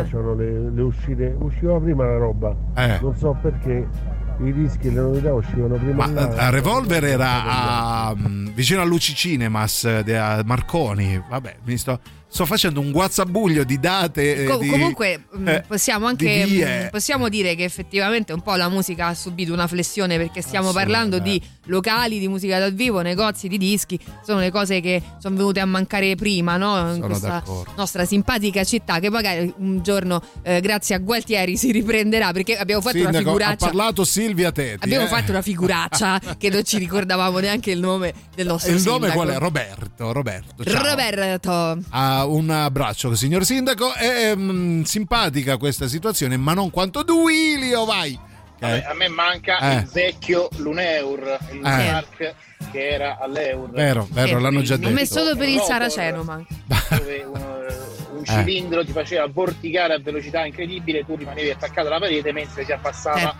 c'erano 0.04 0.34
le, 0.34 0.70
le 0.70 0.82
uscite 0.82 1.34
usciva 1.38 1.80
prima 1.80 2.04
la 2.04 2.18
roba 2.18 2.54
Eh. 2.76 2.98
non 3.00 3.16
so 3.16 3.36
perché 3.40 3.88
i 4.40 4.52
dischi 4.52 4.88
e 4.88 4.90
le 4.90 5.00
novità 5.00 5.32
uscivano 5.32 5.76
prima 5.76 6.06
Ma 6.06 6.12
là. 6.12 6.28
a 6.36 6.50
Revolver 6.50 7.04
era 7.04 7.44
a, 7.44 8.14
mm, 8.16 8.48
vicino 8.54 8.80
a 8.80 8.84
Luci 8.84 9.14
Cinemas 9.14 9.84
eh, 9.84 10.14
a 10.16 10.42
Marconi. 10.44 11.22
Vabbè, 11.28 11.56
mi 11.64 11.76
sto, 11.76 12.00
sto 12.32 12.46
facendo 12.46 12.80
un 12.80 12.90
guazzabuglio 12.92 13.62
di 13.62 13.78
date. 13.78 14.44
eh, 14.44 14.46
Co- 14.46 14.56
di- 14.56 14.68
comunque 14.68 15.24
mh, 15.30 15.48
eh, 15.48 15.64
possiamo 15.68 16.12
di 16.14 16.26
anche 16.26 16.44
vie. 16.46 16.84
mh, 16.86 16.90
possiamo 16.90 17.28
dire 17.28 17.54
che 17.54 17.64
effettivamente 17.64 18.32
un 18.32 18.40
po' 18.40 18.54
la 18.54 18.70
musica 18.70 19.08
ha 19.08 19.14
subito 19.14 19.52
una 19.52 19.66
flessione 19.66 20.16
perché 20.16 20.40
stiamo 20.40 20.72
parlando 20.72 21.18
di 21.18 21.40
locali 21.66 22.18
di 22.18 22.28
musica 22.28 22.58
dal 22.58 22.72
vivo, 22.72 23.02
negozi 23.02 23.48
di 23.48 23.58
dischi, 23.58 23.98
sono 24.24 24.40
le 24.40 24.50
cose 24.50 24.80
che 24.80 25.02
sono 25.18 25.36
venute 25.36 25.60
a 25.60 25.66
mancare 25.66 26.14
prima, 26.14 26.56
no? 26.56 26.94
In 26.94 27.00
questa 27.02 27.28
d'accordo. 27.28 27.72
nostra 27.76 28.04
simpatica 28.06 28.64
città 28.64 28.98
che 28.98 29.10
magari 29.10 29.52
un 29.58 29.82
giorno 29.82 30.22
eh, 30.42 30.60
grazie 30.60 30.94
a 30.94 30.98
Gualtieri 30.98 31.56
si 31.58 31.70
riprenderà 31.70 32.32
perché 32.32 32.56
abbiamo 32.56 32.80
fatto 32.80 32.96
una 32.96 33.12
Sindaco, 33.12 33.28
ha 33.28 33.32
figuraccia 33.32 33.66
parlato 33.66 34.04
Silvia 34.04 34.50
Tetti. 34.52 34.84
Abbiamo 34.84 35.04
eh. 35.04 35.08
fatto 35.08 35.30
una 35.32 35.42
figuraccia 35.42 36.20
che 36.38 36.48
non 36.48 36.64
ci 36.64 36.78
ricordavamo 36.78 37.38
neanche 37.38 37.70
il 37.70 37.78
nome 37.80 38.12
del 38.34 38.46
nostro 38.46 38.72
Il 38.72 38.82
nome 38.82 39.08
sindaco. 39.10 39.14
qual 39.14 39.28
è? 39.28 39.38
Roberto. 39.38 40.12
Roberto. 40.12 40.64
ciao. 40.64 40.82
Roberto. 40.82 41.78
Ah, 41.90 42.21
un 42.26 42.50
abbraccio, 42.50 43.14
signor 43.14 43.44
Sindaco. 43.44 43.92
È 43.94 44.34
mm, 44.34 44.82
simpatica 44.82 45.56
questa 45.56 45.86
situazione, 45.88 46.36
ma 46.36 46.52
non 46.54 46.70
quanto 46.70 47.02
Duilio, 47.02 47.84
vai. 47.84 48.18
Vabbè, 48.58 48.84
a 48.88 48.94
me 48.94 49.08
manca 49.08 49.58
Eh. 49.58 49.74
il 49.78 49.86
vecchio 49.92 50.48
Luneur, 50.58 51.38
il 51.50 51.56
Lumark 51.58 52.34
che 52.70 52.88
era 52.88 53.18
all'Eur. 53.20 53.70
Vero, 53.70 54.06
vero, 54.10 54.38
l'hanno 54.38 54.62
già 54.62 54.74
A 54.74 54.78
me 54.78 54.92
detto. 54.92 55.18
solo 55.18 55.36
per 55.36 55.48
il 55.48 55.54
Rotor, 55.58 55.66
Saraceno 55.72 56.22
manca. 56.22 56.54
dove 56.90 57.24
un, 57.24 57.40
un 58.18 58.22
Eh. 58.22 58.24
cilindro 58.24 58.84
ti 58.84 58.92
faceva 58.92 59.26
vorticare 59.26 59.94
a 59.94 59.98
velocità 59.98 60.44
incredibile, 60.46 61.04
tu 61.04 61.16
rimanevi 61.16 61.50
attaccato 61.50 61.88
alla 61.88 61.98
parete 61.98 62.30
mentre 62.32 62.64
si 62.64 62.70
abbassava 62.70 63.34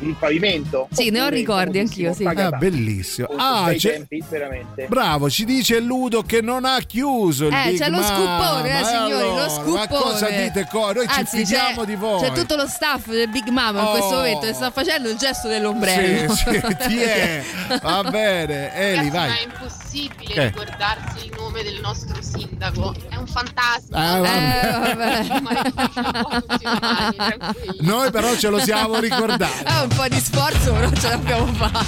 il 0.00 0.14
pavimento. 0.18 0.88
Sì, 0.92 1.10
ne 1.10 1.20
ho 1.22 1.28
ricordi 1.28 1.78
anch'io, 1.78 2.12
sì. 2.14 2.24
Ah, 2.24 2.50
bellissimo. 2.50 3.28
Ah, 3.36 3.72
c'è- 3.76 3.92
tempi, 3.92 4.22
veramente. 4.28 4.86
Bravo, 4.88 5.28
ci 5.30 5.44
dice 5.44 5.80
Ludo 5.80 6.22
che 6.22 6.40
non 6.40 6.64
ha 6.64 6.78
chiuso 6.80 7.46
il 7.46 7.54
Eh, 7.54 7.70
Big 7.70 7.78
c'è 7.78 7.88
lo 7.90 8.02
scoopone, 8.02 8.80
eh, 8.80 8.84
signori, 8.84 9.12
allora, 9.12 9.42
lo 9.44 9.48
scoopone. 9.50 9.78
Ma 9.78 9.86
cosa 9.88 10.28
dite? 10.30 10.66
co- 10.70 10.92
Noi 10.92 11.06
Anzi, 11.06 11.38
ci 11.38 11.44
fidiamo 11.44 11.84
di 11.84 11.94
voi. 11.96 12.20
C'è 12.20 12.32
tutto 12.32 12.56
lo 12.56 12.66
staff 12.66 13.06
del 13.08 13.28
Big 13.28 13.48
Mama 13.48 13.80
in 13.80 13.86
Oh. 13.86 13.90
questo 13.90 14.14
momento 14.16 14.46
che 14.46 14.52
sta 14.54 14.70
facendo 14.70 15.08
il 15.10 15.16
gesto 15.16 15.48
dell'ombrello. 15.48 16.32
Sì, 16.34 16.44
sì, 16.44 16.76
ti 16.88 16.98
è. 17.00 17.42
Va 17.82 18.02
bene, 18.04 18.74
Eli, 18.74 19.10
vai. 19.10 19.28
Ma 19.28 19.36
è 19.38 19.42
impossibile 19.42 19.76
Che? 19.90 20.44
ricordarsi 20.44 21.24
il 21.26 21.32
nome 21.36 21.62
del 21.62 21.80
nostro 21.80 22.20
sindaco. 22.20 22.94
È 23.08 23.16
un 23.16 23.26
fantasma. 23.26 23.96
Ah, 23.96 24.18
vabbè. 24.20 24.60
Eh, 24.62 24.78
vabbè. 24.94 25.18
È 26.18 26.46
funzionali, 26.46 27.16
tranquilli. 27.16 27.78
Noi 27.80 28.10
però 28.10 28.36
ce 28.36 28.48
lo 28.50 28.58
siamo 28.58 28.98
ricordati. 28.98 29.64
Eh, 29.64 29.80
un 29.80 29.88
po' 29.88 30.08
di 30.08 30.20
sforzo, 30.20 30.72
però 30.74 30.90
ce 30.92 31.08
l'abbiamo 31.08 31.46
fatta. 31.54 31.86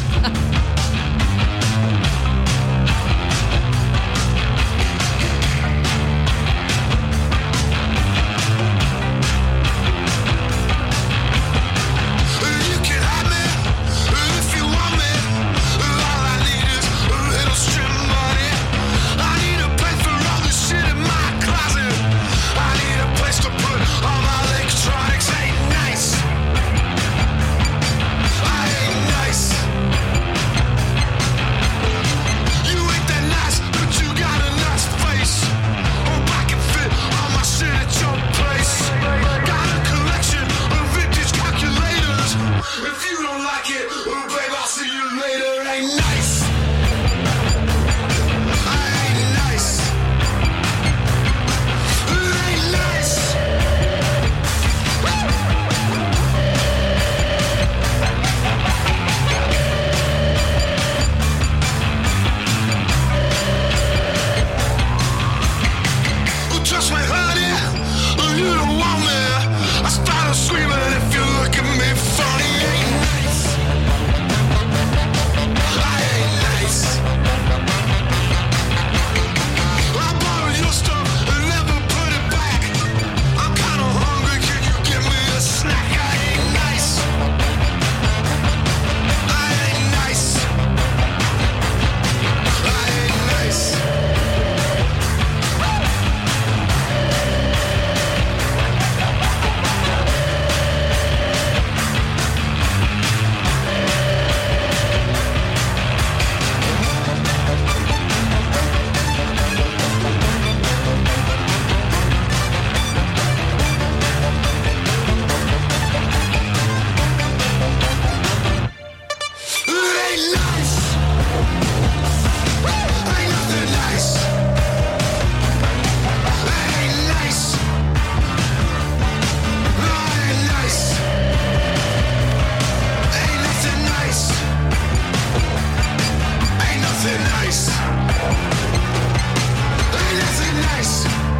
Nice. 140.81 141.40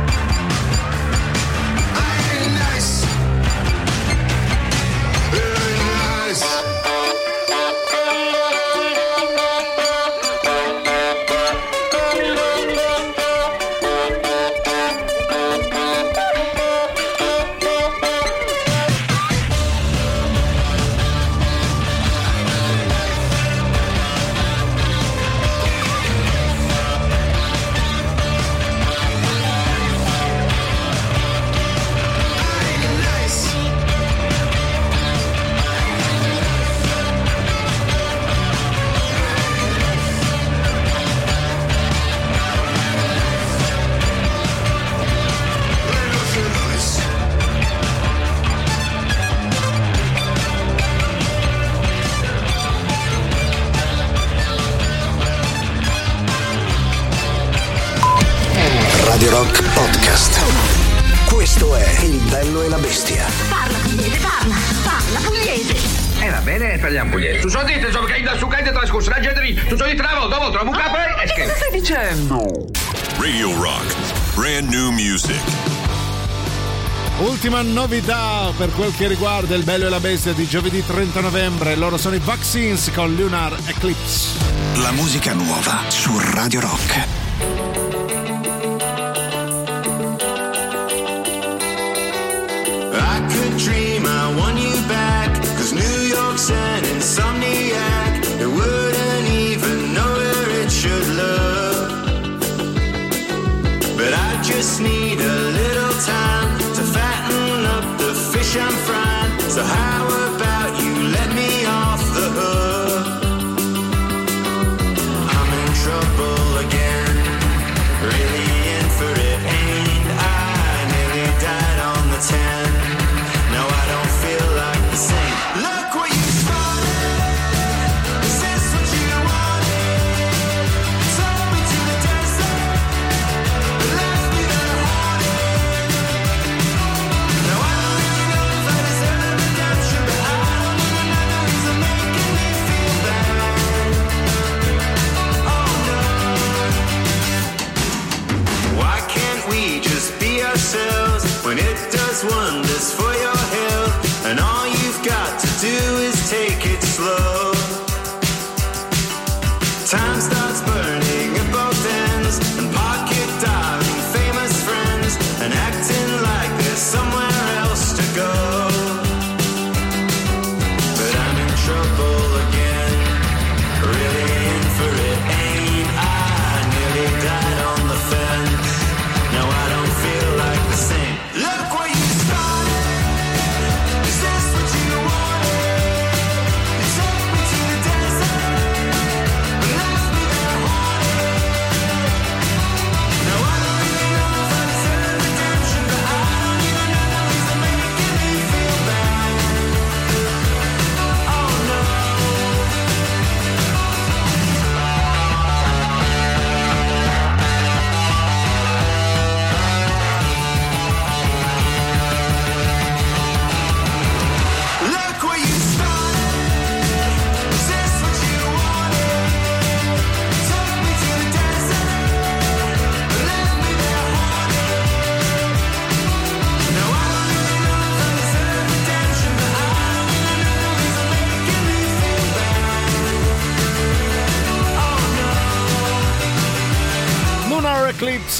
Novità 77.63 78.53
per 78.57 78.71
quel 78.73 78.95
che 78.95 79.07
riguarda 79.07 79.55
il 79.55 79.65
bello 79.65 79.87
e 79.87 79.89
la 79.89 80.01
bestia 80.01 80.33
di 80.33 80.47
giovedì 80.47 80.85
30 80.85 81.21
novembre. 81.21 81.77
Loro 81.77 81.97
sono 81.99 82.15
i 82.15 82.21
Vaccines 82.21 82.91
con 82.95 83.15
Lunar 83.15 83.57
Eclipse. 83.67 84.39
La 84.77 84.93
musica 84.93 85.35
nuova 85.35 85.83
su 85.89 86.19
Radio 86.19 86.61
Rock. 86.61 87.20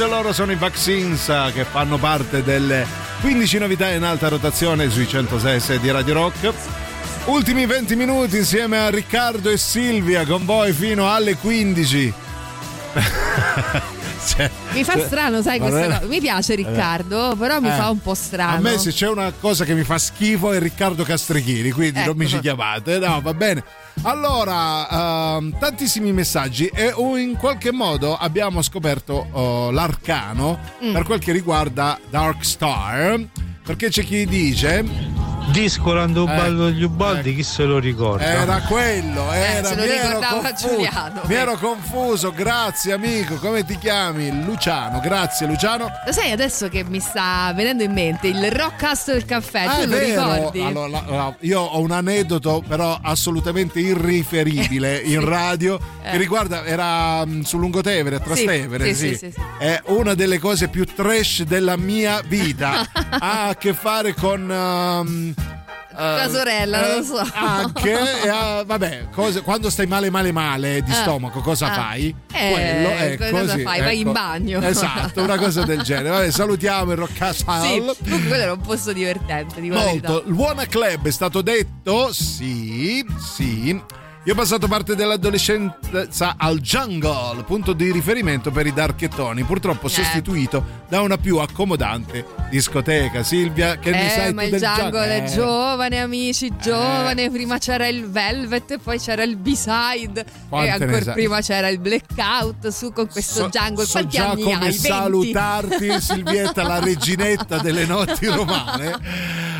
Loro 0.07 0.33
sono 0.33 0.51
i 0.53 0.57
Vaccines 0.57 1.27
che 1.53 1.65
fanno 1.65 1.99
parte 1.99 2.43
delle 2.43 2.87
15 3.21 3.59
novità 3.59 3.91
in 3.91 4.03
alta 4.03 4.29
rotazione 4.29 4.89
sui 4.89 5.07
106 5.07 5.79
di 5.79 5.91
Radio 5.91 6.15
Rock. 6.15 6.53
Ultimi 7.27 7.67
20 7.67 7.97
minuti 7.97 8.39
insieme 8.39 8.79
a 8.79 8.89
Riccardo 8.89 9.51
e 9.51 9.59
Silvia 9.59 10.25
con 10.25 10.45
voi 10.45 10.73
fino 10.73 11.13
alle 11.13 11.37
15. 11.37 12.15
Cioè, 14.27 14.51
Mi 14.73 14.85
fa 14.85 14.99
strano, 14.99 15.41
sai, 15.43 15.59
questa 15.59 15.85
cosa. 15.87 16.01
Mi 16.07 16.21
piace 16.21 16.55
Riccardo, 16.55 17.35
però 17.39 17.59
mi 17.61 17.69
Eh. 17.69 17.73
fa 17.73 17.89
un 17.91 18.01
po' 18.01 18.15
strano. 18.15 18.57
A 18.57 18.61
me 18.61 18.79
se 18.79 18.93
c'è 18.93 19.09
una 19.09 19.33
cosa 19.33 19.65
che 19.65 19.75
mi 19.75 19.83
fa 19.83 19.99
schifo 19.99 20.53
è 20.53 20.59
Riccardo 20.59 21.05
Castrichini, 21.05 21.71
quindi 21.71 22.05
non 22.05 22.17
mi 22.17 22.27
ci 22.27 22.35
Ecco. 22.35 22.43
chiamate. 22.43 22.99
No, 22.99 23.21
va 23.23 23.35
bene. 23.35 23.65
Allora, 24.03 25.37
ehm, 25.37 25.59
tantissimi 25.59 26.13
messaggi 26.13 26.67
e 26.67 26.93
in 27.17 27.37
qualche 27.39 27.73
modo 27.73 28.17
abbiamo 28.17 28.63
scoperto 28.63 29.27
oh, 29.33 29.71
l'arcano 29.71 30.59
Mm. 30.85 30.93
per 30.93 31.03
quel 31.05 31.19
che 31.19 31.33
riguarda 31.33 31.99
Dark 32.09 32.45
Star, 32.45 33.21
perché 33.65 33.89
c'è 33.89 34.05
chi 34.05 34.27
dice 34.27 34.85
Disco 35.51 35.83
quando 35.83 36.23
Eh, 36.29 36.37
ballo 36.37 36.67
degli 36.67 36.85
Ubaldi, 36.85 37.35
chi 37.35 37.43
se 37.43 37.65
lo 37.65 37.79
ricorda? 37.79 38.25
era 38.25 38.61
quello, 38.63 39.33
era 39.33 39.69
se 39.69 39.75
lo 39.75 39.83
mi 39.83 39.89
ero 39.89 40.07
ricordava 40.07 40.53
Giuliano. 40.53 41.21
Mi 41.25 41.35
ero 41.35 41.57
confuso, 41.57 42.31
grazie 42.33 42.93
amico, 42.93 43.35
come 43.37 43.65
ti 43.65 43.77
chiami? 43.77 44.45
Luciano, 44.45 45.01
grazie 45.01 45.47
Luciano. 45.49 45.91
Lo 46.07 46.13
sai 46.13 46.31
adesso 46.31 46.69
che 46.69 46.85
mi 46.85 47.01
sta 47.01 47.53
venendo 47.55 47.83
in 47.83 47.93
mente 47.93 48.29
il 48.29 48.51
rockcast 48.51 49.11
del 49.13 49.25
caffè, 49.25 49.65
Ah, 49.67 49.75
tu 49.81 49.81
lo 49.91 49.97
vero. 49.97 50.07
ricordi? 50.35 50.61
Allora, 50.61 50.89
la- 50.89 51.05
la- 51.09 51.35
io 51.41 51.61
ho 51.61 51.81
un 51.81 51.91
aneddoto, 51.91 52.63
però 52.67 52.99
assolutamente 53.03 53.81
irriferibile 53.81 54.99
in 55.05 55.25
radio. 55.25 55.79
Eh. 56.03 56.11
Che 56.13 56.17
riguarda, 56.17 56.65
era 56.65 57.27
mm, 57.27 57.41
su 57.43 57.59
Lungotevere, 57.59 58.17
a 58.17 58.21
Trastevere. 58.21 58.95
sì, 58.95 58.95
Sì, 58.95 59.09
sì, 59.09 59.15
sì, 59.17 59.31
sì. 59.33 59.41
È 59.59 59.83
una 59.87 60.15
delle 60.15 60.39
cose 60.39 60.69
più 60.69 60.85
trash 60.85 61.43
della 61.43 61.77
mia 61.77 62.21
vita. 62.25 62.87
ha 63.19 63.49
a 63.49 63.57
che 63.57 63.75
fare 63.75 64.15
con. 64.15 64.49
um, 64.49 65.35
Tua 65.93 66.25
eh, 66.25 66.29
sorella, 66.31 66.81
non 66.81 66.91
lo 66.91 66.99
eh, 67.01 67.03
so. 67.05 67.31
Anche, 67.35 67.93
e, 68.25 68.29
ah, 68.29 68.63
vabbè, 68.65 69.09
cose- 69.13 69.43
quando 69.43 69.71
stai 69.71 69.87
male, 69.87 70.09
male, 70.09 70.31
male 70.33 70.83
di 70.83 70.91
Ah. 70.93 70.95
stomaco, 70.95 71.41
cosa 71.41 71.67
Ah. 71.67 71.75
fai? 71.75 72.15
Eh, 72.33 72.51
Quello 72.53 72.89
è 72.91 73.31
cosa 73.33 73.53
così. 73.53 73.63
fai? 73.63 73.81
Vai 73.81 73.95
in 73.97 74.03
ecco. 74.03 74.13
bagno. 74.13 74.61
Esatto, 74.63 75.23
una 75.23 75.37
cosa 75.37 75.65
del 75.65 75.83
genere. 75.83 76.09
Vabbè, 76.11 76.31
salutiamo 76.31 76.93
il 76.93 76.99
Roccasal. 76.99 77.63
Sì, 77.63 78.09
quello 78.09 78.35
era 78.35 78.53
un 78.53 78.61
posto 78.61 78.93
divertente, 78.93 79.61
la. 79.61 79.85
Molto. 79.85 80.23
Il 80.27 80.33
Buona 80.35 80.67
Club 80.67 81.07
è 81.07 81.11
stato 81.11 81.43
detto? 81.43 82.13
Sì, 82.13 83.05
sì. 83.19 83.83
Io 84.25 84.35
ho 84.35 84.37
passato 84.37 84.69
parte 84.69 84.95
dell'adolescenza 84.95 86.35
al 86.37 86.59
Jungle, 86.59 87.43
punto 87.47 87.73
di 87.73 87.91
riferimento 87.91 88.51
per 88.51 88.67
i 88.67 88.73
darchettoni, 88.73 89.45
purtroppo 89.45 89.87
Eh. 89.87 89.91
sostituito 89.91 90.63
da 90.91 91.01
una 91.01 91.17
più 91.17 91.39
accomodante 91.39 92.27
discoteca. 92.51 93.23
Silvia, 93.23 93.79
che 93.79 93.91
ne 93.91 94.07
eh, 94.07 94.11
sai 94.11 94.35
ma 94.35 94.43
tu 94.43 94.49
il 94.49 94.61
del 94.61 94.61
jungle 94.77 95.07
è 95.07 95.23
Eh. 95.25 95.35
giovane, 95.35 96.01
amici, 96.01 96.53
giovane. 96.61 97.31
Prima 97.31 97.57
c'era 97.57 97.87
il 97.87 98.11
Velvet, 98.11 98.77
poi 98.79 98.99
c'era 98.99 99.23
il 99.23 99.37
B-side, 99.37 100.25
Quante 100.51 100.75
e 100.75 100.87
ne 100.87 100.95
ancora 100.95 101.13
prima 101.15 101.41
c'era 101.41 101.69
il 101.69 101.79
Blackout 101.79 102.69
su 102.69 102.93
con 102.93 103.09
questo 103.11 103.45
So- 103.45 103.49
jungle. 103.49 103.85
so 103.87 103.93
Quanti 103.93 104.17
già 104.19 104.29
anni 104.33 104.43
come 104.43 104.55
hai? 104.57 104.61
20? 104.61 104.77
salutarti, 104.81 106.01
Silvietta, 106.01 106.63
la 106.65 106.79
reginetta 106.79 107.57
delle 107.59 107.87
notti 107.87 108.27
romane. 108.27 108.99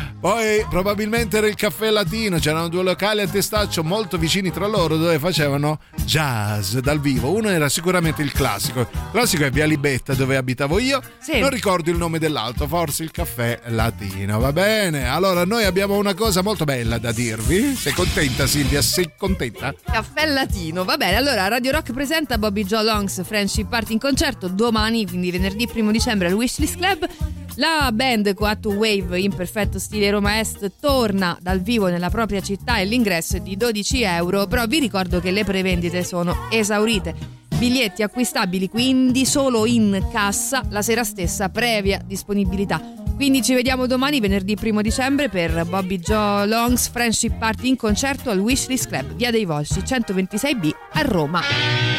Poi 0.21 0.63
probabilmente 0.69 1.37
era 1.37 1.47
il 1.47 1.55
caffè 1.55 1.89
latino, 1.89 2.37
c'erano 2.37 2.67
due 2.67 2.83
locali 2.83 3.21
a 3.21 3.27
testaccio 3.27 3.83
molto 3.83 4.19
vicini 4.19 4.51
tra 4.51 4.67
loro 4.67 4.95
dove 4.95 5.17
facevano 5.17 5.79
jazz 6.05 6.77
dal 6.77 6.99
vivo. 6.99 7.33
Uno 7.33 7.49
era 7.49 7.67
sicuramente 7.69 8.21
il 8.21 8.31
classico. 8.31 8.81
Il 8.81 8.87
classico 9.11 9.45
è 9.45 9.49
Via 9.49 9.65
Libetta 9.65 10.13
dove 10.13 10.37
abitavo 10.37 10.77
io. 10.77 11.01
Sì. 11.19 11.39
Non 11.39 11.49
ricordo 11.49 11.89
il 11.89 11.97
nome 11.97 12.19
dell'altro, 12.19 12.67
forse 12.67 13.01
il 13.01 13.09
caffè 13.09 13.61
latino. 13.69 14.37
Va 14.37 14.53
bene. 14.53 15.07
Allora 15.07 15.43
noi 15.43 15.63
abbiamo 15.63 15.97
una 15.97 16.13
cosa 16.13 16.43
molto 16.43 16.65
bella 16.65 16.99
da 16.99 17.11
dirvi. 17.11 17.73
Sei 17.73 17.93
contenta 17.93 18.45
Silvia? 18.45 18.83
Sei 18.83 19.09
contenta? 19.17 19.73
Caffè 19.83 20.27
latino, 20.27 20.85
va 20.85 20.97
bene. 20.97 21.15
Allora, 21.15 21.47
Radio 21.47 21.71
Rock 21.71 21.93
presenta 21.93 22.37
Bobby 22.37 22.63
Joe 22.63 22.83
Longs 22.83 23.25
Friendship 23.25 23.67
Party 23.67 23.93
in 23.93 23.99
concerto 23.99 24.47
domani, 24.47 25.07
quindi 25.07 25.31
venerdì 25.31 25.67
1 25.73 25.89
dicembre 25.89 26.27
al 26.27 26.33
Wishlist 26.35 26.77
Club. 26.77 27.07
La 27.55 27.89
band 27.91 28.33
Coatto 28.33 28.69
Wave 28.69 29.19
in 29.19 29.35
perfetto 29.35 29.77
stile 29.77 30.09
Roma 30.11 30.39
Est 30.39 30.73
torna 30.79 31.37
dal 31.41 31.61
vivo 31.61 31.87
nella 31.87 32.09
propria 32.09 32.41
città 32.41 32.77
e 32.77 32.85
l'ingresso 32.85 33.37
è 33.37 33.39
di 33.39 33.57
12 33.57 34.03
euro, 34.03 34.45
però 34.45 34.65
vi 34.67 34.79
ricordo 34.79 35.19
che 35.19 35.31
le 35.31 35.43
prevendite 35.43 36.03
sono 36.03 36.47
esaurite. 36.51 37.39
Biglietti 37.57 38.03
acquistabili 38.03 38.69
quindi 38.69 39.25
solo 39.25 39.65
in 39.65 40.07
cassa 40.11 40.63
la 40.69 40.81
sera 40.81 41.03
stessa, 41.03 41.49
previa 41.49 42.01
disponibilità. 42.05 42.81
Quindi 43.15 43.43
ci 43.43 43.53
vediamo 43.53 43.85
domani, 43.85 44.19
venerdì 44.19 44.57
1 44.59 44.81
dicembre, 44.81 45.29
per 45.29 45.65
Bobby 45.65 45.99
Joe 45.99 46.47
Longs 46.47 46.89
Friendship 46.89 47.37
Party 47.37 47.69
in 47.69 47.75
concerto 47.75 48.31
al 48.31 48.39
Wishlist 48.39 48.87
Club, 48.87 49.13
via 49.13 49.31
dei 49.31 49.45
Volsci 49.45 49.79
126B 49.79 50.71
a 50.93 51.01
Roma. 51.01 51.90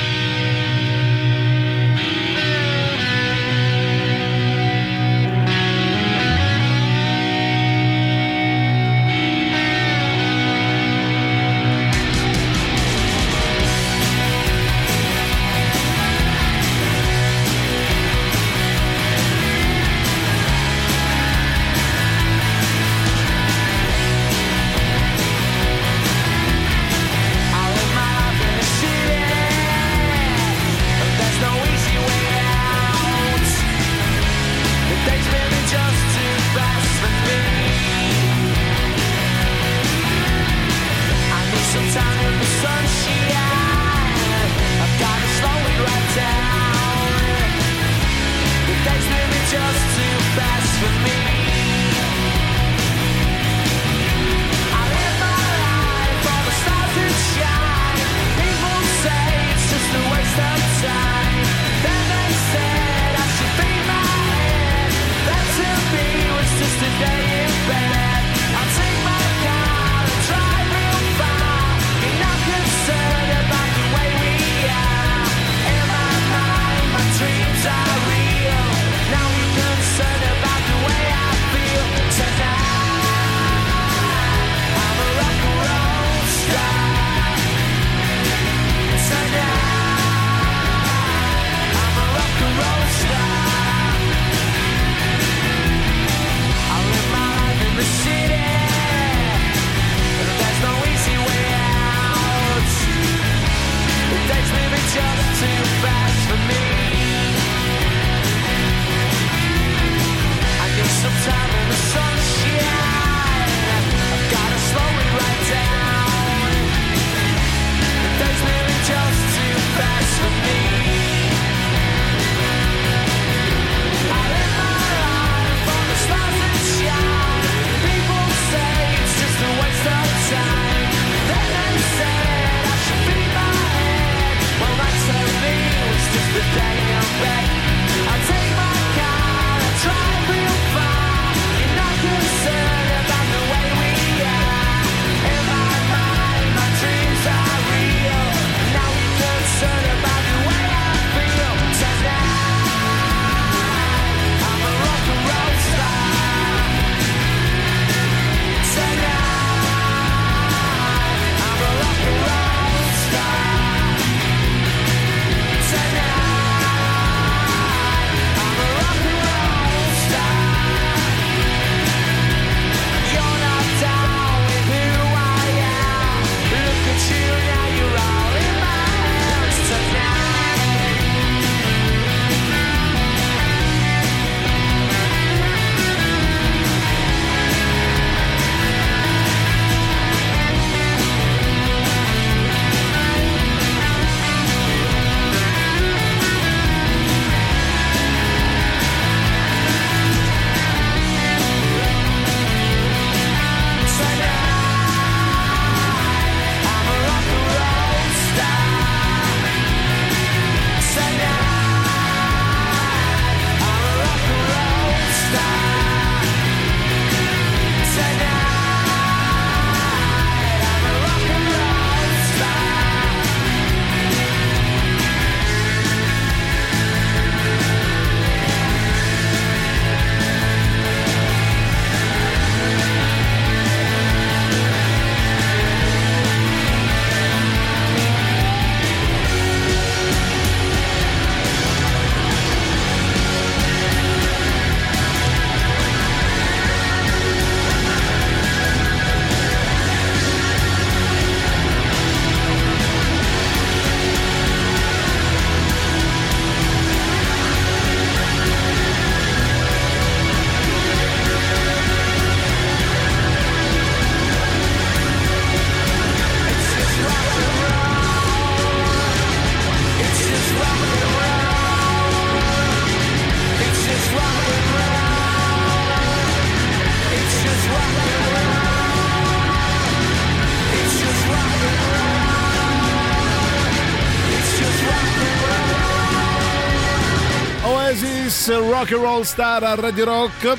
Rock 288.92 289.04
Roll 289.04 289.22
Star 289.22 289.62
a 289.64 289.74
Radio 289.74 290.04
Rock. 290.04 290.56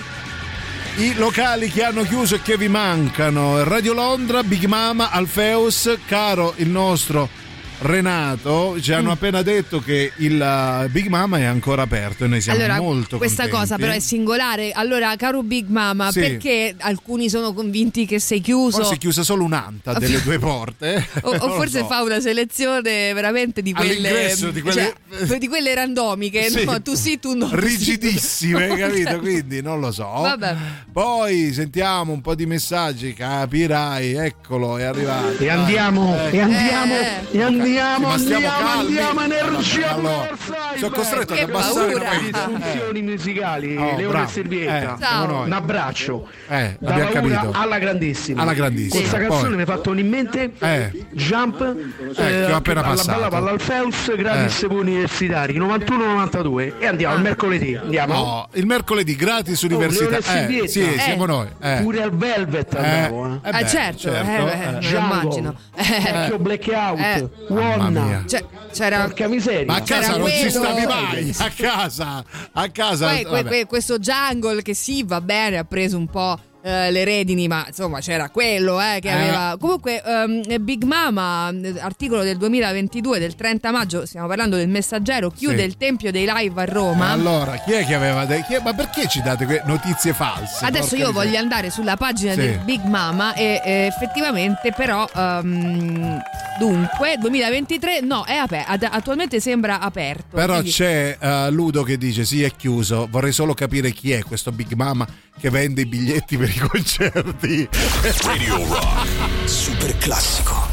I 0.97 1.13
locali 1.15 1.69
che 1.69 1.83
hanno 1.83 2.01
chiuso 2.01 2.35
e 2.35 2.41
che 2.41 2.57
vi 2.57 2.67
mancano. 2.67 3.63
Radio 3.63 3.93
Londra, 3.93 4.43
Big 4.43 4.65
Mama, 4.65 5.11
Alfeus, 5.11 5.97
caro 6.07 6.53
il 6.57 6.69
nostro 6.69 7.42
Renato, 7.83 8.79
ci 8.81 8.93
hanno 8.93 9.11
appena 9.11 9.41
detto 9.41 9.81
che 9.81 10.13
il 10.17 10.39
uh, 10.39 10.89
Big 10.89 11.07
Mama 11.07 11.37
è 11.39 11.43
ancora 11.43 11.81
aperto 11.81 12.23
e 12.23 12.27
noi 12.27 12.39
siamo 12.39 12.59
allora, 12.59 12.79
molto 12.79 13.17
questa 13.17 13.43
contenti. 13.43 13.61
cosa 13.67 13.75
però 13.77 13.91
è 13.91 13.99
singolare. 13.99 14.71
Allora, 14.71 15.13
caro 15.17 15.43
Big 15.43 15.67
Mama, 15.67 16.09
Sì. 16.11 16.19
perché 16.21 16.75
alcuni 16.79 17.29
sono 17.29 17.53
convinti 17.53 18.05
che 18.05 18.19
sei 18.19 18.39
chiuso? 18.39 18.77
Forse 18.77 18.95
è 18.95 18.97
chiusa 18.97 19.23
solo 19.23 19.43
un'anta 19.43 19.93
delle 19.93 20.21
due 20.23 20.39
porte. 20.39 21.05
o, 21.23 21.29
o 21.35 21.49
forse 21.55 21.79
so. 21.79 21.85
fa 21.87 22.01
una 22.03 22.19
selezione 22.21 23.11
veramente 23.13 23.61
di 23.61 23.73
quelle, 23.73 24.33
di 24.53 24.61
quelle- 24.61 24.93
cioè, 25.27 25.37
di 25.37 25.47
quelle 25.47 25.75
randomiche. 25.75 26.49
Sì. 26.53 26.65
No, 26.65 26.81
tu 26.81 26.93
sì, 26.95 27.19
tu 27.19 27.35
no. 27.35 27.47
tu 27.49 27.55
no. 27.55 27.59
rigidissime, 27.61 28.67
capito? 28.77 29.19
Quindi 29.19 29.61
non 29.61 29.79
lo 29.79 29.91
so. 29.91 30.03
Vabbè. 30.07 30.55
Poi 30.91 31.51
sentiamo 31.51 32.11
un 32.13 32.21
po' 32.21 32.35
di 32.35 32.45
messaggi, 32.45 33.13
capirai, 33.13 34.13
eccolo, 34.13 34.77
è 34.77 34.83
arrivato. 34.83 35.37
E 35.43 35.49
andiamo, 35.49 36.13
Dai, 36.15 36.31
e 36.33 36.39
andiamo, 36.41 36.93
Eh. 36.93 37.37
e 37.37 37.41
andiamo, 37.41 37.72
Ma 37.73 38.17
stiamo 38.17 38.47
andiamo, 38.47 38.67
calmi. 38.69 38.85
andiamo, 38.97 39.21
energia 39.21 39.91
Allora, 39.93 40.29
sono 40.77 40.91
costretto 40.95 41.33
ad 41.33 41.39
abbassare 41.39 41.91
paura. 41.93 42.03
la 42.03 42.11
Le 42.19 42.31
disfunzioni 42.31 43.01
musicali, 43.01 43.75
Oh, 43.77 43.95
Leone 43.95 44.07
bravo. 44.07 44.27
e 44.27 44.31
Servietta. 44.31 44.97
Eh. 44.99 45.25
Un 45.43 45.51
abbraccio. 45.51 46.27
Eh, 46.49 46.77
una 46.79 47.05
capito. 47.07 47.49
alla 47.53 47.77
grandissima. 47.79 48.41
Alla 48.41 48.53
grandissima. 48.53 48.99
Questa 48.99 49.17
Poi- 49.17 49.27
canzone 49.27 49.55
mi 49.55 49.61
ha 49.61 49.65
fatto 49.65 49.93
in 49.93 50.09
mente 50.09 50.51
Eh. 50.59 51.05
Jump 51.11 51.61
Eh, 51.61 52.13
che 52.15 52.51
ho 52.51 52.55
appena 52.55 52.79
alla 52.81 52.89
passato. 52.89 53.11
balla 53.19 53.29
palla 53.29 53.49
al 53.51 53.61
Feus 53.61 54.15
gratis 54.15 54.61
Eh. 54.63 54.67
per 54.67 54.77
universitari 54.77 55.57
91-92 55.57 56.73
e 56.79 56.87
andiamo 56.87 57.15
al 57.15 57.21
mercoledì 57.21 57.75
andiamo 57.75 58.13
No, 58.13 58.47
il 58.53 58.65
mercoledì 58.65 59.15
gratis 59.15 59.61
Oh, 59.63 59.65
università. 59.67 60.19
Leone 60.19 60.47
e 60.49 60.63
eh, 60.63 60.67
sì, 60.67 60.81
Eh. 60.81 60.99
siamo 60.99 61.25
noi. 61.25 61.47
eh. 61.61 61.79
pure 61.81 62.01
al 62.03 62.11
Velvet 62.15 62.73
Eh, 62.73 62.77
andavo 62.77 63.25
eh. 63.25 63.29
eh 63.33 63.49
Ah, 63.49 63.61
beh, 63.61 63.67
certo, 63.67 64.07
eh, 64.09 64.21
beh, 64.23 64.87
immagino. 64.97 65.55
Vecchio 65.75 66.39
Blackout 66.39 67.29
Eh. 67.71 67.79
One 67.79 68.23
Cioè, 68.27 68.45
c'era 68.71 69.01
porca 69.03 69.27
miseria 69.27 69.65
Ma 69.65 69.75
a 69.75 69.81
casa 69.81 70.01
C'era 70.13 70.17
non 70.17 70.29
ci 70.29 70.49
stavi 70.49 70.85
mai. 70.85 71.35
A 71.37 71.49
casa, 71.55 72.23
a 72.53 72.69
casa. 72.69 73.07
Poi 73.07 73.23
que- 73.25 73.43
que- 73.43 73.65
questo 73.65 73.99
jungle 73.99 74.61
che 74.61 74.73
sì, 74.73 75.03
va 75.03 75.21
bene, 75.21 75.57
ha 75.57 75.63
preso 75.63 75.97
un 75.97 76.07
po'. 76.07 76.39
eh, 76.65 76.91
le 76.91 77.03
redini, 77.03 77.49
ma 77.49 77.65
insomma 77.67 77.99
c'era 77.99 78.29
quello 78.29 78.79
eh, 78.79 78.99
che 79.01 79.09
Eh. 79.09 79.11
aveva. 79.11 79.57
Comunque, 79.59 80.01
ehm, 80.01 80.63
Big 80.63 80.83
Mama, 80.83 81.49
eh, 81.49 81.73
articolo 81.81 82.23
del 82.23 82.37
2022, 82.37 83.19
del 83.19 83.35
30 83.35 83.69
maggio, 83.71 84.05
stiamo 84.05 84.27
parlando 84.27 84.55
del 84.55 84.69
messaggero, 84.69 85.29
chiude 85.29 85.57
Sì. 85.57 85.63
il 85.65 85.75
tempio 85.75 86.09
dei 86.09 86.25
live 86.25 86.61
a 86.61 86.63
Roma. 86.63 87.09
Allora, 87.09 87.57
chi 87.57 87.73
è 87.73 87.85
che 87.85 87.93
aveva 87.95 88.25
chi 88.25 88.53
è- 88.53 88.61
Ma 88.63 88.73
perché 88.73 89.09
ci 89.09 89.21
date 89.21 89.45
que- 89.45 89.61
notizie 89.65 90.13
false? 90.13 90.63
Adesso 90.63 90.95
io 90.95 91.11
voglio 91.11 91.37
andare 91.37 91.69
sulla 91.69 91.97
pagina 91.97 92.31
Sì. 92.31 92.39
del 92.39 92.59
Big 92.59 92.81
Mama 92.85 93.33
e 93.33 93.61
eh, 93.61 93.71
effettivamente 93.87 94.71
però 94.73 95.05
ehm, 95.13 96.17
dunque 96.59 97.17
2023 97.19 98.01
no 98.01 98.23
è 98.25 98.35
aperto 98.35 98.85
attualmente 98.89 99.39
sembra 99.39 99.79
aperto 99.79 100.35
Però 100.35 100.53
quindi- 100.53 100.71
c'è 100.71 101.17
eh, 101.19 101.49
Ludo 101.51 101.83
che 101.83 101.97
dice: 101.97 102.25
Sì, 102.25 102.43
è 102.43 102.51
chiuso. 102.55 103.07
Vorrei 103.09 103.31
solo 103.31 103.53
capire 103.53 103.91
chi 103.91 104.11
è 104.11 104.23
questo 104.23 104.51
Big 104.51 104.73
Mama 104.73 105.07
che 105.39 105.49
vende 105.49 105.81
i 105.81 105.85
biglietti 105.85 106.37
per 106.37 106.49
i 106.49 106.57
concerti. 106.59 107.67
Radio 108.23 108.57
Rock. 108.67 109.49
Super 109.49 109.97
classico. 109.97 110.72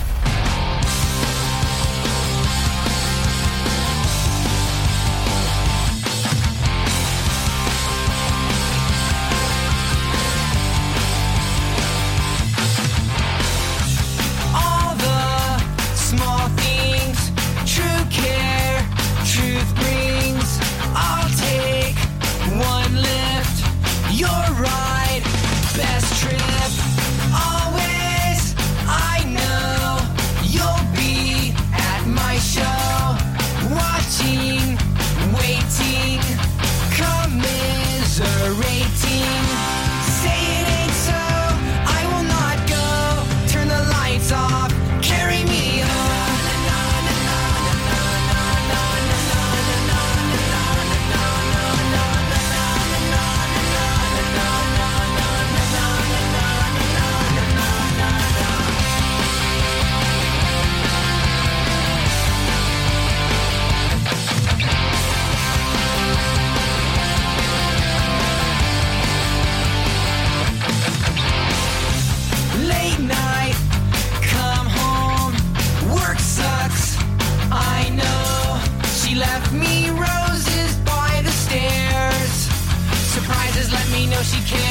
She 84.30 84.40
cares. 84.42 84.69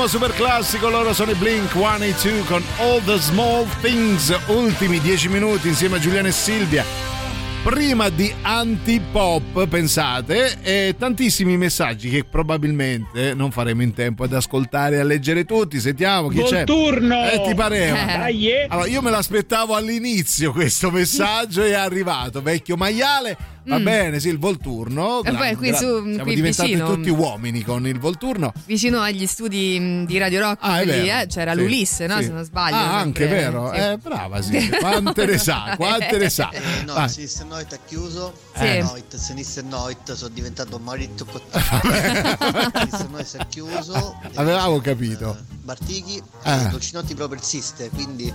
Ultimo 0.00 0.24
super 0.24 0.34
classico, 0.34 0.88
loro 0.88 1.12
sono 1.12 1.32
i 1.32 1.34
Blink 1.34 1.72
182 1.72 2.44
con 2.46 2.62
All 2.78 3.04
the 3.04 3.18
Small 3.18 3.66
Things. 3.82 4.34
Ultimi 4.46 4.98
10 4.98 5.28
minuti 5.28 5.68
insieme 5.68 5.96
a 5.96 5.98
Giuliano 5.98 6.28
e 6.28 6.32
Silvia. 6.32 6.82
Prima 7.62 8.08
di 8.08 8.32
antipop, 8.40 9.66
pensate, 9.68 10.56
e 10.62 10.94
tantissimi 10.98 11.58
messaggi 11.58 12.08
che 12.08 12.24
probabilmente 12.24 13.34
non 13.34 13.50
faremo 13.50 13.82
in 13.82 13.92
tempo 13.92 14.24
ad 14.24 14.32
ascoltare 14.32 14.96
e 14.96 15.00
a 15.00 15.04
leggere 15.04 15.44
tutti. 15.44 15.78
Sentiamo 15.78 16.28
chi 16.28 16.44
c'è. 16.44 16.64
Buongiorno! 16.64 17.28
Eh, 17.28 17.42
ti 17.46 17.54
pareva? 17.54 17.98
Eh. 18.30 18.66
Allora, 18.70 18.88
io 18.88 19.02
me 19.02 19.10
l'aspettavo 19.10 19.74
all'inizio 19.74 20.52
questo 20.52 20.90
messaggio 20.90 21.62
e 21.62 21.70
è 21.70 21.74
arrivato. 21.74 22.40
Vecchio 22.40 22.76
maiale, 22.76 23.36
Va 23.64 23.78
Mm. 23.78 23.84
bene, 23.84 24.20
sì, 24.20 24.28
il 24.28 24.38
Volturno. 24.38 25.22
E 25.22 25.32
poi 25.32 25.54
qui 25.54 25.68
su- 25.74 25.76
siamo 25.76 26.22
qui 26.22 26.34
diventati 26.34 26.70
vicino. 26.70 26.94
tutti 26.94 27.10
uomini 27.10 27.62
con 27.62 27.86
il 27.86 27.98
Volturno. 27.98 28.52
Vicino 28.66 29.00
agli 29.00 29.26
studi 29.26 29.78
mh, 29.78 30.06
di 30.06 30.18
Radio 30.18 30.40
Rock, 30.40 30.58
Ah, 30.60 30.82
vero. 30.84 31.20
eh, 31.20 31.26
c'era 31.26 31.52
Sì, 31.52 31.58
l'Ulisse, 31.58 32.06
no? 32.06 32.16
sì. 32.18 32.24
Se 32.24 32.30
non 32.30 32.44
sbaglio. 32.44 32.76
Ah, 32.76 32.98
anche 32.98 33.20
sempre. 33.28 33.40
vero. 33.40 33.70
Sì. 33.72 33.78
Eh, 33.80 33.96
brava, 33.98 34.42
sì. 34.42 34.68
Quante 34.80 35.26
ne 35.26 35.38
sa, 35.38 35.74
quante 35.76 36.16
ne 36.18 36.30
sa. 36.30 36.50
Eh, 36.50 36.60
no, 36.86 36.94
Vai. 36.94 37.08
Sinister 37.08 37.46
Noit 37.46 37.72
ha 37.72 37.78
chiuso. 37.86 38.32
Sì. 38.56 38.64
Eh, 38.64 38.82
Noit, 38.82 39.16
Sinister 39.16 39.64
Noit, 39.64 40.12
sono 40.12 40.30
diventato 40.32 40.78
marito 40.78 41.26
Sinister 41.26 43.08
Noit 43.10 43.36
ha 43.38 43.46
chiuso. 43.46 44.18
Avevamo 44.34 44.80
capito. 44.80 45.36
Bartichi 45.62 46.20
Ah. 46.42 46.62
e 46.62 46.68
Dolcinotti 46.70 47.14
però 47.14 47.28
persiste, 47.28 47.90
quindi 47.90 48.32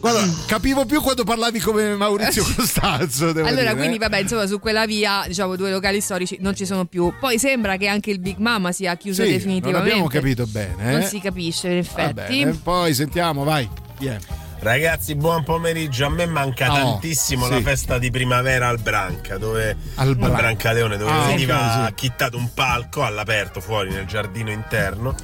Guarda, 0.00 0.26
capivo 0.46 0.86
più 0.86 1.02
quando 1.02 1.24
parlavi 1.24 1.60
come 1.60 1.94
Maurizio 1.94 2.42
Costanzo. 2.56 3.32
Devo 3.32 3.46
Allora, 3.46 3.62
dire, 3.72 3.76
quindi, 3.76 3.96
eh. 3.96 3.98
vabbè, 3.98 4.18
insomma, 4.20 4.46
su 4.46 4.58
quella 4.58 4.86
via, 4.86 5.24
diciamo, 5.26 5.56
due 5.56 5.70
locali 5.70 6.00
storici 6.00 6.38
non 6.40 6.54
ci 6.56 6.64
sono 6.64 6.86
più. 6.86 7.12
Poi 7.20 7.38
sembra 7.38 7.76
che 7.76 7.86
anche 7.86 8.10
il 8.10 8.18
Big 8.18 8.38
Mama 8.38 8.72
sia 8.72 8.96
chiuso 8.96 9.22
Sì, 9.22 9.28
non 9.28 9.36
definitivamente. 9.38 9.90
abbiamo 9.90 10.08
capito 10.08 10.46
bene. 10.46 10.90
Non 10.92 11.00
eh. 11.02 11.06
si 11.06 11.20
capisce, 11.20 11.68
in 11.68 11.82
Va 11.94 12.02
effetti. 12.02 12.12
bene, 12.38 12.52
poi 12.62 12.94
sentiamo, 12.94 13.44
vai. 13.44 13.68
Yeah. 13.98 14.18
Ragazzi, 14.60 15.14
buon 15.14 15.42
pomeriggio. 15.44 16.06
A 16.06 16.10
me 16.10 16.26
manca 16.26 16.70
Oh, 16.70 16.74
tantissimo 16.74 17.46
sì. 17.46 17.50
la 17.52 17.60
festa 17.62 17.98
di 17.98 18.10
primavera 18.10 18.68
al 18.68 18.78
Branca, 18.78 19.38
dove 19.38 19.76
Al 19.96 20.16
Branca. 20.16 20.36
Brancaleone, 20.36 20.96
dove 20.98 21.10
Ah, 21.10 21.26
veniva 21.28 21.84
sì. 21.88 21.94
chittato 21.94 22.36
un 22.36 22.52
palco 22.52 23.02
all'aperto 23.02 23.60
fuori 23.60 23.90
nel 23.90 24.04
giardino 24.06 24.50
interno 24.50 25.14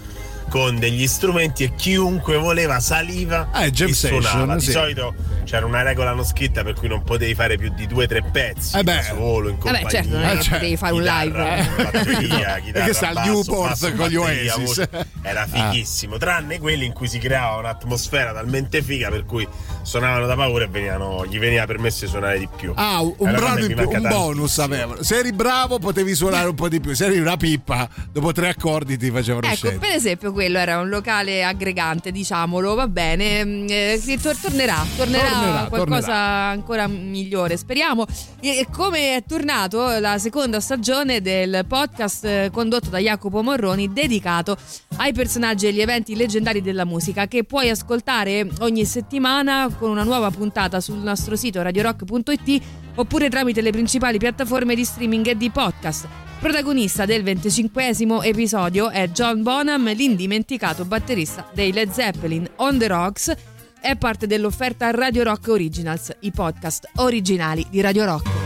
con 0.49 0.79
degli 0.79 1.07
strumenti 1.07 1.65
e 1.65 1.75
chiunque 1.75 2.37
voleva 2.37 2.79
saliva 2.81 3.49
Eh, 3.55 3.71
jam 3.71 3.89
e 3.89 3.95
session, 3.95 4.23
suonava. 4.23 4.55
Di 4.57 4.65
sì. 4.65 4.71
solito 4.71 5.15
c'era 5.45 5.67
una 5.67 5.83
regola 5.83 6.13
non 6.13 6.25
scritta 6.25 6.63
per 6.65 6.75
cui 6.75 6.89
non 6.89 7.03
potevi 7.03 7.35
fare 7.35 7.57
più 7.57 7.73
di 7.75 7.87
due 7.87 8.05
o 8.05 8.07
tre 8.07 8.23
pezzi 8.23 8.77
Eh 8.77 8.83
beh. 8.83 8.95
da 8.95 9.03
solo 9.03 9.49
in 9.49 9.59
compagnia. 9.59 9.89
certo, 9.89 10.09
non 10.11 10.23
è 10.23 10.27
che 10.27 10.33
Eh, 10.33 10.43
certo. 10.43 10.51
potevi 10.59 10.77
fare 10.77 10.93
un 10.93 11.03
live. 11.03 11.67
batteria, 11.83 12.59
chitarra, 12.65 12.93
sta 12.93 13.09
al 13.09 13.15
basso, 13.15 13.31
Newport 13.31 13.69
basso, 13.69 13.93
con 13.95 14.09
gli 14.09 14.17
Oasis. 14.17 14.55
voce. 14.57 14.89
Era 15.23 15.47
fighissimo, 15.47 16.17
tranne 16.17 16.59
quelli 16.59 16.85
in 16.85 16.93
cui 16.93 17.09
si 17.09 17.19
creava 17.19 17.57
un'atmosfera 17.59 18.33
talmente 18.33 18.83
figa 18.83 19.09
per 19.11 19.25
cui 19.25 19.47
suonavano 19.83 20.27
da 20.27 20.35
paura 20.35 20.65
e 20.65 20.69
venivano- 20.69 21.25
gli 21.27 21.39
veniva 21.39 21.65
permesso 21.67 22.05
di 22.05 22.11
suonare 22.11 22.39
di 22.39 22.49
più. 22.57 22.73
Ah, 22.77 23.01
un 23.03 23.15
brano 23.19 23.55
che 23.57 23.67
in 23.67 23.75
più, 23.75 23.89
un 23.89 24.03
bonus 24.09 24.59
avevano. 24.59 25.03
Se 25.03 25.17
eri 25.19 25.33
bravo 25.33 25.79
potevi 25.79 26.15
suonare 26.15 26.49
un 26.49 26.55
po' 26.55 26.69
di 26.69 26.81
più, 26.81 26.95
se 26.95 27.07
eri 27.07 27.19
una 27.19 27.37
pippa, 27.37 27.89
dopo 28.11 28.33
tre 28.33 28.49
accordi 28.49 28.97
ti 28.97 29.11
facevano 29.11 29.47
Ecco, 29.47 29.57
scendere. 29.57 29.87
per 29.87 29.97
esempio, 29.97 30.33
quello 30.37 30.59
era 30.59 30.79
un 30.81 30.91
locale 30.91 31.43
aggregante, 31.43 32.13
diciamolo, 32.13 32.75
va 32.75 32.87
bene. 32.89 33.43
mm, 33.43 33.67
eh, 33.71 34.19
tor- 34.21 34.37
tornerà, 34.37 34.85
tornerà, 34.95 35.29
Tornerà, 35.31 35.67
qualcosa 35.69 36.01
tornerà. 36.07 36.49
ancora 36.51 36.87
migliore, 36.89 37.57
speriamo. 37.57 38.05
E 38.41 38.59
e 38.59 38.67
come 38.71 39.17
è 39.17 39.25
tornato 39.27 39.99
la 39.99 40.19
seconda 40.19 40.61
stagione 40.61 41.23
del 41.23 41.65
podcast 41.67 42.25
eh, 42.27 42.51
condotto 42.53 42.91
da 42.91 42.99
Jacopo 42.99 43.43
Morroni, 43.43 43.91
dedicato 43.91 44.59
ai 44.99 45.15
personaggi 45.15 45.65
e 45.65 45.69
agli 45.71 45.81
eventi 45.81 46.15
leggendari 46.15 46.61
della 46.61 46.85
musica, 46.85 47.27
che 47.27 47.45
puoi 47.45 47.71
ascoltare 47.71 48.47
ogni 48.61 48.85
settimana 48.85 49.69
con 49.79 49.89
una 49.89 50.05
nuova 50.05 50.31
puntata 50.31 50.81
sul 50.81 50.99
nostro 50.99 51.35
sito 51.35 51.63
radiorock.it 51.63 52.63
oppure 52.97 53.31
tramite 53.31 53.63
le 53.63 53.71
principali 53.71 54.19
piattaforme 54.19 54.75
di 54.75 54.85
streaming 54.85 55.27
e 55.29 55.37
di 55.37 55.49
podcast. 55.51 56.26
Protagonista 56.39 57.07
del 57.07 57.23
25 57.23 57.93
episodio 58.23 58.91
è 58.91 59.09
John 59.09 59.43
Bonham, 59.43 59.93
l'indimenticato 59.95 60.85
batterista 60.85 61.49
dei 61.53 61.73
Led 61.73 61.91
Zeppelin 61.91 62.49
On 62.57 62.79
The 62.79 62.87
Rocks. 62.87 63.35
È 63.81 63.97
parte 63.97 64.27
dell'offerta 64.27 64.91
Radio 64.91 65.25
Rock 65.25 65.49
Originals, 65.49 66.15
i 66.21 66.31
podcast 66.31 66.91
originali 66.97 67.67
di 67.71 67.81
Radio 67.81 68.05
Rock. 68.05 68.46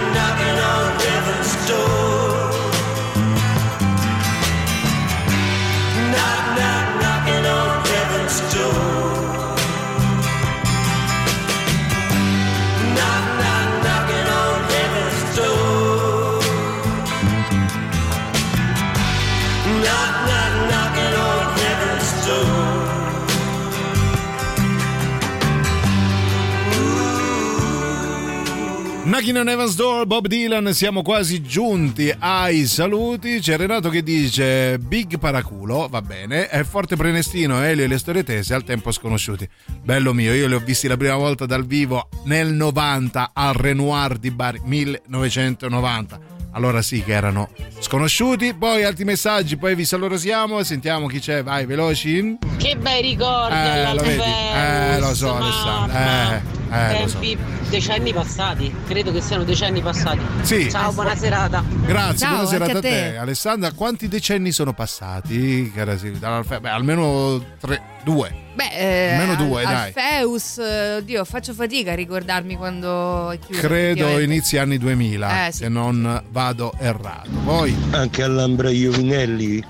Knocking 29.21 29.39
on 29.39 29.49
Evans 29.49 29.75
Door, 29.75 30.07
Bob 30.07 30.25
Dylan, 30.25 30.73
siamo 30.73 31.03
quasi 31.03 31.43
giunti 31.43 32.11
ai 32.17 32.65
saluti. 32.65 33.39
C'è 33.39 33.55
Renato 33.55 33.89
che 33.89 34.01
dice 34.01 34.79
Big 34.79 35.19
Paraculo, 35.19 35.87
va 35.87 36.01
bene, 36.01 36.47
è 36.47 36.63
forte 36.63 36.95
Prenestino, 36.95 37.61
Elio 37.61 37.83
e 37.83 37.87
le 37.87 37.99
storie 37.99 38.23
tese 38.23 38.55
al 38.55 38.63
tempo 38.63 38.91
sconosciuti. 38.91 39.47
Bello 39.83 40.11
mio, 40.13 40.33
io 40.33 40.47
li 40.47 40.55
ho 40.55 40.59
visti 40.59 40.87
la 40.87 40.97
prima 40.97 41.17
volta 41.17 41.45
dal 41.45 41.67
vivo 41.67 42.09
nel 42.23 42.51
90 42.51 43.29
al 43.31 43.53
Renoir 43.53 44.17
di 44.17 44.31
Bari, 44.31 44.59
1990. 44.63 46.19
Allora 46.53 46.81
sì 46.81 47.03
che 47.03 47.13
erano 47.13 47.49
sconosciuti, 47.77 48.55
poi 48.55 48.83
altri 48.83 49.03
messaggi, 49.03 49.55
poi 49.55 49.75
vi 49.75 49.85
salutiamo, 49.85 50.63
sentiamo 50.63 51.05
chi 51.05 51.19
c'è, 51.19 51.43
vai 51.43 51.67
veloci. 51.67 52.39
Che 52.57 52.75
bei 52.75 53.03
ricordi 53.03 53.53
Eh, 53.53 53.93
lo 53.93 54.01
Eh, 54.01 54.99
lo 54.99 55.13
so. 55.13 55.35
Alessandro. 55.35 55.95
Eh, 55.95 56.60
eh, 56.71 57.01
lo 57.01 57.07
so. 57.07 57.19
Tempi 57.19 57.37
decenni 57.69 58.13
passati, 58.13 58.73
credo 58.87 59.11
che 59.11 59.21
siano 59.21 59.43
decenni 59.43 59.81
passati. 59.81 60.19
Sì. 60.41 60.69
Ciao, 60.69 60.91
buona 60.91 61.15
serata. 61.15 61.63
Grazie, 61.85 62.17
Ciao, 62.17 62.33
buonasera 62.35 62.65
anche 62.65 62.77
a 62.77 62.81
te. 62.81 62.89
te. 62.89 63.17
Alessandra. 63.17 63.71
Quanti 63.73 64.07
decenni 64.07 64.51
sono 64.51 64.73
passati? 64.73 65.71
cara 65.73 65.97
Silvia? 65.97 66.19
Dall'Alfe- 66.19 66.59
Beh, 66.59 66.69
almeno 66.69 67.43
tre, 67.59 67.81
due. 68.03 68.33
Beh, 68.53 68.69
eh, 68.75 69.11
Almeno 69.13 69.35
due, 69.35 69.63
Al- 69.63 69.73
dai. 69.73 69.93
Alfeus, 69.95 70.57
eh, 70.57 70.95
oddio, 70.97 71.23
faccio 71.23 71.53
fatica 71.53 71.93
a 71.93 71.95
ricordarmi 71.95 72.55
quando 72.57 73.31
è 73.31 73.39
chiuso. 73.39 73.61
Credo 73.61 74.19
inizi 74.19 74.57
anni 74.57 74.77
2000, 74.77 75.47
Eh, 75.47 75.51
sì. 75.51 75.59
se 75.59 75.67
non 75.69 76.21
vado 76.29 76.73
errato. 76.77 77.29
Poi 77.45 77.73
Anche 77.91 78.23
all'Ambra 78.23 78.69
Iovinelli 78.69 79.63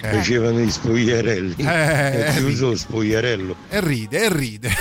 facevano 0.00 0.60
gli 0.60 0.70
spogliarelli. 0.70 1.54
Eh, 1.58 1.64
è 1.64 2.28
eh, 2.28 2.32
chiuso 2.38 2.68
lo 2.70 2.76
spogliarello. 2.76 3.56
e 3.68 3.80
ride, 3.80 4.22
e 4.24 4.28
ride. 4.32 4.70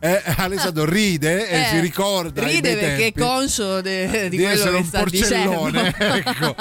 Eh, 0.00 0.22
Alessandro 0.36 0.84
ride 0.84 1.48
e 1.48 1.60
Eh, 1.60 1.64
si 1.70 1.80
ricorda. 1.80 2.44
Ride 2.44 2.76
perché 2.76 3.06
è 3.06 3.12
tempi 3.12 3.20
conscio 3.20 3.80
de- 3.80 4.28
di, 4.28 4.36
di 4.36 4.36
quello 4.36 4.52
essere 4.52 4.70
che 4.70 4.76
un 4.76 4.84
sta 4.84 4.98
porcellone. 5.00 5.82
dicendo. 5.82 6.14
ecco. 6.30 6.54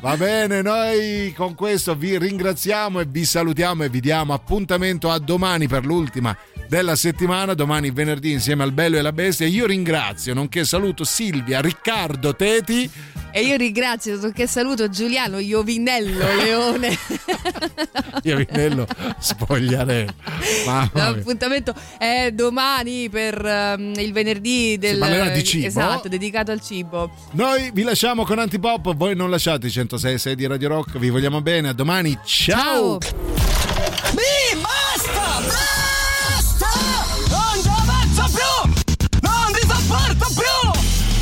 Va 0.00 0.16
bene, 0.16 0.62
noi 0.62 1.32
con 1.36 1.54
questo 1.54 1.94
vi 1.94 2.18
ringraziamo 2.18 3.00
e 3.00 3.04
vi 3.08 3.24
salutiamo 3.24 3.84
e 3.84 3.88
vi 3.88 4.00
diamo 4.00 4.32
appuntamento 4.34 5.10
a 5.10 5.18
domani 5.18 5.68
per 5.68 5.84
l'ultima 5.84 6.36
della 6.72 6.96
settimana, 6.96 7.52
domani 7.52 7.90
venerdì 7.90 8.32
insieme 8.32 8.62
al 8.62 8.72
Bello 8.72 8.96
e 8.96 9.02
la 9.02 9.12
Bestia. 9.12 9.46
Io 9.46 9.66
ringrazio, 9.66 10.32
nonché 10.32 10.64
saluto 10.64 11.04
Silvia, 11.04 11.60
Riccardo, 11.60 12.34
Teti. 12.34 12.90
E 13.30 13.42
io 13.42 13.58
ringrazio, 13.58 14.18
che 14.32 14.46
saluto 14.46 14.88
Giuliano 14.88 15.38
Iovinello 15.38 16.24
Leone. 16.34 16.96
Iovinello 18.22 18.86
Spogliarello. 19.18 20.14
Mamma 20.64 20.90
mia. 20.94 21.10
L'appuntamento 21.10 21.74
è 21.98 22.30
domani 22.32 23.10
per 23.10 23.44
ehm, 23.44 23.92
il 23.98 24.12
venerdì 24.14 24.78
del 24.78 24.96
parlerà 24.96 25.28
di 25.28 25.44
cibo. 25.44 25.66
Esatto, 25.66 26.08
dedicato 26.08 26.52
al 26.52 26.62
cibo. 26.62 27.14
Noi 27.32 27.70
vi 27.74 27.82
lasciamo 27.82 28.24
con 28.24 28.38
Antipop, 28.38 28.94
voi 28.96 29.14
non 29.14 29.28
lasciate 29.28 29.66
i 29.66 29.70
106 29.70 30.34
di 30.34 30.46
Radio 30.46 30.68
Rock, 30.68 30.96
vi 30.96 31.10
vogliamo 31.10 31.42
bene, 31.42 31.68
a 31.68 31.74
domani, 31.74 32.18
ciao. 32.24 32.96
Basta! 32.96 34.81